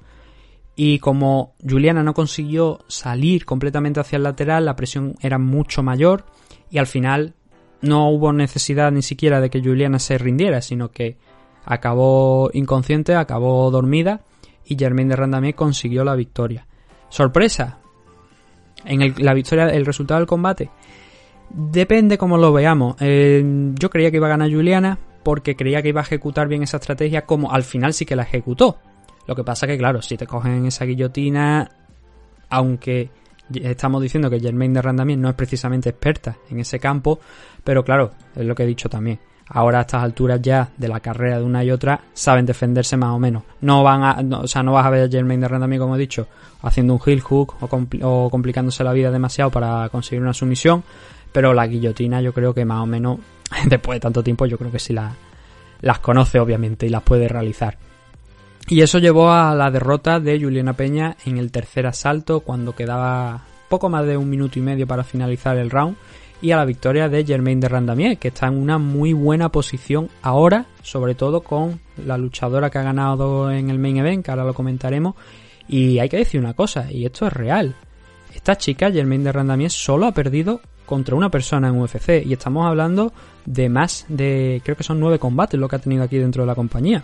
Y 0.78 1.00
como 1.00 1.56
Juliana 1.70 2.02
no 2.02 2.14
consiguió 2.14 2.80
salir 2.88 3.44
completamente 3.44 4.00
hacia 4.00 4.16
el 4.16 4.24
lateral, 4.24 4.64
la 4.64 4.78
presión 4.78 5.16
era 5.20 5.38
mucho 5.38 5.84
mayor 5.84 6.24
y 6.72 6.78
al 6.78 6.88
final 6.88 7.34
no 7.82 8.10
hubo 8.10 8.34
necesidad 8.34 8.92
ni 8.92 9.02
siquiera 9.02 9.42
de 9.42 9.50
que 9.50 9.62
Juliana 9.62 10.00
se 10.00 10.18
rindiera, 10.18 10.62
sino 10.62 10.92
que 10.92 11.18
acabó 11.66 12.50
inconsciente, 12.54 13.16
acabó 13.16 13.70
dormida 13.72 14.22
y 14.66 14.78
Germain 14.78 15.08
de 15.08 15.16
Randamier 15.16 15.56
consiguió 15.56 16.04
la 16.04 16.16
victoria. 16.16 16.66
Sorpresa. 17.10 17.80
En 18.84 19.16
la 19.18 19.34
victoria, 19.34 19.70
el 19.70 19.86
resultado 19.86 20.20
del 20.20 20.28
combate. 20.28 20.70
Depende 21.50 22.18
cómo 22.18 22.38
lo 22.38 22.52
veamos. 22.54 22.96
Eh, 23.00 23.44
yo 23.80 23.90
creía 23.90 24.12
que 24.12 24.18
iba 24.18 24.28
a 24.28 24.32
ganar 24.32 24.52
Juliana 24.52 25.00
porque 25.24 25.56
creía 25.56 25.82
que 25.82 25.90
iba 25.90 26.02
a 26.02 26.04
ejecutar 26.04 26.48
bien 26.48 26.64
esa 26.64 26.78
estrategia 26.78 27.26
como 27.26 27.52
al 27.52 27.64
final 27.64 27.94
sí 27.94 28.06
que 28.06 28.16
la 28.16 28.24
ejecutó. 28.24 28.78
Lo 29.28 29.36
que 29.36 29.44
pasa 29.44 29.66
que, 29.66 29.78
claro, 29.78 30.02
si 30.02 30.18
te 30.18 30.28
cogen 30.28 30.68
esa 30.68 30.86
guillotina, 30.86 31.72
aunque 32.50 33.10
estamos 33.54 34.02
diciendo 34.02 34.30
que 34.30 34.40
Germain 34.40 34.74
de 34.74 34.82
Randamier 34.82 35.18
no 35.20 35.30
es 35.30 35.36
precisamente 35.36 35.90
experta 35.90 36.36
en 36.50 36.60
ese 36.60 36.80
campo, 36.80 37.20
pero 37.64 37.84
claro, 37.84 38.12
es 38.36 38.46
lo 38.46 38.56
que 38.56 38.64
he 38.64 38.68
dicho 38.68 38.90
también. 38.90 39.20
ahora 39.48 39.78
a 39.78 39.82
estas 39.82 40.02
alturas 40.02 40.42
ya 40.42 40.70
de 40.76 40.88
la 40.88 41.00
carrera 41.02 41.38
de 41.38 41.44
una 41.44 41.64
y 41.64 41.70
otra 41.70 42.02
saben 42.14 42.48
defenderse 42.48 42.98
más 42.98 43.12
o 43.12 43.20
menos. 43.20 43.44
No 43.62 43.84
van 43.84 44.04
a, 44.04 44.40
o 44.40 44.48
sea, 44.48 44.64
no 44.64 44.74
vas 44.74 44.86
a 44.88 44.90
ver 44.90 45.04
a 45.08 45.10
Jermaine 45.12 45.42
de 45.42 45.48
Randami, 45.48 45.78
como 45.78 45.96
he 45.96 46.00
dicho, 46.00 46.28
haciendo 46.64 46.94
un 46.96 47.00
heel 47.06 47.22
hook 47.22 47.54
o, 47.62 47.68
compli- 47.70 48.00
o 48.04 48.30
complicándose 48.32 48.84
la 48.84 48.92
vida 48.94 49.12
demasiado 49.12 49.52
para 49.52 49.88
conseguir 49.90 50.24
una 50.24 50.34
sumisión, 50.34 50.84
pero 51.32 51.54
la 51.54 51.68
guillotina 51.68 52.22
yo 52.22 52.34
creo 52.34 52.56
que 52.56 52.66
más 52.66 52.82
o 52.82 52.88
menos, 52.88 53.20
después 53.70 53.98
de 53.98 54.00
tanto 54.00 54.24
tiempo, 54.24 54.48
yo 54.48 54.58
creo 54.58 54.72
que 54.72 54.80
sí 54.80 54.94
la- 54.94 55.14
las 55.82 56.00
conoce 56.00 56.40
obviamente 56.40 56.88
y 56.88 56.90
las 56.90 57.04
puede 57.04 57.28
realizar. 57.28 57.78
Y 58.68 58.82
eso 58.82 58.98
llevó 58.98 59.32
a 59.32 59.54
la 59.54 59.70
derrota 59.70 60.20
de 60.20 60.40
Juliana 60.40 60.74
Peña 60.74 61.18
en 61.26 61.38
el 61.38 61.52
tercer 61.52 61.86
asalto 61.86 62.40
cuando 62.40 62.74
quedaba 62.74 63.44
poco 63.70 63.90
más 63.90 64.06
de 64.08 64.18
un 64.18 64.28
minuto 64.30 64.58
y 64.58 64.62
medio 64.64 64.88
para 64.88 65.04
finalizar 65.04 65.58
el 65.58 65.70
round 65.70 65.96
y 66.42 66.52
a 66.52 66.58
la 66.58 66.66
victoria 66.66 67.08
de 67.08 67.24
Germaine 67.24 67.62
de 67.62 67.70
Randamier 67.70 68.18
que 68.18 68.30
está 68.30 68.48
en 68.48 68.56
una 68.56 68.80
muy 68.80 69.14
buena 69.14 69.50
posición 69.50 70.10
ahora, 70.24 70.66
sobre 70.82 71.14
todo 71.14 71.42
con 71.42 71.80
la 72.06 72.18
luchadora 72.18 72.72
que 72.72 72.80
ha 72.80 72.84
ganado 72.84 73.52
en 73.52 73.70
el 73.70 73.78
main 73.78 73.98
event, 73.98 74.26
que 74.26 74.32
ahora 74.32 74.44
lo 74.44 74.54
comentaremos. 74.54 75.16
Y 75.68 76.00
hay 76.00 76.10
que 76.10 76.18
decir 76.18 76.40
una 76.40 76.54
cosa, 76.54 76.92
y 76.92 77.06
esto 77.06 77.26
es 77.26 77.34
real. 77.34 77.76
Esta 78.34 78.58
chica, 78.58 78.92
Germaine 78.92 79.24
de 79.24 79.32
Randamier, 79.32 79.72
solo 79.72 80.08
ha 80.08 80.12
perdido 80.12 80.60
contra 80.86 81.16
una 81.16 81.30
persona 81.30 81.70
en 81.70 81.80
UFC 81.80 82.24
y 82.26 82.34
estamos 82.34 82.68
hablando 82.68 83.14
de 83.46 83.70
más 83.70 84.06
de, 84.08 84.62
creo 84.64 84.78
que 84.78 84.84
son 84.84 85.00
nueve 85.00 85.20
combates 85.20 85.60
lo 85.60 85.68
que 85.68 85.78
ha 85.78 85.80
tenido 85.80 86.04
aquí 86.04 86.18
dentro 86.18 86.44
de 86.44 86.48
la 86.48 86.56
compañía. 86.56 87.04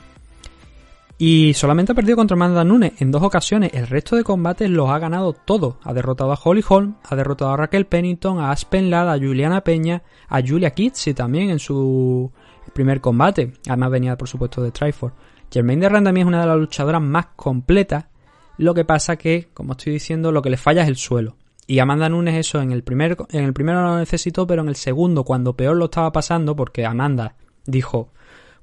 Y 1.23 1.53
solamente 1.53 1.91
ha 1.91 1.95
perdido 1.95 2.15
contra 2.15 2.33
Amanda 2.33 2.63
Nunes 2.63 2.93
en 2.99 3.11
dos 3.11 3.21
ocasiones. 3.21 3.75
El 3.75 3.85
resto 3.85 4.15
de 4.15 4.23
combates 4.23 4.67
los 4.71 4.89
ha 4.89 4.97
ganado 4.97 5.33
todo. 5.33 5.77
Ha 5.83 5.93
derrotado 5.93 6.31
a 6.31 6.39
Holly 6.43 6.63
Holm, 6.67 6.95
ha 7.07 7.15
derrotado 7.15 7.51
a 7.51 7.57
Raquel 7.57 7.85
Pennington, 7.85 8.39
a 8.39 8.49
Aspen 8.49 8.89
Ladd, 8.89 9.07
a 9.07 9.19
Juliana 9.19 9.63
Peña, 9.63 10.01
a 10.27 10.41
Julia 10.41 10.71
Kitsi 10.71 11.13
también 11.13 11.51
en 11.51 11.59
su 11.59 12.31
primer 12.73 13.01
combate. 13.01 13.53
Además 13.67 13.91
venía, 13.91 14.17
por 14.17 14.29
supuesto, 14.29 14.63
de 14.63 14.71
Triforce. 14.71 15.15
Germaine 15.51 15.81
de 15.81 15.89
Randami 15.89 16.21
es 16.21 16.25
una 16.25 16.41
de 16.41 16.47
las 16.47 16.57
luchadoras 16.57 17.03
más 17.03 17.27
completas. 17.35 18.05
Lo 18.57 18.73
que 18.73 18.83
pasa 18.83 19.15
que, 19.15 19.49
como 19.53 19.73
estoy 19.73 19.93
diciendo, 19.93 20.31
lo 20.31 20.41
que 20.41 20.49
le 20.49 20.57
falla 20.57 20.81
es 20.81 20.87
el 20.87 20.95
suelo. 20.95 21.35
Y 21.67 21.77
Amanda 21.77 22.09
Nunes 22.09 22.33
eso 22.33 22.63
en 22.63 22.71
el 22.71 22.81
primer 22.81 23.15
en 23.29 23.45
el 23.45 23.53
primero 23.53 23.83
no 23.83 23.89
lo 23.89 23.99
necesitó, 23.99 24.47
pero 24.47 24.63
en 24.63 24.69
el 24.69 24.75
segundo, 24.75 25.23
cuando 25.23 25.55
peor 25.55 25.77
lo 25.77 25.85
estaba 25.85 26.11
pasando, 26.11 26.55
porque 26.55 26.83
Amanda 26.83 27.35
dijo, 27.67 28.09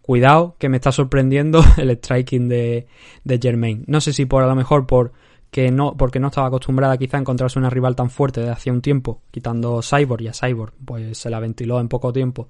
cuidado 0.09 0.57
que 0.59 0.71
me 0.71 0.79
está 0.79 0.91
sorprendiendo 0.91 1.63
el 1.77 1.91
striking 1.91 2.49
de, 2.49 2.87
de 3.25 3.39
Germain. 3.39 3.85
No 3.87 4.01
sé 4.01 4.15
si 4.15 4.25
por 4.25 4.43
a 4.43 4.47
lo 4.47 4.55
mejor 4.55 4.87
por 4.87 5.13
que 5.51 5.71
no, 5.71 5.99
porque 5.99 6.19
no 6.19 6.29
estaba 6.29 6.47
acostumbrada 6.47 6.97
quizá 6.97 7.19
a 7.19 7.21
encontrarse 7.21 7.59
una 7.59 7.69
rival 7.69 7.95
tan 7.95 8.09
fuerte 8.09 8.41
de 8.41 8.49
hacía 8.49 8.73
un 8.73 8.81
tiempo, 8.81 9.21
quitando 9.31 9.83
Cyborg 9.83 10.23
y 10.23 10.29
a 10.29 10.33
Cyborg, 10.33 10.73
pues 10.83 11.19
se 11.19 11.29
la 11.29 11.41
ventiló 11.41 11.79
en 11.79 11.89
poco 11.89 12.11
tiempo. 12.11 12.49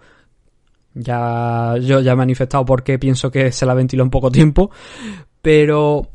Ya, 0.94 1.74
yo 1.80 1.98
ya 1.98 2.12
he 2.12 2.16
manifestado 2.16 2.64
por 2.64 2.84
qué 2.84 2.96
pienso 2.96 3.28
que 3.28 3.50
se 3.50 3.66
la 3.66 3.74
ventiló 3.74 4.04
en 4.04 4.10
poco 4.10 4.30
tiempo, 4.30 4.70
pero 5.42 6.06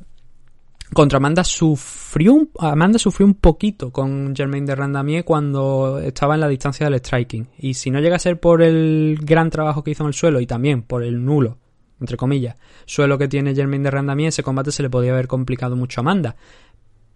contra 0.94 1.18
Amanda 1.18 1.44
sufrió 1.44 2.34
un, 2.34 2.50
Amanda 2.60 3.00
sufrió 3.00 3.26
un 3.26 3.36
poquito 3.36 3.92
con 3.92 4.36
Germaine 4.36 4.68
de 4.68 4.76
Randamier 4.76 5.24
cuando 5.24 6.00
estaba 6.00 6.36
en 6.36 6.42
la 6.42 6.48
distancia 6.48 6.90
del 6.90 7.00
striking. 7.00 7.48
Y 7.58 7.74
si 7.74 7.92
no 7.92 8.00
llega 8.00 8.16
a 8.16 8.20
ser 8.20 8.40
por 8.40 8.62
el 8.62 9.18
gran 9.22 9.50
trabajo 9.50 9.84
que 9.84 9.92
hizo 9.92 10.04
en 10.04 10.08
el 10.08 10.14
suelo 10.14 10.40
y 10.40 10.48
también 10.48 10.82
por 10.84 11.04
el 11.04 11.24
nulo, 11.24 11.58
entre 12.00 12.18
comillas, 12.18 12.58
suelo 12.86 13.18
que 13.18 13.28
tiene 13.28 13.56
Germaine 13.56 13.84
de 13.84 13.92
Randamier, 13.92 14.30
ese 14.30 14.44
combate 14.44 14.72
se 14.72 14.84
le 14.84 14.90
podía 14.90 15.14
haber 15.14 15.28
complicado 15.28 15.76
mucho 15.76 16.00
a 16.00 16.04
Amanda. 16.04 16.36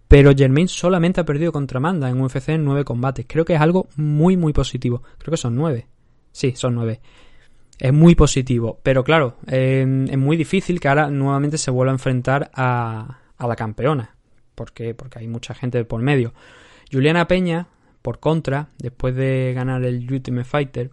Pero 0.08 0.32
Germaine 0.34 0.68
solamente 0.68 1.20
ha 1.20 1.24
perdido 1.24 1.52
contra 1.52 1.76
Amanda 1.76 2.08
en 2.08 2.20
UFC 2.20 2.48
en 2.50 2.64
nueve 2.64 2.84
combates. 2.84 3.26
Creo 3.28 3.44
que 3.44 3.54
es 3.54 3.60
algo 3.60 3.88
muy, 3.96 4.36
muy 4.36 4.54
positivo. 4.54 5.02
Creo 5.18 5.32
que 5.32 5.36
son 5.36 5.54
nueve. 5.54 5.86
Sí, 6.32 6.52
son 6.56 6.74
nueve. 6.74 7.00
Es 7.78 7.92
muy 7.92 8.14
positivo. 8.14 8.80
Pero 8.82 9.04
claro, 9.04 9.36
eh, 9.46 10.06
es 10.10 10.18
muy 10.18 10.38
difícil 10.38 10.80
que 10.80 10.88
ahora 10.88 11.10
nuevamente 11.10 11.58
se 11.58 11.70
vuelva 11.70 11.92
a 11.92 11.96
enfrentar 11.96 12.50
a, 12.54 13.18
a 13.38 13.46
la 13.46 13.56
campeona. 13.56 14.14
¿Por 14.54 14.72
qué? 14.72 14.94
Porque 14.94 15.20
hay 15.20 15.28
mucha 15.28 15.54
gente 15.54 15.84
por 15.84 16.02
medio. 16.02 16.34
Juliana 16.90 17.28
Peña, 17.28 17.68
por 18.02 18.18
contra, 18.18 18.68
después 18.78 19.14
de 19.14 19.52
ganar 19.54 19.84
el 19.84 20.10
Ultimate 20.12 20.44
Fighter, 20.44 20.90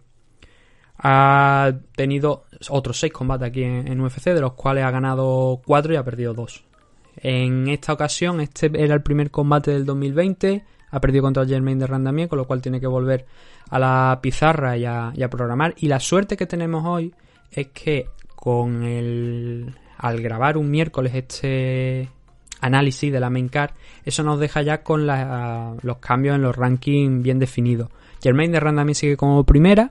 ha 0.98 1.72
tenido 1.94 2.44
otros 2.68 2.98
seis 2.98 3.12
combates 3.12 3.48
aquí 3.48 3.62
en, 3.62 4.00
UFC, 4.00 4.24
de 4.26 4.40
los 4.40 4.54
cuales 4.54 4.84
ha 4.84 4.90
ganado 4.90 5.60
cuatro 5.64 5.92
y 5.92 5.96
ha 5.96 6.04
perdido 6.04 6.32
dos. 6.32 6.64
En 7.16 7.68
esta 7.68 7.92
ocasión, 7.92 8.40
este 8.40 8.70
era 8.74 8.94
el 8.94 9.02
primer 9.02 9.30
combate 9.30 9.72
del 9.72 9.84
2020. 9.84 10.64
Ha 10.90 11.00
perdido 11.00 11.22
contra 11.22 11.46
Germaine 11.46 11.80
de 11.80 11.86
Randamier, 11.86 12.28
con 12.28 12.38
lo 12.38 12.46
cual 12.46 12.62
tiene 12.62 12.80
que 12.80 12.86
volver 12.86 13.26
a 13.68 13.78
la 13.78 14.18
pizarra 14.22 14.76
y 14.76 14.84
a, 14.84 15.12
y 15.14 15.22
a 15.22 15.30
programar. 15.30 15.74
Y 15.78 15.88
la 15.88 16.00
suerte 16.00 16.36
que 16.36 16.46
tenemos 16.46 16.84
hoy 16.86 17.14
es 17.50 17.68
que 17.68 18.06
con 18.34 18.82
el. 18.84 19.74
al 19.98 20.20
grabar 20.20 20.56
un 20.56 20.70
miércoles 20.70 21.14
este 21.14 22.10
análisis 22.60 23.12
de 23.12 23.20
la 23.20 23.30
main 23.30 23.48
card, 23.48 23.70
eso 24.04 24.22
nos 24.22 24.38
deja 24.40 24.62
ya 24.62 24.82
con 24.82 25.06
la- 25.06 25.74
los 25.82 25.98
cambios 25.98 26.36
en 26.36 26.42
los 26.42 26.56
rankings 26.56 27.22
bien 27.22 27.38
definidos. 27.38 27.90
Germaine 28.22 28.52
de 28.52 28.60
Randamier 28.60 28.94
sigue 28.96 29.16
como 29.16 29.44
primera, 29.44 29.90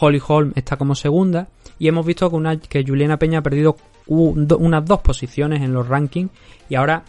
Holly 0.00 0.20
Holm 0.26 0.52
está 0.54 0.76
como 0.76 0.94
segunda 0.94 1.48
y 1.78 1.88
hemos 1.88 2.04
visto 2.06 2.30
que, 2.68 2.84
Juliana 2.86 3.18
Peña 3.18 3.38
ha 3.38 3.42
perdido 3.42 3.76
un- 4.06 4.46
do- 4.46 4.58
unas 4.58 4.84
dos 4.84 5.00
posiciones 5.00 5.62
en 5.62 5.72
los 5.72 5.88
rankings 5.88 6.30
y 6.68 6.74
ahora 6.74 7.02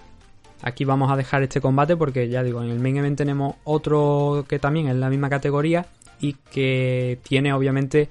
aquí 0.62 0.86
vamos 0.86 1.12
a 1.12 1.16
dejar 1.16 1.44
este 1.44 1.62
combate 1.62 1.96
porque 1.96 2.28
ya 2.30 2.42
digo, 2.44 2.62
en 2.64 2.70
el 2.70 2.80
main 2.80 2.98
event 2.98 3.18
tenemos 3.18 3.56
otro 3.64 4.46
que 4.48 4.60
también 4.60 4.88
es 4.88 4.96
la 4.96 5.10
misma 5.10 5.30
categoría 5.30 5.86
y 6.20 6.34
que 6.52 7.20
tiene 7.24 7.54
obviamente 7.54 8.10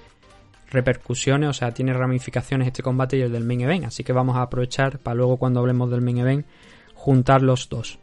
repercusiones, 0.71 1.51
o 1.51 1.53
sea, 1.53 1.73
tiene 1.73 1.93
ramificaciones 1.93 2.67
este 2.67 2.83
combate 2.83 3.17
y 3.17 3.23
el 3.23 3.33
del 3.33 3.45
main 3.45 3.61
event, 3.63 3.87
así 3.87 4.05
que 4.05 4.13
vamos 4.13 4.37
a 4.37 4.43
aprovechar 4.43 4.99
para 4.99 5.15
luego 5.15 5.37
cuando 5.37 5.61
hablemos 5.61 5.91
del 5.91 6.01
main 6.01 6.19
event 6.19 6.47
juntar 6.95 7.43
los 7.43 7.69
dos. 7.69 7.99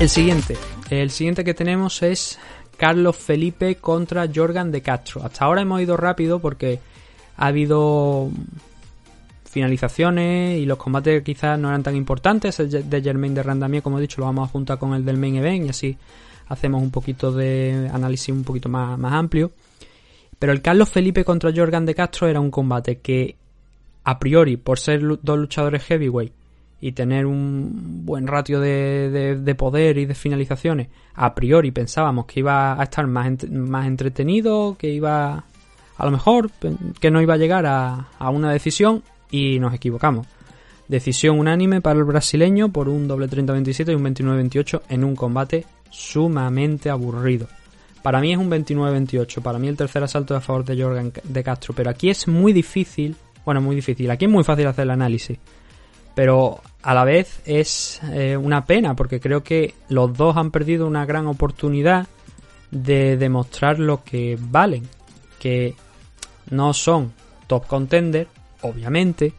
El 0.00 0.08
siguiente. 0.08 0.69
El 0.90 1.10
siguiente 1.10 1.44
que 1.44 1.54
tenemos 1.54 2.02
es 2.02 2.36
Carlos 2.76 3.16
Felipe 3.16 3.76
contra 3.76 4.28
Jorgan 4.32 4.72
de 4.72 4.82
Castro. 4.82 5.22
Hasta 5.24 5.44
ahora 5.44 5.62
hemos 5.62 5.80
ido 5.80 5.96
rápido 5.96 6.40
porque 6.40 6.80
ha 7.36 7.46
habido 7.46 8.28
finalizaciones 9.44 10.58
y 10.58 10.66
los 10.66 10.78
combates 10.78 11.22
quizás 11.22 11.56
no 11.60 11.68
eran 11.68 11.84
tan 11.84 11.94
importantes. 11.94 12.58
El 12.58 12.90
de 12.90 13.02
Germain 13.02 13.34
de 13.34 13.44
Randamier, 13.44 13.84
como 13.84 13.98
he 13.98 14.00
dicho, 14.00 14.20
lo 14.20 14.26
vamos 14.26 14.48
a 14.48 14.52
juntar 14.52 14.78
con 14.78 14.92
el 14.94 15.04
del 15.04 15.16
main 15.16 15.36
event 15.36 15.66
y 15.66 15.68
así 15.68 15.96
hacemos 16.48 16.82
un 16.82 16.90
poquito 16.90 17.30
de 17.30 17.88
análisis 17.92 18.34
un 18.34 18.42
poquito 18.42 18.68
más, 18.68 18.98
más 18.98 19.12
amplio. 19.12 19.52
Pero 20.40 20.52
el 20.52 20.60
Carlos 20.60 20.88
Felipe 20.88 21.24
contra 21.24 21.52
Jorgan 21.54 21.86
de 21.86 21.94
Castro 21.94 22.26
era 22.26 22.40
un 22.40 22.50
combate 22.50 22.98
que, 22.98 23.36
a 24.02 24.18
priori, 24.18 24.56
por 24.56 24.80
ser 24.80 25.02
dos 25.22 25.38
luchadores 25.38 25.84
heavyweight 25.84 26.39
y 26.80 26.92
tener 26.92 27.26
un 27.26 28.04
buen 28.06 28.26
ratio 28.26 28.58
de, 28.60 29.10
de- 29.10 29.36
de 29.36 29.54
poder 29.54 29.98
y 29.98 30.06
de 30.06 30.14
finalizaciones, 30.14 30.88
a 31.14 31.34
priori 31.34 31.70
pensábamos 31.70 32.26
que 32.26 32.40
iba 32.40 32.80
a 32.80 32.82
estar 32.84 33.06
más, 33.06 33.48
más 33.50 33.86
entretenido, 33.86 34.76
que 34.78 34.88
iba 34.90 35.44
a 35.98 36.04
lo 36.06 36.10
mejor 36.10 36.50
que 37.00 37.10
no 37.10 37.20
iba 37.20 37.34
a 37.34 37.36
llegar 37.36 37.66
a, 37.66 38.08
a 38.18 38.30
una 38.30 38.50
decisión 38.52 39.02
y 39.30 39.58
nos 39.58 39.74
equivocamos. 39.74 40.26
Decisión 40.88 41.38
unánime 41.38 41.80
para 41.82 41.98
el 41.98 42.04
brasileño 42.04 42.70
por 42.70 42.88
un 42.88 43.06
doble 43.06 43.28
30-27 43.28 43.92
y 43.92 43.94
un 43.94 44.04
29-28 44.04 44.82
en 44.88 45.04
un 45.04 45.14
combate 45.14 45.66
sumamente 45.90 46.90
aburrido. 46.90 47.46
Para 48.02 48.20
mí 48.20 48.32
es 48.32 48.38
un 48.38 48.50
29-28, 48.50 49.42
para 49.42 49.58
mí 49.58 49.68
el 49.68 49.76
tercer 49.76 50.02
asalto 50.02 50.34
es 50.34 50.38
a 50.38 50.40
favor 50.40 50.64
de 50.64 50.82
Jorgan 50.82 51.12
de 51.22 51.44
Castro, 51.44 51.74
pero 51.76 51.90
aquí 51.90 52.08
es 52.08 52.26
muy 52.26 52.52
difícil, 52.54 53.14
bueno, 53.44 53.60
muy 53.60 53.76
difícil, 53.76 54.10
aquí 54.10 54.24
es 54.24 54.30
muy 54.30 54.42
fácil 54.42 54.66
hacer 54.66 54.84
el 54.84 54.90
análisis, 54.90 55.38
pero 56.14 56.60
a 56.82 56.94
la 56.94 57.04
vez 57.04 57.40
es 57.44 58.00
eh, 58.12 58.36
una 58.36 58.64
pena 58.64 58.94
porque 58.94 59.20
creo 59.20 59.42
que 59.42 59.74
los 59.88 60.16
dos 60.16 60.36
han 60.36 60.50
perdido 60.50 60.86
una 60.86 61.04
gran 61.04 61.26
oportunidad 61.26 62.06
de 62.70 63.16
demostrar 63.16 63.78
lo 63.78 64.04
que 64.04 64.38
valen, 64.40 64.88
que 65.38 65.74
no 66.50 66.72
son 66.72 67.12
top 67.46 67.66
contender, 67.66 68.28
obviamente, 68.62 69.32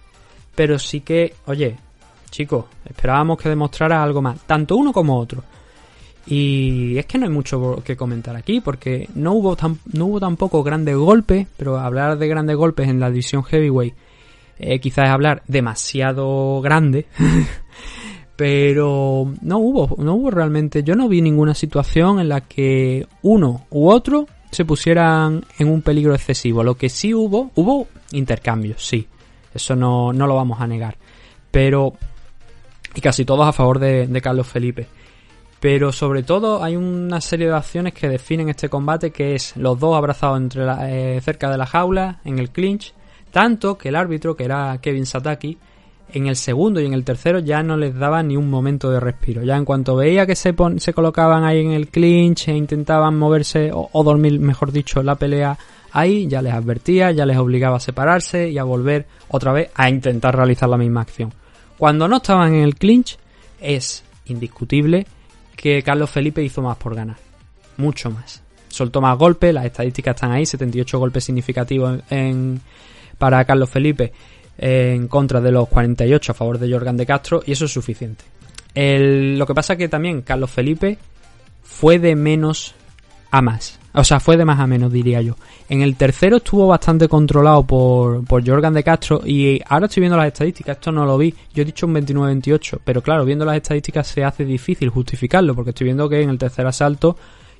pero 0.53 0.77
sí 0.77 1.01
que, 1.01 1.33
oye, 1.45 1.77
chicos, 2.29 2.65
esperábamos 2.85 3.37
que 3.37 3.49
demostrara 3.49 4.03
algo 4.03 4.21
más, 4.21 4.39
tanto 4.41 4.75
uno 4.75 4.91
como 4.91 5.17
otro. 5.17 5.43
Y 6.25 6.97
es 6.97 7.05
que 7.07 7.17
no 7.17 7.25
hay 7.25 7.31
mucho 7.31 7.81
que 7.83 7.97
comentar 7.97 8.35
aquí, 8.35 8.61
porque 8.61 9.09
no 9.15 9.33
hubo, 9.33 9.55
tan, 9.55 9.79
no 9.93 10.05
hubo 10.05 10.19
tampoco 10.19 10.61
grandes 10.61 10.95
golpes, 10.95 11.47
pero 11.57 11.79
hablar 11.79 12.17
de 12.17 12.27
grandes 12.27 12.55
golpes 12.55 12.87
en 12.89 12.99
la 12.99 13.09
división 13.09 13.43
heavyweight 13.43 13.95
eh, 14.61 14.79
quizás 14.79 15.05
es 15.05 15.11
hablar 15.11 15.43
demasiado 15.47 16.61
grande, 16.61 17.07
Pero 18.41 19.31
no 19.41 19.59
hubo, 19.59 19.95
no 20.03 20.15
hubo 20.15 20.31
realmente, 20.31 20.81
yo 20.81 20.95
no 20.95 21.07
vi 21.07 21.21
ninguna 21.21 21.53
situación 21.53 22.19
en 22.19 22.27
la 22.27 22.41
que 22.41 23.05
uno 23.21 23.67
u 23.69 23.87
otro 23.87 24.25
se 24.49 24.65
pusieran 24.65 25.45
en 25.59 25.69
un 25.69 25.83
peligro 25.83 26.15
excesivo. 26.15 26.63
Lo 26.63 26.73
que 26.73 26.89
sí 26.89 27.13
hubo, 27.13 27.51
hubo 27.53 27.87
intercambios, 28.11 28.83
sí. 28.83 29.07
Eso 29.53 29.75
no, 29.75 30.11
no 30.11 30.25
lo 30.25 30.35
vamos 30.35 30.59
a 30.59 30.65
negar. 30.65 30.97
Pero, 31.51 31.93
y 32.95 33.01
casi 33.01 33.25
todos 33.25 33.47
a 33.47 33.53
favor 33.53 33.77
de, 33.77 34.21
Carlos 34.23 34.47
Felipe. 34.47 34.87
Pero 35.59 35.91
sobre 35.91 36.23
todo 36.23 36.63
hay 36.63 36.75
una 36.75 37.21
serie 37.21 37.45
de 37.45 37.53
acciones 37.53 37.93
que 37.93 38.09
definen 38.09 38.49
este 38.49 38.69
combate, 38.69 39.11
que 39.11 39.35
es 39.35 39.55
los 39.55 39.79
dos 39.79 39.95
abrazados 39.95 40.39
entre 40.39 40.65
eh, 40.89 41.21
cerca 41.21 41.51
de 41.51 41.59
la 41.59 41.67
jaula, 41.67 42.21
en 42.25 42.39
el 42.39 42.49
clinch, 42.49 42.95
tanto 43.31 43.77
que 43.77 43.89
el 43.89 43.95
árbitro, 43.95 44.35
que 44.35 44.43
era 44.45 44.77
Kevin 44.81 45.05
Sataki, 45.05 45.57
en 46.13 46.27
el 46.27 46.35
segundo 46.35 46.81
y 46.81 46.85
en 46.85 46.93
el 46.93 47.05
tercero 47.05 47.39
ya 47.39 47.63
no 47.63 47.77
les 47.77 47.95
daba 47.95 48.21
ni 48.21 48.35
un 48.35 48.49
momento 48.49 48.91
de 48.91 48.99
respiro. 48.99 49.43
Ya 49.43 49.55
en 49.55 49.63
cuanto 49.65 49.95
veía 49.95 50.25
que 50.25 50.35
se, 50.35 50.53
se 50.77 50.93
colocaban 50.93 51.45
ahí 51.45 51.59
en 51.61 51.71
el 51.71 51.87
clinch 51.87 52.49
e 52.49 52.53
intentaban 52.55 53.17
moverse 53.17 53.71
o, 53.71 53.89
o 53.93 54.03
dormir, 54.03 54.37
mejor 54.39 54.71
dicho, 54.73 55.01
la 55.03 55.15
pelea 55.15 55.57
ahí, 55.93 56.27
ya 56.27 56.41
les 56.41 56.53
advertía, 56.53 57.11
ya 57.11 57.25
les 57.25 57.37
obligaba 57.37 57.77
a 57.77 57.79
separarse 57.79 58.49
y 58.49 58.57
a 58.57 58.63
volver 58.65 59.05
otra 59.29 59.53
vez 59.53 59.69
a 59.75 59.89
intentar 59.89 60.35
realizar 60.35 60.67
la 60.67 60.77
misma 60.77 61.01
acción. 61.01 61.33
Cuando 61.77 62.07
no 62.09 62.17
estaban 62.17 62.53
en 62.55 62.61
el 62.63 62.75
clinch, 62.75 63.17
es 63.61 64.03
indiscutible 64.25 65.07
que 65.55 65.81
Carlos 65.81 66.09
Felipe 66.09 66.43
hizo 66.43 66.61
más 66.61 66.75
por 66.77 66.93
ganar. 66.95 67.17
Mucho 67.77 68.11
más. 68.11 68.43
Soltó 68.67 68.99
más 69.01 69.17
golpes, 69.17 69.53
las 69.53 69.65
estadísticas 69.65 70.15
están 70.15 70.31
ahí, 70.31 70.45
78 70.45 70.99
golpes 70.99 71.23
significativos 71.23 71.99
en- 72.09 72.59
para 73.21 73.45
Carlos 73.45 73.69
Felipe 73.69 74.11
en 74.57 75.07
contra 75.07 75.39
de 75.39 75.51
los 75.51 75.67
48 75.67 76.31
a 76.31 76.35
favor 76.35 76.57
de 76.57 76.71
Jorgan 76.71 76.97
de 76.97 77.05
Castro 77.05 77.43
y 77.45 77.51
eso 77.51 77.65
es 77.65 77.71
suficiente. 77.71 78.25
Lo 78.73 79.45
que 79.45 79.53
pasa 79.53 79.75
que 79.75 79.87
también 79.87 80.23
Carlos 80.23 80.49
Felipe 80.49 80.97
fue 81.61 81.99
de 81.99 82.15
menos 82.15 82.73
a 83.29 83.43
más. 83.43 83.79
O 83.93 84.03
sea, 84.03 84.19
fue 84.19 84.37
de 84.37 84.45
más 84.45 84.59
a 84.59 84.65
menos, 84.65 84.91
diría 84.91 85.21
yo. 85.21 85.35
En 85.69 85.83
el 85.83 85.97
tercero 85.97 86.37
estuvo 86.37 86.65
bastante 86.65 87.07
controlado 87.07 87.63
por, 87.63 88.25
por 88.25 88.43
Jorgan 88.43 88.73
de 88.73 88.83
Castro 88.83 89.21
y 89.23 89.61
ahora 89.67 89.85
estoy 89.85 90.01
viendo 90.01 90.17
las 90.17 90.27
estadísticas, 90.27 90.77
esto 90.77 90.91
no 90.91 91.05
lo 91.05 91.15
vi. 91.15 91.31
Yo 91.53 91.61
he 91.61 91.65
dicho 91.65 91.85
un 91.85 91.93
29-28, 91.93 92.79
pero 92.83 93.03
claro, 93.03 93.23
viendo 93.23 93.45
las 93.45 93.57
estadísticas 93.57 94.07
se 94.07 94.23
hace 94.23 94.45
difícil 94.45 94.89
justificarlo 94.89 95.53
porque 95.53 95.69
estoy 95.69 95.85
viendo 95.85 96.09
que 96.09 96.23
en 96.23 96.31
el 96.31 96.39
tercer 96.39 96.65
asalto, 96.65 97.17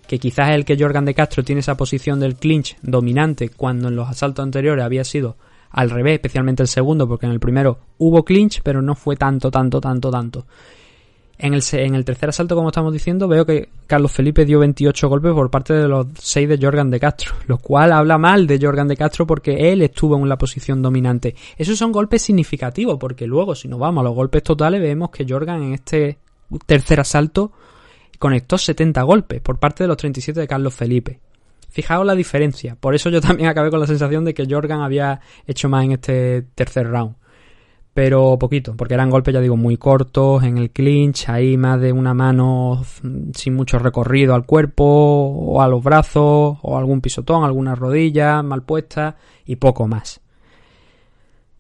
que 0.08 0.18
quizás 0.18 0.50
es 0.50 0.56
el 0.56 0.66
que 0.66 0.76
Jorgan 0.76 1.06
de 1.06 1.14
Castro 1.14 1.44
tiene 1.44 1.60
esa 1.60 1.78
posición 1.78 2.20
del 2.20 2.36
clinch 2.36 2.78
dominante 2.82 3.50
cuando 3.50 3.90
en 3.90 3.96
los 3.96 4.10
asaltos 4.10 4.42
anteriores 4.42 4.84
había 4.84 5.04
sido 5.04 5.38
al 5.72 5.90
revés, 5.90 6.14
especialmente 6.16 6.64
el 6.64 6.68
segundo, 6.68 7.08
porque 7.08 7.26
en 7.26 7.32
el 7.32 7.40
primero 7.40 7.80
hubo 7.98 8.24
clinch, 8.24 8.62
pero 8.62 8.82
no 8.82 8.96
fue 8.96 9.16
tanto, 9.16 9.50
tanto, 9.50 9.80
tanto, 9.80 10.12
tanto. 10.12 10.46
En 11.38 11.56
el, 11.56 11.64
en 11.72 11.96
el 11.96 12.06
tercer 12.06 12.30
asalto, 12.30 12.56
como 12.56 12.70
estamos 12.70 12.94
diciendo, 12.94 13.28
veo 13.28 13.48
que 13.48 13.70
Carlos 13.88 14.12
Felipe 14.12 14.46
dio 14.46 14.60
28 14.60 15.10
golpes 15.10 15.34
por 15.34 15.50
parte 15.50 15.74
de 15.74 15.88
los 15.88 16.06
6 16.20 16.48
de 16.48 16.60
Jorgan 16.62 16.92
de 16.92 17.00
Castro, 17.00 17.34
lo 17.48 17.58
cual 17.58 17.94
habla 17.94 18.20
mal 18.20 18.46
de 18.46 18.60
Jorgan 18.62 18.88
de 18.88 18.96
Castro 18.96 19.26
porque 19.26 19.72
él 19.72 19.82
estuvo 19.82 20.16
en 20.18 20.30
la 20.30 20.38
posición 20.38 20.84
dominante. 20.84 21.34
Esos 21.58 21.80
son 21.80 21.92
golpes 21.92 22.22
significativos, 22.22 22.98
porque 23.00 23.26
luego, 23.26 23.56
si 23.56 23.68
nos 23.68 23.80
vamos 23.80 24.02
a 24.02 24.04
los 24.04 24.14
golpes 24.14 24.44
totales, 24.44 24.82
vemos 24.82 25.10
que 25.10 25.26
Jorgan 25.28 25.64
en 25.64 25.74
este 25.74 26.20
tercer 26.68 27.00
asalto 27.00 27.52
conectó 28.20 28.60
70 28.60 29.02
golpes 29.02 29.42
por 29.42 29.58
parte 29.58 29.84
de 29.84 29.88
los 29.88 29.98
37 29.98 30.42
de 30.42 30.48
Carlos 30.48 30.76
Felipe. 30.76 31.20
Fijaos 31.72 32.06
la 32.06 32.16
diferencia. 32.16 32.76
Por 32.80 32.94
eso 32.96 33.10
yo 33.10 33.22
también 33.22 33.50
acabé 33.50 33.70
con 33.72 33.80
la 33.80 33.88
sensación 33.88 34.26
de 34.26 34.34
que 34.34 34.46
Jorgan 34.48 34.82
había 34.82 35.22
hecho 35.48 35.70
más 35.70 35.86
en 35.86 35.94
este 35.94 36.44
tercer 36.54 36.88
round. 36.90 37.16
Pero 37.94 38.38
poquito, 38.40 38.76
porque 38.78 38.94
eran 38.94 39.10
golpes, 39.10 39.34
ya 39.34 39.42
digo, 39.42 39.58
muy 39.58 39.76
cortos, 39.76 40.44
en 40.44 40.58
el 40.58 40.70
clinch, 40.72 41.28
ahí 41.28 41.58
más 41.58 41.82
de 41.82 41.92
una 41.92 42.14
mano 42.14 42.84
mm, 43.04 43.32
sin 43.34 43.54
mucho 43.54 43.80
recorrido 43.80 44.34
al 44.34 44.46
cuerpo, 44.46 44.86
o 44.86 45.62
a 45.62 45.68
los 45.68 45.84
brazos, 45.84 46.58
o 46.62 46.78
algún 46.78 47.02
pisotón, 47.02 47.44
alguna 47.44 47.76
rodilla 47.76 48.42
mal 48.44 48.64
puesta, 48.64 49.18
y 49.46 49.58
poco 49.58 49.88
más. 49.88 50.22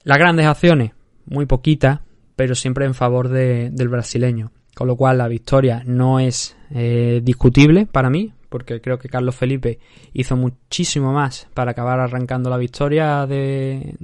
Las 0.04 0.18
grandes 0.20 0.46
acciones, 0.46 0.92
muy 1.26 1.46
poquitas, 1.46 2.00
pero 2.38 2.56
siempre 2.56 2.86
en 2.86 2.94
favor 2.94 3.28
de- 3.28 3.70
del 3.70 3.90
brasileño. 3.90 4.52
Con 4.76 4.88
lo 4.88 4.96
cual 4.96 5.18
la 5.18 5.28
victoria 5.28 5.84
no 5.86 6.20
es 6.20 6.56
eh, 6.70 7.22
discutible 7.24 7.86
para 7.86 8.10
mí, 8.10 8.34
porque 8.50 8.82
creo 8.82 9.00
que 9.00 9.10
Carlos 9.10 9.36
Felipe 9.36 9.80
hizo 10.14 10.36
muchísimo 10.36 11.14
más 11.14 11.48
para 11.54 11.72
acabar 11.72 12.00
arrancando 12.00 12.50
la 12.50 12.58
victoria 12.58 13.26
de 13.26 13.96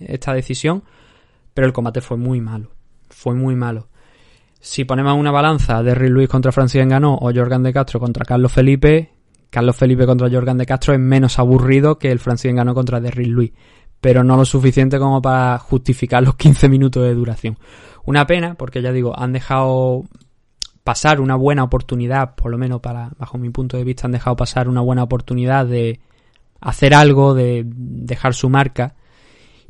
esta 0.00 0.32
decisión, 0.32 0.82
pero 1.54 1.66
el 1.66 1.72
combate 1.72 2.00
fue 2.00 2.16
muy 2.16 2.40
malo. 2.40 2.70
Fue 3.10 3.34
muy 3.34 3.56
malo. 3.56 3.88
Si 4.60 4.84
ponemos 4.84 5.16
una 5.16 5.30
balanza 5.30 5.82
de 5.82 5.94
Luis 6.08 6.28
contra 6.28 6.52
Francis 6.52 6.86
Ganó 6.86 7.14
o 7.14 7.32
Jorgan 7.32 7.62
de 7.62 7.72
Castro 7.72 8.00
contra 8.00 8.24
Carlos 8.24 8.52
Felipe, 8.52 9.10
Carlos 9.50 9.76
Felipe 9.76 10.04
contra 10.04 10.30
Jorgan 10.30 10.58
de 10.58 10.66
Castro 10.66 10.94
es 10.94 11.00
menos 11.00 11.38
aburrido 11.38 11.98
que 11.98 12.10
el 12.10 12.18
Francis 12.18 12.54
Ganó 12.54 12.74
contra 12.74 13.00
Derrick 13.00 13.28
Luis, 13.28 13.52
pero 14.00 14.22
no 14.22 14.36
lo 14.36 14.44
suficiente 14.44 14.98
como 14.98 15.22
para 15.22 15.58
justificar 15.58 16.22
los 16.22 16.36
15 16.36 16.68
minutos 16.68 17.02
de 17.02 17.14
duración. 17.14 17.58
Una 18.08 18.26
pena, 18.26 18.54
porque 18.54 18.80
ya 18.80 18.90
digo, 18.90 19.12
han 19.14 19.34
dejado 19.34 20.04
pasar 20.82 21.20
una 21.20 21.36
buena 21.36 21.62
oportunidad, 21.62 22.36
por 22.36 22.50
lo 22.50 22.56
menos 22.56 22.80
para, 22.80 23.10
bajo 23.18 23.36
mi 23.36 23.50
punto 23.50 23.76
de 23.76 23.84
vista, 23.84 24.06
han 24.06 24.12
dejado 24.12 24.34
pasar 24.34 24.66
una 24.66 24.80
buena 24.80 25.02
oportunidad 25.02 25.66
de 25.66 26.00
hacer 26.58 26.94
algo, 26.94 27.34
de 27.34 27.64
dejar 27.66 28.32
su 28.32 28.48
marca. 28.48 28.94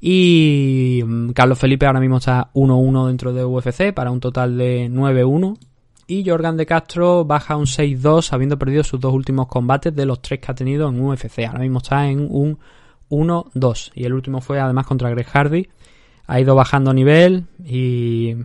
Y 0.01 1.03
mm, 1.05 1.31
Carlos 1.31 1.59
Felipe 1.59 1.87
ahora 1.87 1.99
mismo 1.99 2.19
está 2.19 2.51
1-1 2.55 3.09
dentro 3.09 3.33
de 3.33 3.45
UFC 3.45 3.93
para 3.93 4.13
un 4.13 4.21
total 4.21 4.57
de 4.57 4.89
9-1. 4.89 5.59
Y 6.07 6.25
Jorgan 6.25 6.57
de 6.57 6.67
Castro 6.67 7.25
baja 7.25 7.57
un 7.57 7.67
6-2 7.67 8.33
habiendo 8.33 8.57
perdido 8.57 8.85
sus 8.85 9.01
dos 9.01 9.13
últimos 9.15 9.49
combates 9.49 9.97
de 9.97 10.07
los 10.07 10.23
tres 10.23 10.39
que 10.39 10.53
ha 10.53 10.55
tenido 10.55 10.89
en 10.89 11.01
UFC. 11.01 11.41
Ahora 11.45 11.59
mismo 11.59 11.79
está 11.79 12.07
en 12.09 12.29
un 12.31 12.57
1-2. 13.11 13.91
Y 13.97 14.05
el 14.05 14.13
último 14.13 14.41
fue 14.41 14.61
además 14.61 14.87
contra 14.87 15.11
Greg 15.11 15.27
Hardy. 15.27 15.69
Ha 16.29 16.41
ido 16.41 16.55
bajando 16.55 16.95
nivel 16.95 17.47
y 17.65 18.37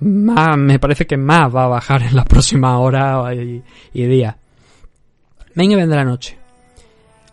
más, 0.00 0.56
me 0.56 0.78
parece 0.78 1.06
que 1.06 1.16
más 1.16 1.54
va 1.54 1.64
a 1.64 1.68
bajar 1.68 2.02
en 2.02 2.16
las 2.16 2.26
próximas 2.28 2.78
horas 2.78 3.34
y, 3.36 3.62
y 3.92 4.06
días. 4.06 4.36
Main 5.54 5.72
event 5.72 5.90
de 5.90 5.96
la 5.96 6.04
noche. 6.04 6.38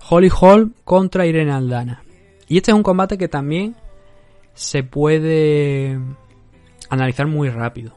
Holly 0.10 0.30
Hall 0.41 0.74
contra 0.84 1.26
Irene 1.26 1.51
Aldana. 1.51 2.03
Y 2.47 2.57
este 2.57 2.72
es 2.72 2.76
un 2.76 2.84
combate 2.84 3.18
que 3.18 3.28
también 3.28 3.76
se 4.53 4.84
puede 4.84 5.99
analizar 6.89 7.28
muy 7.28 7.49
rápido. 7.49 7.95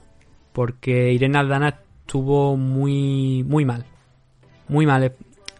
Porque 0.53 1.13
Irene 1.13 1.39
Aldana 1.39 1.81
estuvo 2.03 2.57
muy, 2.57 3.43
muy 3.45 3.65
mal. 3.65 3.87
Muy 4.69 4.87
mal. 4.87 5.13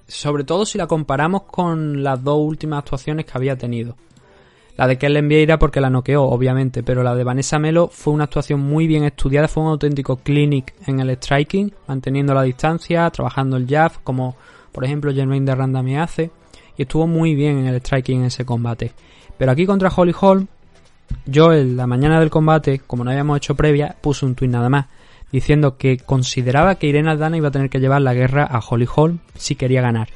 Sobre 0.07 0.45
todo 0.45 0.67
si 0.67 0.79
la 0.79 0.87
comparamos 0.87 1.45
con 1.45 2.03
las 2.03 2.23
dos 2.23 2.39
últimas 2.39 2.81
actuaciones 2.81 3.25
que 3.25 3.33
había 3.35 3.57
tenido. 3.57 3.97
La 4.77 4.87
de 4.87 4.97
Kellen 4.97 5.29
Vieira 5.29 5.59
porque 5.59 5.81
la 5.81 5.91
noqueó, 5.91 6.23
obviamente, 6.23 6.83
pero 6.83 7.03
la 7.03 7.15
de 7.15 7.25
Vanessa 7.25 7.59
Melo 7.59 7.89
fue 7.89 8.15
una 8.15 8.25
actuación 8.25 8.61
muy 8.61 8.87
bien 8.87 9.05
estudiada, 9.05 9.47
fue 9.49 9.63
un 9.63 9.69
auténtico 9.69 10.17
clinic 10.17 10.75
en 10.87 11.01
el 11.01 11.11
striking, 11.11 11.73
manteniendo 11.87 12.33
la 12.33 12.43
distancia, 12.43 13.09
trabajando 13.11 13.59
el 13.59 13.67
jab, 13.69 13.93
como 14.03 14.35
por 14.73 14.85
ejemplo 14.85 15.13
Jermaine 15.13 15.45
de 15.45 15.55
Randa 15.55 15.83
me 15.83 16.01
hace, 16.01 16.31
y 16.77 16.83
estuvo 16.83 17.07
muy 17.07 17.35
bien 17.35 17.59
en 17.59 17.67
el 17.67 17.81
striking 17.81 18.21
en 18.21 18.27
ese 18.27 18.47
combate. 18.47 18.93
Pero 19.37 19.53
aquí 19.53 19.67
contra 19.67 19.93
Holly 19.95 20.15
Holm, 20.19 20.47
yo 21.27 21.53
en 21.53 21.77
la 21.77 21.87
mañana 21.87 22.19
del 22.19 22.31
combate, 22.31 22.79
como 22.79 23.05
no 23.05 23.11
habíamos 23.11 23.37
hecho 23.37 23.55
previa, 23.55 23.97
puse 24.01 24.25
un 24.25 24.35
tweet 24.35 24.49
nada 24.49 24.71
más, 24.71 24.87
diciendo 25.31 25.77
que 25.77 25.99
consideraba 25.99 26.77
que 26.77 26.87
Irene 26.87 27.11
Aldana 27.11 27.37
iba 27.37 27.49
a 27.49 27.53
tener 27.53 27.69
que 27.69 27.81
llevar 27.81 28.01
la 28.01 28.15
guerra 28.15 28.45
a 28.45 28.61
Holly 28.61 28.89
Holm 28.95 29.19
si 29.35 29.55
quería 29.55 29.83
ganar. 29.83 30.09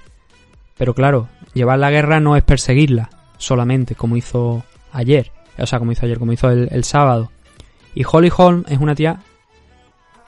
Pero 0.78 0.94
claro, 0.94 1.28
llevar 1.52 1.78
la 1.78 1.90
guerra 1.90 2.20
no 2.20 2.36
es 2.36 2.42
perseguirla, 2.42 3.10
solamente, 3.38 3.94
como 3.94 4.16
hizo 4.16 4.64
ayer. 4.92 5.30
O 5.58 5.66
sea, 5.66 5.78
como 5.78 5.92
hizo 5.92 6.04
ayer, 6.06 6.18
como 6.18 6.32
hizo 6.32 6.50
el, 6.50 6.84
sábado. 6.84 7.30
Y 7.94 8.04
Holly 8.10 8.30
Holm 8.36 8.64
es 8.68 8.78
una 8.78 8.94
tía 8.94 9.20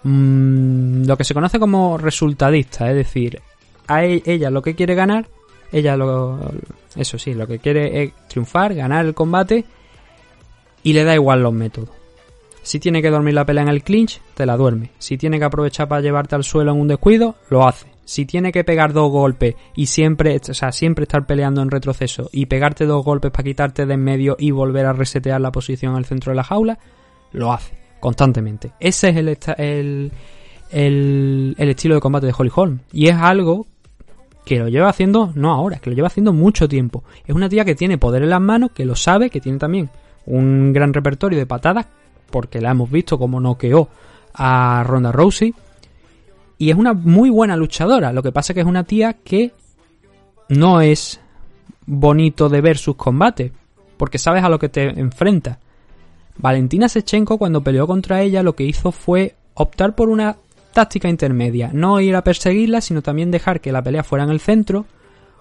mmm, 0.03 1.05
lo 1.05 1.17
que 1.17 1.25
se 1.25 1.35
conoce 1.35 1.59
como 1.59 1.99
resultadista, 1.99 2.89
es 2.91 2.97
decir, 2.97 3.41
a 3.87 4.05
e- 4.05 4.23
ella 4.25 4.51
lo 4.51 4.63
que 4.63 4.75
quiere 4.75 4.95
ganar, 4.95 5.29
ella 5.73 5.97
lo, 5.97 6.39
eso 6.97 7.19
sí, 7.19 7.35
lo 7.35 7.47
que 7.47 7.59
quiere 7.59 8.03
es 8.03 8.13
triunfar, 8.29 8.75
ganar 8.75 9.05
el 9.05 9.15
combate 9.15 9.65
y 10.83 10.93
le 10.93 11.05
da 11.05 11.15
igual 11.15 11.43
los 11.43 11.53
métodos. 11.53 11.91
Si 12.63 12.79
tiene 12.79 13.01
que 13.01 13.11
dormir 13.11 13.35
la 13.35 13.47
pelea 13.47 13.63
en 13.63 13.71
el 13.71 13.83
clinch, 13.83 14.21
te 14.35 14.45
la 14.45 14.57
duerme. 14.57 14.91
Si 14.99 15.17
tiene 15.17 15.39
que 15.39 15.45
aprovechar 15.47 15.89
para 15.89 16.03
llevarte 16.03 16.35
al 16.35 16.45
suelo 16.45 16.73
en 16.73 16.81
un 16.81 16.89
descuido, 16.89 17.35
lo 17.49 17.67
hace. 17.67 17.87
Si 18.09 18.25
tiene 18.25 18.53
que 18.53 18.65
pegar 18.65 18.95
dos 18.95 19.13
golpes 19.13 19.55
y 19.77 19.85
siempre, 19.85 20.41
o 20.49 20.55
sea, 20.55 20.73
siempre 20.73 21.03
estar 21.03 21.27
peleando 21.27 21.61
en 21.61 21.71
retroceso 21.71 22.31
y 22.33 22.47
pegarte 22.47 22.87
dos 22.87 23.05
golpes 23.05 23.31
para 23.31 23.45
quitarte 23.45 23.85
de 23.85 23.93
en 23.93 24.03
medio 24.03 24.35
y 24.39 24.51
volver 24.51 24.87
a 24.87 24.95
resetear 24.95 25.43
la 25.43 25.53
posición 25.53 25.95
al 25.95 26.07
centro 26.07 26.33
de 26.33 26.37
la 26.37 26.43
jaula, 26.43 26.79
lo 27.33 27.53
hace 27.53 27.77
constantemente. 28.01 28.73
Ese 28.81 29.11
es 29.11 29.17
el, 29.19 29.29
el, 29.59 31.55
el 31.59 31.69
estilo 31.69 31.97
de 31.97 32.01
combate 32.01 32.29
de 32.29 32.35
Holly 32.35 32.51
Holm. 32.55 32.79
Y 32.95 33.09
es 33.09 33.15
algo 33.15 33.67
que 34.47 34.59
lo 34.59 34.69
lleva 34.69 34.89
haciendo, 34.89 35.31
no 35.35 35.53
ahora, 35.53 35.79
que 35.79 35.91
lo 35.91 35.97
lleva 35.97 36.09
haciendo 36.09 36.33
mucho 36.33 36.67
tiempo. 36.67 37.05
Es 37.27 37.35
una 37.35 37.51
tía 37.51 37.67
que 37.67 37.75
tiene 37.75 37.99
poder 37.99 38.23
en 38.23 38.31
las 38.31 38.41
manos, 38.41 38.71
que 38.71 38.87
lo 38.87 38.97
sabe, 38.97 39.29
que 39.29 39.43
tiene 39.43 39.59
también 39.59 39.91
un 40.25 40.73
gran 40.73 40.95
repertorio 40.95 41.39
de 41.39 41.45
patadas, 41.45 41.87
porque 42.31 42.63
la 42.63 42.71
hemos 42.71 42.91
visto 42.91 43.19
como 43.19 43.39
noqueó 43.39 43.91
a 44.33 44.83
Ronda 44.83 45.13
Rousey. 45.13 45.55
Y 46.59 46.71
es 46.71 46.77
una 46.77 46.93
muy 46.93 47.31
buena 47.31 47.57
luchadora. 47.57 48.13
Lo 48.13 48.23
que 48.23 48.33
pasa 48.33 48.53
que 48.53 48.61
es 48.61 48.67
una 48.67 48.85
tía 48.85 49.13
que 49.13 49.53
no 50.49 50.81
es 50.81 51.21
bonito 51.87 52.49
de 52.49 52.61
ver 52.61 52.79
sus 52.79 52.97
combates. 52.97 53.53
Porque 53.97 54.19
sabes 54.19 54.43
a 54.43 54.49
lo 54.49 54.59
que 54.59 54.69
te 54.69 54.89
enfrenta. 54.89 55.59
Valentina 56.37 56.89
Sechenko 56.89 57.39
cuando 57.39 57.63
peleó 57.63 57.87
contra 57.87 58.23
ella 58.23 58.43
lo 58.43 58.55
que 58.55 58.65
hizo 58.65 58.93
fue 58.93 59.35
optar 59.55 59.95
por 59.95 60.09
una 60.09 60.37
táctica 60.73 61.09
intermedia. 61.09 61.71
No 61.73 62.01
ir 62.01 62.15
a 62.15 62.23
perseguirla, 62.23 62.81
sino 62.81 63.03
también 63.03 63.31
dejar 63.31 63.61
que 63.61 63.73
la 63.73 63.83
pelea 63.83 64.05
fuera 64.05 64.25
en 64.25 64.31
el 64.31 64.41
centro. 64.41 64.87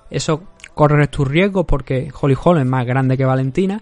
Eso 0.09 0.43
corre 0.74 1.07
tus 1.07 1.28
riesgos 1.28 1.65
porque 1.68 2.11
Holly 2.20 2.36
Holm 2.41 2.59
es 2.59 2.65
más 2.65 2.86
grande 2.86 3.18
que 3.18 3.26
Valentina. 3.26 3.82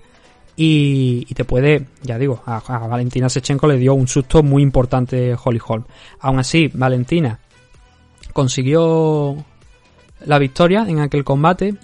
Y, 0.58 1.26
y 1.28 1.34
te 1.34 1.44
puede, 1.44 1.86
ya 2.02 2.18
digo, 2.18 2.42
a, 2.46 2.58
a 2.58 2.88
Valentina 2.88 3.28
Sechenko 3.28 3.68
le 3.68 3.78
dio 3.78 3.94
un 3.94 4.08
susto 4.08 4.42
muy 4.42 4.64
importante 4.64 5.36
Holly 5.42 5.60
Holm. 5.66 5.84
Aún 6.20 6.40
así, 6.40 6.70
Valentina 6.74 7.40
consiguió 8.32 9.36
la 10.26 10.40
victoria 10.40 10.86
en 10.88 11.00
aquel 11.00 11.24
combate 11.24 11.76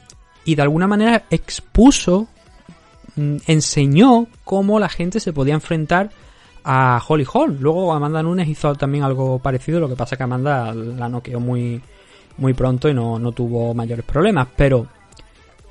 y 0.43 0.55
de 0.55 0.61
alguna 0.61 0.87
manera 0.87 1.23
expuso, 1.29 2.27
mm, 3.15 3.37
enseñó 3.47 4.27
cómo 4.43 4.79
la 4.79 4.89
gente 4.89 5.19
se 5.19 5.33
podía 5.33 5.53
enfrentar 5.53 6.09
a 6.63 7.01
Holly 7.07 7.25
Holm. 7.31 7.57
Luego 7.59 7.93
Amanda 7.93 8.23
Nunes 8.23 8.47
hizo 8.47 8.75
también 8.75 9.03
algo 9.03 9.39
parecido, 9.39 9.79
lo 9.79 9.89
que 9.89 9.95
pasa 9.95 10.17
que 10.17 10.23
Amanda 10.23 10.73
la 10.73 11.09
noqueó 11.09 11.39
muy, 11.39 11.81
muy 12.37 12.53
pronto 12.53 12.89
y 12.89 12.93
no, 12.93 13.19
no 13.19 13.31
tuvo 13.31 13.73
mayores 13.73 14.05
problemas, 14.05 14.47
pero 14.55 14.87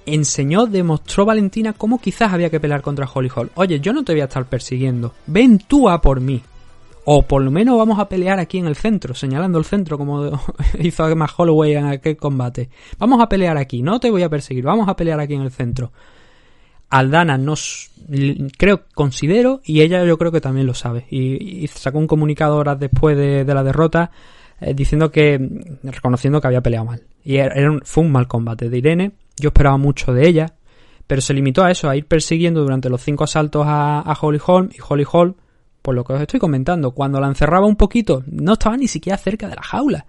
enseñó, 0.06 0.66
demostró 0.66 1.24
Valentina 1.24 1.72
cómo 1.72 2.00
quizás 2.00 2.32
había 2.32 2.50
que 2.50 2.60
pelear 2.60 2.82
contra 2.82 3.08
Holly 3.12 3.30
Holm. 3.34 3.50
Oye, 3.54 3.80
yo 3.80 3.92
no 3.92 4.04
te 4.04 4.12
voy 4.12 4.20
a 4.20 4.24
estar 4.24 4.46
persiguiendo, 4.46 5.14
ven 5.26 5.58
tú 5.58 5.88
a 5.88 6.00
por 6.00 6.20
mí. 6.20 6.42
O 7.04 7.22
por 7.22 7.42
lo 7.42 7.50
menos 7.50 7.78
vamos 7.78 7.98
a 7.98 8.08
pelear 8.08 8.38
aquí 8.38 8.58
en 8.58 8.66
el 8.66 8.76
centro, 8.76 9.14
señalando 9.14 9.58
el 9.58 9.64
centro 9.64 9.96
como 9.96 10.30
hizo 10.78 11.08
Emma 11.08 11.28
Holloway 11.34 11.74
en 11.74 11.86
aquel 11.86 12.16
combate. 12.16 12.68
Vamos 12.98 13.20
a 13.20 13.28
pelear 13.28 13.56
aquí, 13.56 13.82
no 13.82 13.98
te 14.00 14.10
voy 14.10 14.22
a 14.22 14.28
perseguir, 14.28 14.64
vamos 14.64 14.88
a 14.88 14.96
pelear 14.96 15.18
aquí 15.18 15.34
en 15.34 15.42
el 15.42 15.50
centro. 15.50 15.92
Aldana 16.90 17.38
nos 17.38 17.90
creo, 18.58 18.82
considero, 18.94 19.60
y 19.64 19.80
ella 19.80 20.04
yo 20.04 20.18
creo 20.18 20.32
que 20.32 20.40
también 20.40 20.66
lo 20.66 20.74
sabe. 20.74 21.06
Y, 21.10 21.66
sacó 21.68 21.98
un 21.98 22.06
comunicado 22.06 22.56
horas 22.56 22.78
después 22.78 23.16
de, 23.16 23.44
de 23.44 23.54
la 23.54 23.62
derrota 23.62 24.10
eh, 24.60 24.74
diciendo 24.74 25.10
que, 25.10 25.40
reconociendo 25.82 26.40
que 26.40 26.46
había 26.46 26.60
peleado 26.60 26.86
mal. 26.86 27.02
Y 27.24 27.38
fue 27.84 28.04
un 28.04 28.12
mal 28.12 28.28
combate 28.28 28.68
de 28.68 28.78
Irene. 28.78 29.12
Yo 29.40 29.48
esperaba 29.48 29.76
mucho 29.76 30.12
de 30.12 30.28
ella, 30.28 30.54
pero 31.06 31.20
se 31.20 31.34
limitó 31.34 31.64
a 31.64 31.70
eso, 31.70 31.88
a 31.88 31.96
ir 31.96 32.06
persiguiendo 32.06 32.60
durante 32.60 32.88
los 32.88 33.02
cinco 33.02 33.24
asaltos 33.24 33.64
a, 33.66 34.16
Holly 34.20 34.40
Holm. 34.44 34.68
Y 34.72 34.78
Holly 34.86 35.06
Holm, 35.10 35.34
por 35.82 35.94
lo 35.94 36.04
que 36.04 36.12
os 36.12 36.20
estoy 36.20 36.38
comentando, 36.38 36.92
cuando 36.92 37.20
la 37.20 37.26
encerraba 37.26 37.66
un 37.66 37.76
poquito, 37.76 38.22
no 38.26 38.52
estaba 38.52 38.76
ni 38.76 38.86
siquiera 38.86 39.16
cerca 39.16 39.48
de 39.48 39.56
la 39.56 39.62
jaula. 39.62 40.06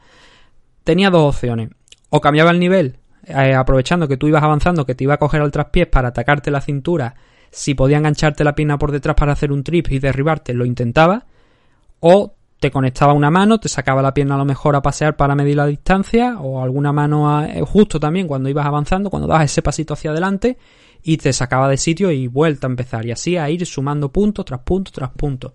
Tenía 0.84 1.10
dos 1.10 1.36
opciones. 1.36 1.70
O 2.10 2.20
cambiaba 2.20 2.52
el 2.52 2.60
nivel, 2.60 2.98
eh, 3.26 3.56
aprovechando 3.56 4.08
que 4.08 4.18
tú 4.18 4.28
ibas 4.28 4.44
avanzando, 4.44 4.86
que 4.86 4.96
te 4.96 5.06
iba 5.06 5.14
a 5.14 5.18
coger 5.18 5.42
al 5.42 5.52
traspiés 5.52 5.88
para 5.88 6.10
atacarte 6.10 6.52
la 6.52 6.62
cintura. 6.62 7.16
Si 7.50 7.74
podía 7.74 7.98
engancharte 7.98 8.44
la 8.44 8.54
pierna 8.54 8.78
por 8.78 8.92
detrás 8.92 9.16
para 9.16 9.34
hacer 9.34 9.52
un 9.52 9.64
trip 9.64 9.90
y 9.92 10.00
derribarte, 10.00 10.54
lo 10.54 10.66
intentaba. 10.66 11.26
O 12.00 12.36
te 12.62 12.70
conectaba 12.70 13.14
una 13.14 13.32
mano, 13.32 13.59
te 13.59 13.68
sacaba 13.68 14.03
la 14.03 14.14
pierna 14.14 14.36
a 14.36 14.38
lo 14.38 14.45
mejor 14.45 14.76
a 14.76 14.84
pasear 14.84 15.16
para 15.18 15.34
medir 15.34 15.55
la 15.57 15.66
distancia, 15.66 16.38
o 16.39 16.62
alguna 16.62 16.93
mano 16.93 17.36
a- 17.36 17.47
eh, 17.47 17.62
justo 17.62 17.99
también 17.99 18.28
cuando 18.28 18.49
ibas 18.49 18.68
avanzando, 18.68 19.09
cuando 19.09 19.28
dabas 19.28 19.45
ese 19.45 19.64
pasito 19.64 19.95
hacia 19.95 20.12
adelante, 20.12 20.59
y 21.01 21.18
te 21.18 21.34
sacaba 21.34 21.68
de 21.68 21.78
sitio 21.78 22.12
y 22.12 22.28
vuelta 22.28 22.68
a 22.68 22.70
empezar. 22.70 23.03
Y 23.07 23.12
así 23.12 23.36
a 23.36 23.49
ir 23.49 23.66
sumando 23.66 24.12
puntos 24.12 24.45
tras 24.45 24.59
puntos 24.59 24.93
tras 24.93 25.09
puntos. 25.09 25.53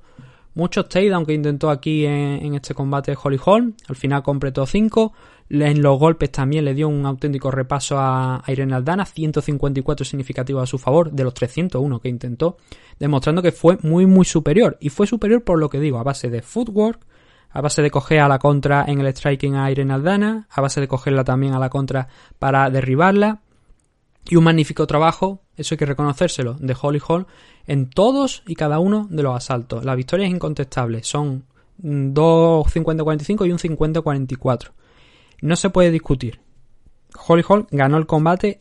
Muchos 0.54 0.88
takedown 0.88 1.24
que 1.24 1.34
intentó 1.34 1.70
aquí 1.70 2.04
en, 2.06 2.44
en 2.44 2.54
este 2.56 2.74
combate 2.74 3.12
de 3.12 3.18
Holly 3.22 3.38
Holm. 3.44 3.74
Al 3.88 3.94
final 3.94 4.24
completó 4.24 4.66
5. 4.66 5.12
En 5.48 5.80
los 5.80 5.98
golpes 5.98 6.32
también 6.32 6.64
le 6.64 6.74
dio 6.74 6.88
un 6.88 7.06
auténtico 7.06 7.50
repaso 7.50 7.96
a, 7.98 8.42
Irene 8.48 8.74
Aldana. 8.74 9.04
154 9.04 10.04
significativos 10.04 10.62
a 10.62 10.66
su 10.66 10.78
favor 10.78 11.12
de 11.12 11.24
los 11.24 11.34
301 11.34 12.00
que 12.00 12.08
intentó. 12.08 12.56
Demostrando 12.98 13.42
que 13.42 13.52
fue 13.52 13.78
muy 13.82 14.06
muy 14.06 14.24
superior. 14.24 14.76
Y 14.80 14.88
fue 14.88 15.06
superior 15.06 15.44
por 15.44 15.58
lo 15.58 15.68
que 15.68 15.78
digo, 15.78 15.98
a 15.98 16.02
base 16.02 16.30
de 16.30 16.42
footwork, 16.42 17.00
a 17.50 17.60
base 17.60 17.82
de 17.82 17.90
coger 17.90 18.20
a 18.20 18.28
la 18.28 18.38
contra 18.38 18.84
en 18.86 19.00
el 19.00 19.06
striking 19.06 19.54
a 19.54 19.70
Irene 19.70 19.94
Aldana, 19.94 20.48
a 20.50 20.60
base 20.60 20.80
de 20.80 20.88
cogerla 20.88 21.24
también 21.24 21.54
a 21.54 21.58
la 21.58 21.70
contra 21.70 22.08
para 22.38 22.68
derribarla. 22.70 23.40
Y 24.28 24.34
un 24.34 24.42
magnífico 24.42 24.88
trabajo, 24.88 25.42
eso 25.56 25.74
hay 25.74 25.78
que 25.78 25.86
reconocérselo, 25.86 26.54
de 26.54 26.76
Holly 26.80 27.00
Hall 27.06 27.26
en 27.68 27.90
todos 27.90 28.42
y 28.46 28.56
cada 28.56 28.80
uno 28.80 29.06
de 29.08 29.22
los 29.22 29.36
asaltos. 29.36 29.84
La 29.84 29.94
victoria 29.94 30.26
es 30.26 30.32
incontestable, 30.32 31.04
son 31.04 31.44
mm, 31.78 32.12
dos 32.12 32.66
50-45 32.74 33.46
y 33.46 33.52
un 33.52 33.58
50-44. 33.58 34.70
No 35.40 35.56
se 35.56 35.70
puede 35.70 35.90
discutir. 35.90 36.40
Holly 37.26 37.44
Hall 37.48 37.66
ganó 37.70 37.96
el 37.98 38.06
combate 38.06 38.60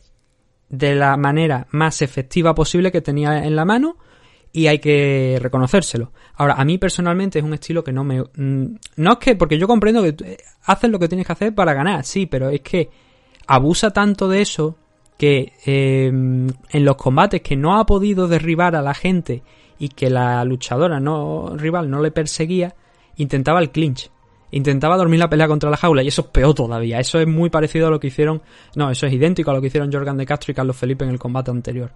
de 0.68 0.94
la 0.94 1.16
manera 1.16 1.66
más 1.70 2.02
efectiva 2.02 2.54
posible 2.54 2.90
que 2.90 3.00
tenía 3.00 3.44
en 3.44 3.54
la 3.56 3.64
mano 3.64 3.96
y 4.52 4.68
hay 4.68 4.78
que 4.78 5.38
reconocérselo. 5.40 6.12
Ahora, 6.34 6.54
a 6.54 6.64
mí 6.64 6.78
personalmente 6.78 7.38
es 7.38 7.44
un 7.44 7.54
estilo 7.54 7.84
que 7.84 7.92
no 7.92 8.04
me... 8.04 8.22
mm, 8.22 8.76
No 8.96 9.12
es 9.12 9.18
que, 9.18 9.36
porque 9.36 9.58
yo 9.58 9.68
comprendo 9.68 10.02
que 10.02 10.16
eh, 10.24 10.38
haces 10.64 10.90
lo 10.90 10.98
que 10.98 11.08
tienes 11.08 11.26
que 11.26 11.32
hacer 11.32 11.54
para 11.54 11.74
ganar, 11.74 12.04
sí, 12.04 12.26
pero 12.26 12.48
es 12.48 12.62
que 12.62 12.88
abusa 13.46 13.90
tanto 13.92 14.28
de 14.28 14.40
eso 14.40 14.76
que 15.18 15.52
eh, 15.66 16.06
en 16.06 16.84
los 16.84 16.96
combates 16.96 17.42
que 17.42 17.56
no 17.56 17.78
ha 17.78 17.86
podido 17.86 18.28
derribar 18.28 18.76
a 18.76 18.82
la 18.82 18.94
gente 18.94 19.42
y 19.78 19.90
que 19.90 20.10
la 20.10 20.44
luchadora 20.44 21.00
no 21.00 21.54
rival 21.56 21.90
no 21.90 22.00
le 22.00 22.10
perseguía, 22.10 22.74
intentaba 23.16 23.60
el 23.60 23.70
clinch. 23.70 24.10
Intentaba 24.56 24.96
dormir 24.96 25.20
la 25.20 25.28
pelea 25.28 25.48
contra 25.48 25.68
la 25.68 25.76
jaula 25.76 26.02
y 26.02 26.08
eso 26.08 26.22
es 26.22 26.28
peor 26.28 26.54
todavía. 26.54 26.98
Eso 26.98 27.20
es 27.20 27.28
muy 27.28 27.50
parecido 27.50 27.88
a 27.88 27.90
lo 27.90 28.00
que 28.00 28.06
hicieron. 28.06 28.40
No, 28.74 28.90
eso 28.90 29.06
es 29.06 29.12
idéntico 29.12 29.50
a 29.50 29.54
lo 29.54 29.60
que 29.60 29.66
hicieron 29.66 29.92
Jorgan 29.92 30.16
de 30.16 30.24
Castro 30.24 30.50
y 30.50 30.54
Carlos 30.54 30.76
Felipe 30.76 31.04
en 31.04 31.10
el 31.10 31.18
combate 31.18 31.50
anterior. 31.50 31.92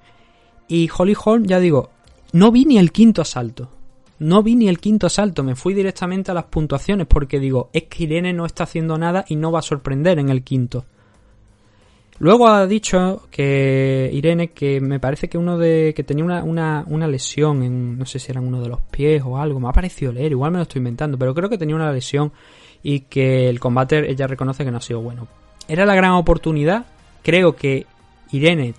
Y 0.68 0.90
Holly 0.94 1.16
Holm, 1.24 1.46
ya 1.46 1.58
digo, 1.58 1.88
no 2.32 2.52
vi 2.52 2.66
ni 2.66 2.76
el 2.76 2.92
quinto 2.92 3.22
asalto. 3.22 3.70
No 4.18 4.42
vi 4.42 4.56
ni 4.56 4.68
el 4.68 4.78
quinto 4.78 5.06
asalto. 5.06 5.42
Me 5.42 5.56
fui 5.56 5.72
directamente 5.72 6.30
a 6.30 6.34
las 6.34 6.44
puntuaciones 6.44 7.06
porque 7.06 7.40
digo, 7.40 7.70
es 7.72 7.84
que 7.84 8.04
Irene 8.04 8.34
no 8.34 8.44
está 8.44 8.64
haciendo 8.64 8.98
nada 8.98 9.24
y 9.26 9.36
no 9.36 9.50
va 9.50 9.61
a 9.61 9.62
sorprender 9.62 10.18
en 10.18 10.28
el 10.28 10.44
quinto. 10.44 10.84
Luego 12.21 12.49
ha 12.49 12.66
dicho 12.66 13.23
que 13.31 14.11
Irene 14.12 14.49
que 14.49 14.79
me 14.81 15.01
parece 15.01 15.29
que 15.29 15.39
uno 15.39 15.57
de 15.57 15.95
que 15.97 16.05
tenía 16.05 16.23
una, 16.23 16.45
una, 16.45 16.85
una 16.87 17.09
lesión 17.09 17.62
en 17.62 17.99
no 17.99 18.05
sé 18.05 18.18
si 18.18 18.31
era 18.31 18.41
en 18.43 18.47
uno 18.47 18.61
de 18.61 18.68
los 18.68 18.81
pies 18.83 19.23
o 19.25 19.39
algo, 19.39 19.59
me 19.59 19.68
ha 19.68 19.73
parecido 19.73 20.12
leer, 20.12 20.33
igual 20.33 20.51
me 20.53 20.59
lo 20.59 20.64
estoy 20.64 20.81
inventando, 20.81 21.16
pero 21.18 21.35
creo 21.35 21.49
que 21.49 21.57
tenía 21.57 21.75
una 21.77 21.91
lesión 21.91 22.31
y 22.83 23.01
que 23.01 23.49
el 23.49 23.59
combate 23.59 24.11
ella 24.11 24.27
reconoce 24.27 24.64
que 24.66 24.71
no 24.71 24.77
ha 24.77 24.83
sido 24.83 25.01
bueno. 25.01 25.29
Era 25.66 25.87
la 25.87 25.95
gran 25.95 26.12
oportunidad, 26.12 26.85
creo 27.23 27.57
que 27.57 27.87
Irene 28.33 28.75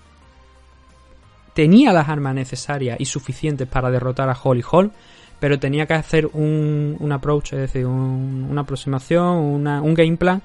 tenía 1.55 1.91
las 1.93 2.09
armas 2.09 2.35
necesarias 2.35 2.97
y 2.99 3.05
suficientes 3.05 3.67
para 3.67 3.89
derrotar 3.89 4.29
a 4.29 4.37
Holly 4.41 4.63
Hall, 4.71 4.91
pero 5.39 5.57
tenía 5.59 5.87
que 5.87 5.95
hacer 5.95 6.27
un, 6.33 6.95
un 6.99 7.11
approach, 7.11 7.53
es 7.53 7.59
decir, 7.59 7.87
un- 7.87 8.45
una 8.49 8.61
aproximación, 8.61 9.37
una- 9.37 9.81
un 9.81 9.95
game 9.95 10.15
plan 10.17 10.43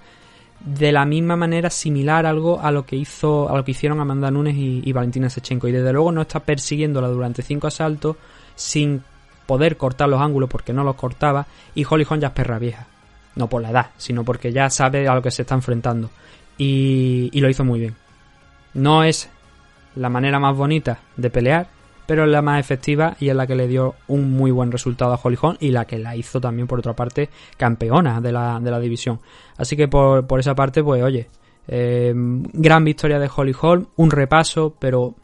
de 0.61 0.93
la 0.93 1.05
misma 1.05 1.37
manera 1.37 1.71
similar 1.71 2.27
algo 2.27 2.61
a 2.61 2.71
lo 2.71 2.87
que 2.87 2.97
hizo 2.97 3.49
a 3.49 3.57
lo 3.57 3.65
que 3.65 3.73
hicieron 3.73 4.01
Amanda 4.01 4.31
Nunes 4.31 4.57
y, 4.57 4.93
Valentina 4.93 5.29
Sechenko 5.29 5.69
y 5.69 5.73
desde 5.73 5.93
luego 5.93 6.11
no 6.13 6.23
está 6.23 6.41
persiguiéndola 6.41 7.09
durante 7.09 7.43
cinco 7.43 7.67
asaltos 7.67 8.17
sin 8.55 9.03
poder 9.47 9.77
cortar 9.77 10.09
los 10.09 10.21
ángulos 10.21 10.49
porque 10.49 10.73
no 10.73 10.83
los 10.83 10.97
cortaba 10.97 11.47
y 11.75 11.85
Holly 11.89 12.07
Holm 12.09 12.21
ya 12.21 12.29
es 12.29 12.35
perra 12.35 12.59
vieja. 12.59 12.87
No 13.35 13.49
por 13.49 13.61
la 13.63 13.71
edad 13.71 13.91
sino 13.97 14.25
porque 14.25 14.53
ya 14.53 14.71
sabe 14.71 15.07
a 15.07 15.15
lo 15.15 15.23
que 15.23 15.31
se 15.31 15.43
está 15.43 15.55
enfrentando. 15.55 16.11
Y 16.59 17.39
lo 17.39 17.51
hizo 17.51 17.65
muy 17.65 17.81
bien. 17.81 17.95
No 18.73 19.05
es 19.05 19.29
la 19.95 20.09
manera 20.09 20.39
más 20.39 20.57
bonita 20.57 20.99
de 21.17 21.29
pelear 21.29 21.69
pero 22.07 22.25
es 22.25 22.31
la 22.31 22.43
más 22.43 22.61
efectiva 22.61 23.17
y 23.21 23.29
es 23.29 23.37
la 23.37 23.47
que 23.47 23.55
le 23.55 23.69
dio 23.69 23.95
un 24.09 24.33
muy 24.33 24.51
buen 24.51 24.71
resultado 24.73 25.13
a 25.13 25.21
Holly 25.23 25.37
Holm 25.41 25.57
y 25.61 25.71
la 25.71 25.85
que 25.85 25.99
la 25.99 26.17
hizo 26.17 26.41
también 26.41 26.67
por 26.67 26.79
otra 26.79 26.95
parte 26.95 27.29
campeona 27.57 28.21
de 28.21 28.33
la, 28.33 28.61
de 28.61 28.71
la 28.71 28.81
división. 28.81 29.21
Así 29.57 29.77
que 29.77 29.89
por, 29.89 30.27
por 30.27 30.41
esa 30.41 30.55
parte 30.55 30.83
pues 30.83 31.03
oye 31.03 31.29
eh, 31.69 32.13
gran 32.15 32.85
victoria 32.85 33.19
de 33.19 33.31
Holly 33.35 33.55
Holm 33.61 33.87
un 33.97 34.11
repaso 34.11 34.75
pero 34.79 35.15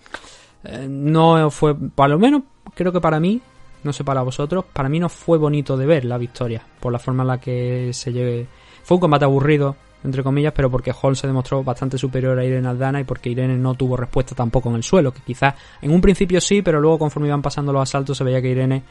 eh, 0.64 0.86
no 0.88 1.50
fue 1.50 1.74
por 1.74 2.10
lo 2.10 2.18
menos 2.18 2.42
creo 2.74 2.92
que 2.92 3.00
para 3.00 3.20
mí 3.20 3.40
no 3.84 3.92
sé 3.92 4.02
para 4.02 4.22
vosotros 4.22 4.64
para 4.72 4.88
mí 4.88 4.98
no 4.98 5.08
fue 5.08 5.38
bonito 5.38 5.76
de 5.76 5.86
ver 5.86 6.04
la 6.04 6.18
victoria 6.18 6.66
por 6.80 6.92
la 6.92 6.98
forma 6.98 7.22
en 7.22 7.28
la 7.28 7.40
que 7.40 7.90
se 7.92 8.12
llegue 8.12 8.46
fue 8.82 8.96
un 8.96 9.00
combate 9.00 9.24
aburrido 9.24 9.76
entre 10.04 10.22
comillas, 10.22 10.52
pero 10.54 10.70
porque 10.70 10.92
Hall 10.92 11.16
se 11.16 11.26
demostró 11.26 11.62
bastante 11.62 11.98
superior 11.98 12.38
a 12.38 12.44
Irene 12.44 12.68
Aldana 12.68 13.00
y 13.00 13.04
porque 13.04 13.30
Irene 13.30 13.56
no 13.56 13.74
tuvo 13.74 13.96
respuesta 13.96 14.34
tampoco 14.34 14.68
en 14.70 14.76
el 14.76 14.82
suelo, 14.82 15.12
que 15.12 15.20
quizás 15.20 15.54
en 15.80 15.90
un 15.90 16.00
principio 16.00 16.40
sí, 16.40 16.62
pero 16.62 16.80
luego 16.80 16.98
conforme 16.98 17.28
iban 17.28 17.42
pasando 17.42 17.72
los 17.72 17.82
asaltos 17.82 18.16
se 18.16 18.24
veía 18.24 18.42
que 18.42 18.50
Irene 18.50 18.82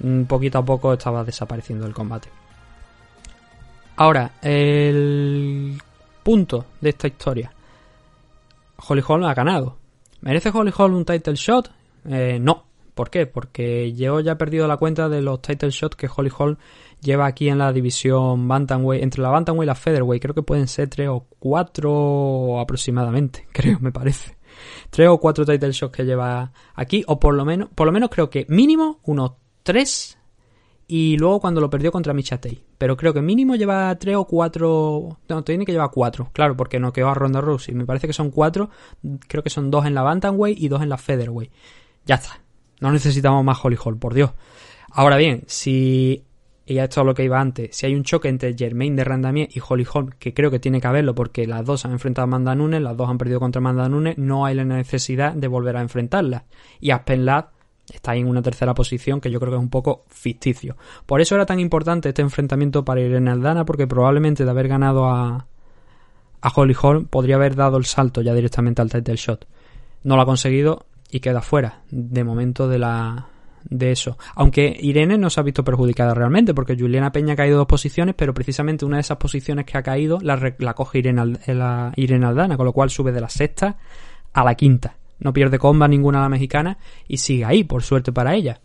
mm, 0.00 0.22
poquito 0.24 0.58
a 0.58 0.64
poco 0.64 0.92
estaba 0.92 1.24
desapareciendo 1.24 1.84
del 1.84 1.94
combate. 1.94 2.28
Ahora, 3.96 4.32
el 4.42 5.80
punto 6.22 6.66
de 6.80 6.90
esta 6.90 7.08
historia. 7.08 7.52
Holly 8.86 9.02
Holm 9.06 9.24
ha 9.24 9.34
ganado. 9.34 9.76
¿Merece 10.20 10.50
Holly 10.54 10.72
Holm 10.76 10.94
un 10.94 11.04
title 11.04 11.34
shot? 11.34 11.70
Eh, 12.04 12.38
no, 12.40 12.68
¿Por 12.98 13.10
qué? 13.10 13.26
Porque 13.26 13.92
yo 13.92 14.18
ya 14.18 14.32
he 14.32 14.34
perdido 14.34 14.66
la 14.66 14.76
cuenta 14.76 15.08
de 15.08 15.22
los 15.22 15.40
title 15.40 15.70
shots 15.70 15.94
que 15.94 16.10
Holly 16.12 16.32
Hall 16.36 16.58
lleva 17.00 17.26
aquí 17.26 17.48
en 17.48 17.58
la 17.58 17.72
división 17.72 18.48
Bantamweight, 18.48 19.02
entre 19.02 19.22
la 19.22 19.30
Bantamweight 19.30 19.66
y 19.66 19.68
la 19.68 19.74
Featherweight. 19.74 20.22
Creo 20.22 20.34
que 20.34 20.42
pueden 20.42 20.68
ser 20.68 20.88
tres 20.88 21.08
o 21.08 21.26
cuatro 21.38 22.60
aproximadamente, 22.60 23.46
creo, 23.52 23.78
me 23.80 23.92
parece. 23.92 24.36
Tres 24.90 25.08
o 25.08 25.18
cuatro 25.18 25.44
title 25.44 25.72
shots 25.72 25.96
que 25.96 26.04
lleva 26.04 26.52
aquí, 26.74 27.04
o 27.06 27.20
por 27.20 27.34
lo 27.34 27.44
menos, 27.44 27.68
por 27.74 27.86
lo 27.86 27.92
menos 27.92 28.10
creo 28.10 28.28
que 28.30 28.46
mínimo 28.48 29.00
unos 29.04 29.32
tres 29.62 30.18
y 30.90 31.18
luego 31.18 31.38
cuando 31.38 31.60
lo 31.60 31.68
perdió 31.68 31.92
contra 31.92 32.14
Michatei. 32.14 32.64
Pero 32.78 32.96
creo 32.96 33.12
que 33.12 33.20
mínimo 33.20 33.54
lleva 33.56 33.94
tres 33.98 34.16
o 34.16 34.24
cuatro. 34.24 35.18
No, 35.28 35.44
tiene 35.44 35.66
que 35.66 35.72
llevar 35.72 35.90
cuatro, 35.92 36.30
claro, 36.32 36.56
porque 36.56 36.80
no 36.80 36.94
quedó 36.94 37.10
a 37.10 37.14
Ronda 37.14 37.42
Rousey. 37.42 37.74
Me 37.74 37.84
parece 37.84 38.06
que 38.06 38.14
son 38.14 38.30
cuatro. 38.30 38.70
Creo 39.28 39.42
que 39.42 39.50
son 39.50 39.70
dos 39.70 39.84
en 39.84 39.94
la 39.94 40.02
Bantamweight 40.02 40.58
y 40.58 40.68
dos 40.68 40.80
en 40.80 40.88
la 40.88 40.96
Featherweight. 40.96 41.52
Ya 42.06 42.14
está. 42.14 42.40
No 42.80 42.90
necesitamos 42.90 43.44
más 43.44 43.62
Holly 43.62 43.76
Hall, 43.84 43.98
por 43.98 44.14
Dios. 44.14 44.30
Ahora 44.90 45.18
bien, 45.18 45.44
si. 45.46 46.24
Y 46.68 46.74
ya 46.74 46.84
esto 46.84 47.00
es 47.00 47.06
lo 47.06 47.14
que 47.14 47.24
iba 47.24 47.40
antes. 47.40 47.74
Si 47.74 47.86
hay 47.86 47.94
un 47.94 48.02
choque 48.02 48.28
entre 48.28 48.54
Germain 48.54 48.94
de 48.94 49.02
Randamier 49.02 49.48
y 49.50 49.58
Holly 49.66 49.86
Holm, 49.90 50.10
que 50.18 50.34
creo 50.34 50.50
que 50.50 50.58
tiene 50.58 50.82
que 50.82 50.86
haberlo 50.86 51.14
porque 51.14 51.46
las 51.46 51.64
dos 51.64 51.86
han 51.86 51.92
enfrentado 51.92 52.24
a 52.24 52.28
Amanda 52.28 52.54
Nunes, 52.54 52.82
las 52.82 52.94
dos 52.94 53.08
han 53.08 53.16
perdido 53.16 53.40
contra 53.40 53.60
Amanda 53.60 53.88
Nunes, 53.88 54.18
no 54.18 54.44
hay 54.44 54.54
la 54.54 54.66
necesidad 54.66 55.32
de 55.32 55.48
volver 55.48 55.78
a 55.78 55.80
enfrentarlas. 55.80 56.42
Y 56.78 56.90
Aspen 56.90 57.24
Ladd 57.24 57.46
está 57.90 58.10
ahí 58.10 58.20
en 58.20 58.26
una 58.26 58.42
tercera 58.42 58.74
posición 58.74 59.18
que 59.18 59.30
yo 59.30 59.40
creo 59.40 59.52
que 59.52 59.56
es 59.56 59.62
un 59.62 59.70
poco 59.70 60.04
ficticio. 60.08 60.76
Por 61.06 61.22
eso 61.22 61.36
era 61.36 61.46
tan 61.46 61.58
importante 61.58 62.10
este 62.10 62.20
enfrentamiento 62.20 62.84
para 62.84 63.00
Irene 63.00 63.30
Aldana, 63.30 63.64
porque 63.64 63.86
probablemente 63.86 64.44
de 64.44 64.50
haber 64.50 64.68
ganado 64.68 65.06
a, 65.06 65.46
a 66.42 66.52
Holly 66.54 66.76
Holm 66.82 67.06
podría 67.06 67.36
haber 67.36 67.56
dado 67.56 67.78
el 67.78 67.86
salto 67.86 68.20
ya 68.20 68.34
directamente 68.34 68.82
al 68.82 68.90
title 68.90 69.16
shot. 69.16 69.46
No 70.02 70.16
lo 70.16 70.22
ha 70.22 70.26
conseguido 70.26 70.84
y 71.10 71.20
queda 71.20 71.40
fuera 71.40 71.80
de 71.90 72.24
momento 72.24 72.68
de 72.68 72.78
la 72.78 73.28
de 73.70 73.92
eso. 73.92 74.16
Aunque 74.34 74.76
Irene 74.80 75.18
no 75.18 75.30
se 75.30 75.40
ha 75.40 75.42
visto 75.42 75.62
perjudicada 75.64 76.14
realmente, 76.14 76.54
porque 76.54 76.76
Juliana 76.76 77.12
Peña 77.12 77.34
ha 77.34 77.36
caído 77.36 77.58
dos 77.58 77.66
posiciones, 77.66 78.14
pero 78.16 78.32
precisamente 78.34 78.84
una 78.84 78.96
de 78.96 79.02
esas 79.02 79.18
posiciones 79.18 79.64
que 79.66 79.76
ha 79.76 79.82
caído 79.82 80.18
la, 80.22 80.54
la 80.58 80.74
coge 80.74 80.98
Irene, 80.98 81.36
eh, 81.46 81.54
la- 81.54 81.92
Irene 81.96 82.26
Aldana, 82.26 82.56
con 82.56 82.66
lo 82.66 82.72
cual 82.72 82.90
sube 82.90 83.12
de 83.12 83.20
la 83.20 83.28
sexta 83.28 83.76
a 84.32 84.44
la 84.44 84.54
quinta. 84.54 84.96
No 85.20 85.32
pierde 85.32 85.58
comba 85.58 85.88
ninguna 85.88 86.18
a 86.18 86.22
la 86.22 86.28
mexicana 86.28 86.78
y 87.06 87.16
sigue 87.18 87.44
ahí, 87.44 87.64
por 87.64 87.82
suerte 87.82 88.12
para 88.12 88.34
ella. 88.34 88.60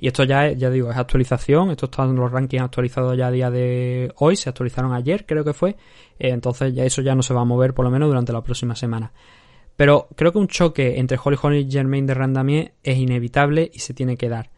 Y 0.00 0.08
esto 0.08 0.24
ya, 0.24 0.50
ya 0.50 0.68
digo, 0.68 0.90
es 0.90 0.96
actualización. 0.96 1.70
Estos 1.70 1.90
están 1.90 2.16
los 2.16 2.32
rankings 2.32 2.64
actualizados 2.64 3.16
ya 3.16 3.28
a 3.28 3.30
día 3.30 3.50
de 3.52 4.12
hoy. 4.16 4.34
Se 4.34 4.48
actualizaron 4.48 4.92
ayer, 4.92 5.24
creo 5.26 5.44
que 5.44 5.52
fue. 5.52 5.76
Eh, 6.18 6.30
entonces 6.30 6.74
ya 6.74 6.84
eso 6.84 7.02
ya 7.02 7.14
no 7.14 7.22
se 7.22 7.32
va 7.32 7.42
a 7.42 7.44
mover 7.44 7.72
por 7.72 7.84
lo 7.84 7.90
menos 7.92 8.08
durante 8.08 8.32
la 8.32 8.42
próxima 8.42 8.74
semana. 8.74 9.12
Pero 9.76 10.08
creo 10.16 10.32
que 10.32 10.38
un 10.38 10.48
choque 10.48 10.98
entre 10.98 11.18
Holly 11.22 11.38
Holm 11.40 11.54
y 11.54 11.70
Germain 11.70 12.06
de 12.06 12.14
Randamier 12.14 12.74
es 12.82 12.98
inevitable 12.98 13.70
y 13.72 13.78
se 13.78 13.94
tiene 13.94 14.16
que 14.16 14.28
dar. 14.28 14.50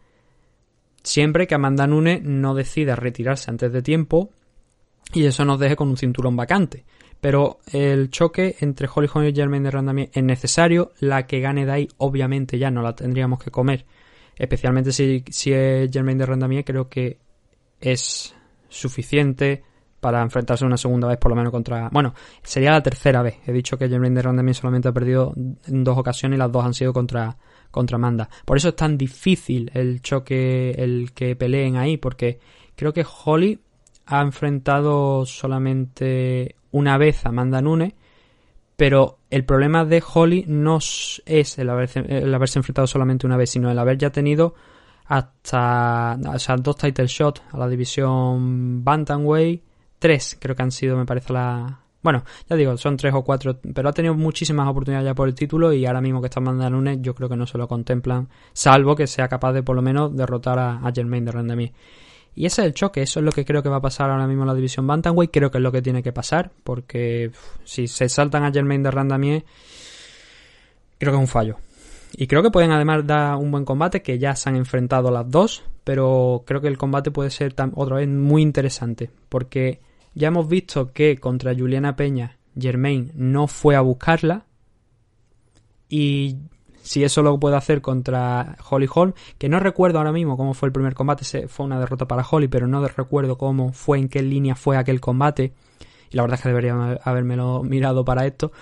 Siempre 1.03 1.47
que 1.47 1.55
Amanda 1.55 1.87
Nunes 1.87 2.21
no 2.23 2.55
decida 2.55 2.95
retirarse 2.95 3.51
antes 3.51 3.71
de 3.71 3.81
tiempo 3.81 4.31
y 5.13 5.25
eso 5.25 5.45
nos 5.45 5.59
deje 5.59 5.75
con 5.75 5.89
un 5.89 5.97
cinturón 5.97 6.35
vacante. 6.35 6.83
Pero 7.21 7.59
el 7.71 8.09
choque 8.09 8.55
entre 8.59 8.89
Holly 8.93 9.09
Holm 9.11 9.27
y 9.27 9.33
Germain 9.33 9.63
de 9.63 9.71
Randamier 9.71 10.09
es 10.13 10.23
necesario. 10.23 10.91
La 10.99 11.25
que 11.25 11.39
gane 11.39 11.65
de 11.65 11.71
ahí, 11.71 11.87
obviamente, 11.97 12.59
ya 12.59 12.69
no 12.69 12.81
la 12.81 12.95
tendríamos 12.95 13.41
que 13.41 13.51
comer. 13.51 13.85
Especialmente 14.35 14.91
si, 14.91 15.23
si 15.29 15.53
es 15.53 15.89
Germain 15.91 16.17
de 16.17 16.25
Randamier, 16.25 16.65
creo 16.65 16.89
que 16.89 17.17
es 17.79 18.35
suficiente 18.67 19.63
para 20.05 20.21
enfrentarse 20.21 20.63
una 20.63 20.77
segunda 20.77 21.07
vez 21.07 21.17
por 21.17 21.31
lo 21.31 21.35
menos 21.35 21.51
contra... 21.51 21.89
Bueno, 21.89 22.13
sería 22.43 22.69
la 22.69 22.83
tercera 22.83 23.23
vez. 23.23 23.39
He 23.47 23.51
dicho 23.51 23.75
que 23.75 23.89
Jermaine 23.89 24.13
de 24.13 24.21
Randamier 24.21 24.53
solamente 24.53 24.87
ha 24.87 24.91
perdido 24.91 25.33
en 25.35 25.83
dos 25.83 25.97
ocasiones 25.97 26.37
y 26.37 26.39
las 26.39 26.51
dos 26.51 26.63
han 26.63 26.75
sido 26.75 26.93
contra, 26.93 27.35
contra 27.71 27.95
Amanda. 27.95 28.29
Por 28.45 28.55
eso 28.55 28.69
es 28.69 28.75
tan 28.75 28.99
difícil 28.99 29.71
el 29.73 30.03
choque, 30.03 30.75
el 30.77 31.11
que 31.13 31.35
peleen 31.35 31.75
ahí, 31.77 31.97
porque 31.97 32.37
creo 32.75 32.93
que 32.93 33.03
Holly 33.03 33.59
ha 34.05 34.21
enfrentado 34.21 35.25
solamente 35.25 36.55
una 36.69 36.99
vez 36.99 37.25
a 37.25 37.29
Amanda 37.29 37.59
Nunes, 37.59 37.93
pero 38.75 39.21
el 39.31 39.43
problema 39.43 39.85
de 39.85 40.03
Holly 40.13 40.45
no 40.47 40.77
es 40.77 41.57
el 41.57 41.67
haberse, 41.67 42.01
el 42.01 42.31
haberse 42.31 42.59
enfrentado 42.59 42.85
solamente 42.85 43.25
una 43.25 43.37
vez, 43.37 43.49
sino 43.49 43.71
el 43.71 43.79
haber 43.79 43.97
ya 43.97 44.11
tenido 44.11 44.53
hasta 45.05 46.15
o 46.31 46.37
sea, 46.37 46.57
dos 46.57 46.75
title 46.75 47.07
shots 47.07 47.41
a 47.51 47.57
la 47.57 47.67
división 47.67 48.83
Bantamweight, 48.83 49.63
tres 50.05 50.37
creo 50.39 50.55
que 50.55 50.61
han 50.61 50.71
sido, 50.71 50.95
me 50.95 51.05
parece 51.05 51.33
la... 51.33 51.79
Bueno, 52.03 52.23
ya 52.47 52.55
digo, 52.55 52.77
son 52.77 52.95
tres 52.95 53.11
o 53.15 53.23
cuatro, 53.23 53.57
pero 53.73 53.89
ha 53.89 53.91
tenido 53.91 54.13
muchísimas 54.13 54.67
oportunidades 54.67 55.07
ya 55.07 55.15
por 55.15 55.27
el 55.27 55.33
título 55.33 55.73
y 55.73 55.87
ahora 55.87 55.99
mismo 55.99 56.21
que 56.21 56.27
está 56.27 56.39
Amanda 56.39 56.69
Nunes 56.69 56.99
yo 57.01 57.15
creo 57.15 57.27
que 57.27 57.35
no 57.35 57.47
se 57.47 57.57
lo 57.57 57.67
contemplan, 57.67 58.29
salvo 58.53 58.95
que 58.95 59.07
sea 59.07 59.27
capaz 59.27 59.53
de 59.53 59.63
por 59.63 59.75
lo 59.75 59.81
menos 59.81 60.15
derrotar 60.15 60.59
a, 60.59 60.75
a 60.75 60.91
Germain 60.93 61.25
de 61.25 61.31
Randamie. 61.31 61.73
Y 62.35 62.45
ese 62.45 62.61
es 62.61 62.67
el 62.67 62.73
choque, 62.75 63.01
eso 63.01 63.19
es 63.19 63.25
lo 63.25 63.31
que 63.31 63.45
creo 63.45 63.63
que 63.63 63.69
va 63.69 63.77
a 63.77 63.81
pasar 63.81 64.11
ahora 64.11 64.27
mismo 64.27 64.43
en 64.43 64.49
la 64.49 64.53
división 64.53 64.85
Bantamweight, 64.85 65.31
creo 65.31 65.49
que 65.49 65.57
es 65.57 65.63
lo 65.63 65.71
que 65.71 65.81
tiene 65.81 66.03
que 66.03 66.13
pasar, 66.13 66.51
porque 66.63 67.31
si 67.63 67.87
se 67.87 68.07
saltan 68.07 68.43
a 68.43 68.51
Germain 68.51 68.83
de 68.83 68.91
Randamier, 68.91 69.43
creo 70.99 71.13
que 71.13 71.17
es 71.17 71.21
un 71.21 71.27
fallo. 71.27 71.55
Y 72.17 72.27
creo 72.27 72.43
que 72.43 72.51
pueden 72.51 72.71
además 72.71 73.07
dar 73.07 73.37
un 73.37 73.49
buen 73.49 73.65
combate, 73.65 74.03
que 74.03 74.19
ya 74.19 74.35
se 74.35 74.49
han 74.49 74.55
enfrentado 74.55 75.09
las 75.09 75.29
dos, 75.29 75.63
pero 75.83 76.43
creo 76.45 76.61
que 76.61 76.67
el 76.67 76.77
combate 76.77 77.09
puede 77.09 77.31
ser 77.31 77.55
otra 77.73 77.95
vez 77.95 78.07
muy 78.07 78.41
interesante, 78.41 79.09
porque 79.29 79.79
ya 80.15 80.29
hemos 80.29 80.47
visto 80.47 80.91
que 80.93 81.17
contra 81.17 81.53
Juliana 81.53 81.95
Peña, 81.95 82.37
Germain 82.57 83.11
no 83.15 83.47
fue 83.47 83.75
a 83.75 83.81
buscarla, 83.81 84.45
y 85.89 86.37
si 86.81 87.03
eso 87.03 87.21
lo 87.21 87.39
puede 87.39 87.57
hacer 87.57 87.81
contra 87.81 88.57
Holly 88.69 88.87
Holm, 88.91 89.13
que 89.37 89.49
no 89.49 89.59
recuerdo 89.59 89.97
ahora 89.97 90.13
mismo 90.13 90.37
cómo 90.37 90.53
fue 90.53 90.67
el 90.67 90.73
primer 90.73 90.93
combate, 90.93 91.47
fue 91.47 91.65
una 91.65 91.79
derrota 91.79 92.07
para 92.07 92.25
Holly, 92.29 92.47
pero 92.47 92.67
no 92.67 92.87
recuerdo 92.87 93.37
cómo 93.37 93.73
fue, 93.73 93.99
en 93.99 94.07
qué 94.07 94.21
línea 94.21 94.55
fue 94.55 94.77
aquel 94.77 95.01
combate, 95.01 95.53
y 96.09 96.15
la 96.15 96.23
verdad 96.23 96.37
es 96.37 96.43
que 96.43 96.49
debería 96.49 96.99
habérmelo 97.03 97.63
mirado 97.63 98.05
para 98.05 98.25
esto, 98.25 98.53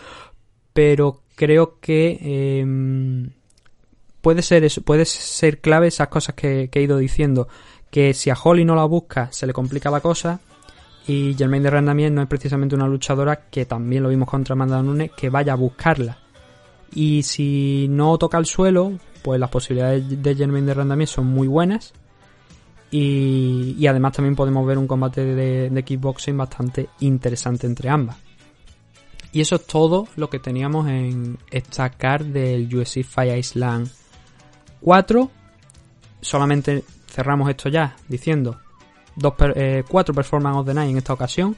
pero 0.73 1.21
creo 1.35 1.79
que 1.79 2.17
eh, 2.21 3.29
puede 4.21 4.41
ser 4.41 4.63
eso, 4.63 4.81
puede 4.81 5.05
ser 5.05 5.61
clave 5.61 5.87
esas 5.87 6.07
cosas 6.07 6.33
que, 6.33 6.69
que 6.71 6.79
he 6.79 6.83
ido 6.83 6.97
diciendo, 6.97 7.47
que 7.91 8.15
si 8.15 8.31
a 8.31 8.37
Holly 8.41 8.65
no 8.65 8.75
la 8.75 8.85
busca 8.85 9.31
se 9.31 9.45
le 9.45 9.53
complica 9.53 9.91
la 9.91 9.99
cosa, 9.99 10.39
y 11.07 11.35
Germain 11.37 11.63
de 11.63 11.69
Randamier 11.69 12.11
no 12.11 12.21
es 12.21 12.27
precisamente 12.27 12.75
una 12.75 12.87
luchadora 12.87 13.49
que 13.49 13.65
también 13.65 14.03
lo 14.03 14.09
vimos 14.09 14.27
contra 14.27 14.53
Amanda 14.53 14.81
Nunes 14.81 15.11
que 15.11 15.29
vaya 15.29 15.53
a 15.53 15.57
buscarla 15.57 16.17
y 16.95 17.23
si 17.23 17.87
no 17.89 18.17
toca 18.17 18.37
el 18.37 18.45
suelo, 18.45 18.93
pues 19.23 19.39
las 19.39 19.49
posibilidades 19.49 20.21
de 20.21 20.35
Germain 20.35 20.65
de 20.65 20.73
Randamier 20.73 21.07
son 21.07 21.27
muy 21.27 21.47
buenas. 21.47 21.93
Y, 22.91 23.87
además 23.87 24.13
también 24.13 24.35
podemos 24.35 24.67
ver 24.67 24.77
un 24.77 24.85
combate 24.85 25.25
de, 25.25 25.69
de 25.69 25.83
kickboxing 25.83 26.37
bastante 26.37 26.89
interesante 26.99 27.65
entre 27.65 27.89
ambas. 27.89 28.17
Y 29.31 29.41
eso 29.41 29.55
es 29.55 29.65
todo 29.65 30.07
lo 30.15 30.29
que 30.29 30.37
teníamos 30.37 30.87
en 30.87 31.39
esta 31.49 31.89
card 31.89 32.27
del 32.27 32.73
UFC 32.73 33.03
Fire 33.03 33.35
Island 33.35 33.89
4. 34.81 35.31
Solamente 36.21 36.83
cerramos 37.07 37.49
esto 37.49 37.69
ya 37.69 37.95
diciendo 38.07 38.59
dos 39.15 39.33
eh, 39.55 39.83
cuatro 39.87 40.13
performance 40.13 40.57
of 40.57 40.65
the 40.65 40.73
night 40.73 40.91
en 40.91 40.97
esta 40.97 41.13
ocasión. 41.13 41.55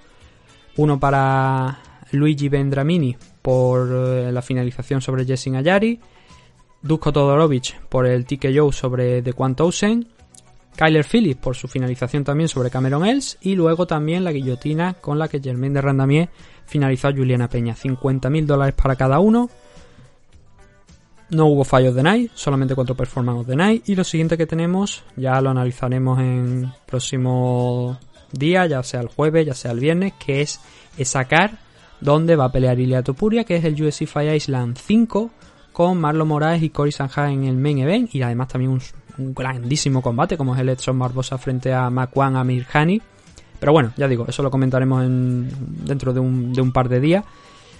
Uno 0.78 0.99
para 0.99 1.80
Luigi 2.12 2.49
Vendramini 2.49 3.16
por 3.41 3.89
eh, 3.91 4.32
la 4.32 4.41
finalización 4.41 5.01
sobre 5.01 5.26
Jessin 5.26 5.56
Ayari. 5.56 5.99
Dusko 6.82 7.12
Todorovic 7.12 7.80
por 7.89 8.06
el 8.06 8.26
TKO 8.26 8.72
sobre 8.72 9.22
The 9.22 9.34
Townsend. 9.34 10.08
Kyler 10.76 11.06
Phillips 11.06 11.39
por 11.39 11.56
su 11.56 11.68
finalización 11.68 12.24
también 12.24 12.49
sobre 12.49 12.70
Cameron 12.70 13.06
Els. 13.06 13.38
Y 13.41 13.56
luego 13.56 13.88
también 13.88 14.24
la 14.24 14.32
guillotina 14.32 14.93
con 14.93 15.18
la 15.18 15.28
que 15.28 15.39
Germain 15.39 15.74
de 15.74 15.82
Randamier 15.82 16.30
finalizó 16.66 17.08
a 17.08 17.14
Juliana 17.14 17.49
Peña. 17.49 17.76
50.000 17.76 18.45
dólares 18.45 18.76
para 18.76 18.95
cada 18.95 19.20
uno. 19.20 19.49
No 21.30 21.47
hubo 21.47 21.63
fallos 21.63 21.95
de 21.95 22.03
night, 22.03 22.32
solamente 22.36 22.76
cuatro 22.76 22.95
performances 22.95 23.47
de 23.47 23.55
night. 23.55 23.89
Y 23.89 23.95
lo 23.95 24.03
siguiente 24.03 24.38
que 24.38 24.45
tenemos, 24.45 25.03
ya 25.15 25.41
lo 25.41 25.49
analizaremos 25.49 26.19
en 26.19 26.71
próximo 26.86 27.97
día, 28.32 28.65
ya 28.67 28.84
sea 28.84 29.01
el 29.01 29.07
jueves, 29.07 29.45
ya 29.45 29.53
sea 29.53 29.71
el 29.71 29.80
viernes, 29.80 30.13
que 30.13 30.41
es 30.41 30.59
sacar 31.03 31.65
donde 31.99 32.36
va 32.36 32.45
a 32.45 32.51
pelear 32.51 32.80
Ilia 32.80 33.03
Topuria, 33.03 33.43
que 33.43 33.55
es 33.55 33.65
el 33.65 33.82
UFC 33.82 34.05
Fire 34.05 34.36
Island 34.36 34.78
5, 34.78 35.32
con 35.71 35.99
Marlon 35.99 36.28
Moraes 36.28 36.61
y 36.63 36.69
Cory 36.69 36.91
Sanjay 36.91 37.34
en 37.34 37.45
el 37.45 37.57
main 37.57 37.80
event. 37.80 38.13
Y 38.13 38.21
además 38.21 38.49
también 38.49 38.71
un, 38.71 39.34
grandísimo 39.34 40.01
combate, 40.01 40.38
como 40.38 40.53
es 40.55 40.61
el 40.61 40.69
Edson 40.69 40.99
Barbosa 40.99 41.38
frente 41.38 41.73
a 41.73 41.89
Makwan 41.89 42.36
Amir 42.36 42.65
Khani. 42.65 43.01
Pero 43.59 43.71
bueno, 43.71 43.93
ya 43.97 44.07
digo, 44.07 44.26
eso 44.28 44.43
lo 44.43 44.51
comentaremos 44.51 45.03
en, 45.03 45.49
dentro 45.86 46.13
de 46.13 46.19
un, 46.19 46.71
par 46.71 46.89
de 46.89 46.99
días. 46.99 47.26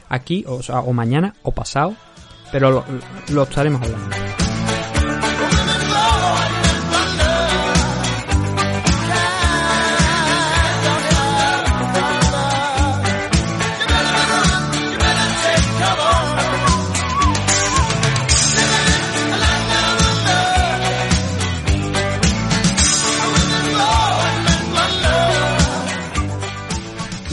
Aquí, 0.08 0.46
o 0.48 0.94
mañana, 0.94 1.36
o 1.44 1.52
pasado. 1.52 1.96
Pero 2.52 2.72
lo, 2.72 2.86
lo 3.30 3.44
estaremos 3.44 3.82
hablando. 3.82 4.16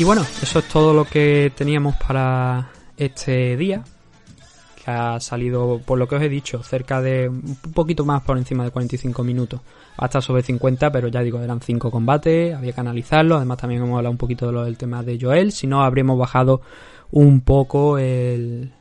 Y 0.03 0.05
bueno, 0.05 0.27
eso 0.43 0.59
es 0.59 0.69
todo 0.69 0.93
lo 0.93 1.05
que 1.05 1.53
teníamos 1.55 1.95
para 1.95 2.73
este 2.97 3.57
día 3.57 3.85
que 4.85 4.91
ha 4.91 5.21
salido, 5.21 5.81
por 5.85 5.99
lo 5.99 6.09
que 6.09 6.17
os 6.17 6.23
he 6.23 6.29
dicho, 6.29 6.63
cerca 6.63 7.01
de 7.01 7.29
un 7.29 7.73
poquito 7.75 8.05
más 8.05 8.23
por 8.23 8.37
encima 8.37 8.65
de 8.65 8.71
45 8.71 9.23
minutos. 9.23 9.61
Hasta 9.97 10.21
sobre 10.21 10.43
50, 10.43 10.91
pero 10.91 11.09
ya 11.09 11.21
digo, 11.21 11.41
eran 11.41 11.61
5 11.61 11.91
combates, 11.91 12.55
había 12.55 12.73
que 12.73 12.81
analizarlo. 12.81 13.37
Además, 13.37 13.59
también 13.59 13.83
hemos 13.83 13.97
hablado 13.97 14.11
un 14.11 14.19
poquito 14.19 14.51
del 14.65 14.77
tema 14.77 15.03
de 15.03 15.19
Joel. 15.21 15.53
Si 15.53 15.67
no, 15.67 15.85
habríamos 15.85 16.19
bajado 16.19 16.63
un 17.11 17.43
poco 17.43 17.99
el, 17.99 18.73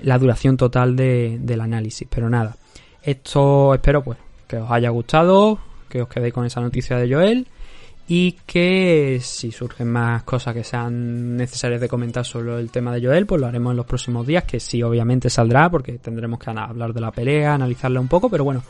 la 0.00 0.18
duración 0.18 0.56
total 0.56 0.96
de, 0.96 1.38
del 1.40 1.60
análisis. 1.60 2.06
Pero 2.10 2.28
nada, 2.28 2.56
esto 3.02 3.74
espero 3.74 4.02
pues 4.02 4.18
que 4.46 4.58
os 4.58 4.70
haya 4.70 4.90
gustado, 4.90 5.58
que 5.88 6.02
os 6.02 6.08
quedéis 6.08 6.34
con 6.34 6.44
esa 6.44 6.60
noticia 6.60 6.96
de 6.96 7.12
Joel 7.12 7.46
y 8.10 8.32
que 8.46 9.20
si 9.22 9.52
surgen 9.52 9.92
más 9.92 10.22
cosas 10.22 10.54
que 10.54 10.64
sean 10.64 11.36
necesarias 11.36 11.80
de 11.80 11.88
comentar 11.88 12.24
sobre 12.24 12.58
el 12.58 12.70
tema 12.70 12.92
de 12.94 13.06
Joel, 13.06 13.26
pues 13.26 13.38
lo 13.38 13.46
haremos 13.46 13.72
en 13.72 13.76
los 13.76 13.86
próximos 13.86 14.26
días, 14.26 14.44
que 14.44 14.60
sí 14.60 14.82
obviamente 14.82 15.28
saldrá 15.28 15.70
porque 15.70 15.98
tendremos 15.98 16.38
que 16.38 16.50
hablar 16.50 16.94
de 16.94 17.00
la 17.02 17.12
pelea, 17.12 17.52
analizarla 17.52 18.00
un 18.00 18.08
poco, 18.08 18.30
pero 18.30 18.44
bueno, 18.44 18.62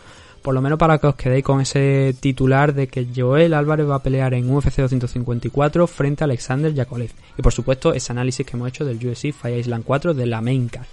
por 0.43 0.55
lo 0.55 0.61
menos 0.61 0.77
para 0.77 0.99
que 0.99 1.07
os 1.07 1.15
quedéis 1.15 1.45
con 1.45 1.61
ese 1.61 2.17
titular 2.19 2.75
de 2.75 2.89
que 2.89 3.07
Joel 3.15 3.55
Álvarez 3.55 3.89
va 3.89 3.97
a 3.97 4.03
pelear 4.03 4.35
en 4.35 4.51
UFC 4.51 4.79
254 4.79 5.87
frente 5.87 6.25
a 6.25 6.27
Alexander 6.27 6.75
Yakolev. 6.75 7.13
Y 7.37 7.43
por 7.43 7.53
supuesto 7.53 7.95
ese 7.95 8.11
análisis 8.11 8.45
que 8.45 8.57
hemos 8.57 8.69
hecho 8.69 8.85
del 8.85 8.97
UFC 8.97 9.33
Fire 9.33 9.59
Island 9.59 9.85
4 9.85 10.15
de 10.15 10.27
la 10.27 10.41
main 10.41 10.69
card. 10.69 10.87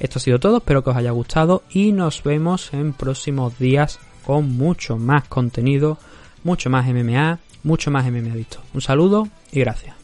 Esto 0.00 0.18
ha 0.18 0.22
sido 0.22 0.40
todo, 0.40 0.56
espero 0.56 0.82
que 0.82 0.90
os 0.90 0.96
haya 0.96 1.12
gustado 1.12 1.62
y 1.70 1.92
nos 1.92 2.24
vemos 2.24 2.72
en 2.74 2.92
próximos 2.92 3.56
días 3.56 4.00
con 4.26 4.56
mucho 4.56 4.96
más 4.96 5.28
contenido, 5.28 5.98
mucho 6.42 6.70
más 6.70 6.86
MMA, 6.86 7.38
mucho 7.64 7.90
más 7.90 8.04
MMA 8.06 8.32
Adicto. 8.32 8.60
Un 8.72 8.80
saludo 8.80 9.28
y 9.50 9.60
gracias. 9.60 10.03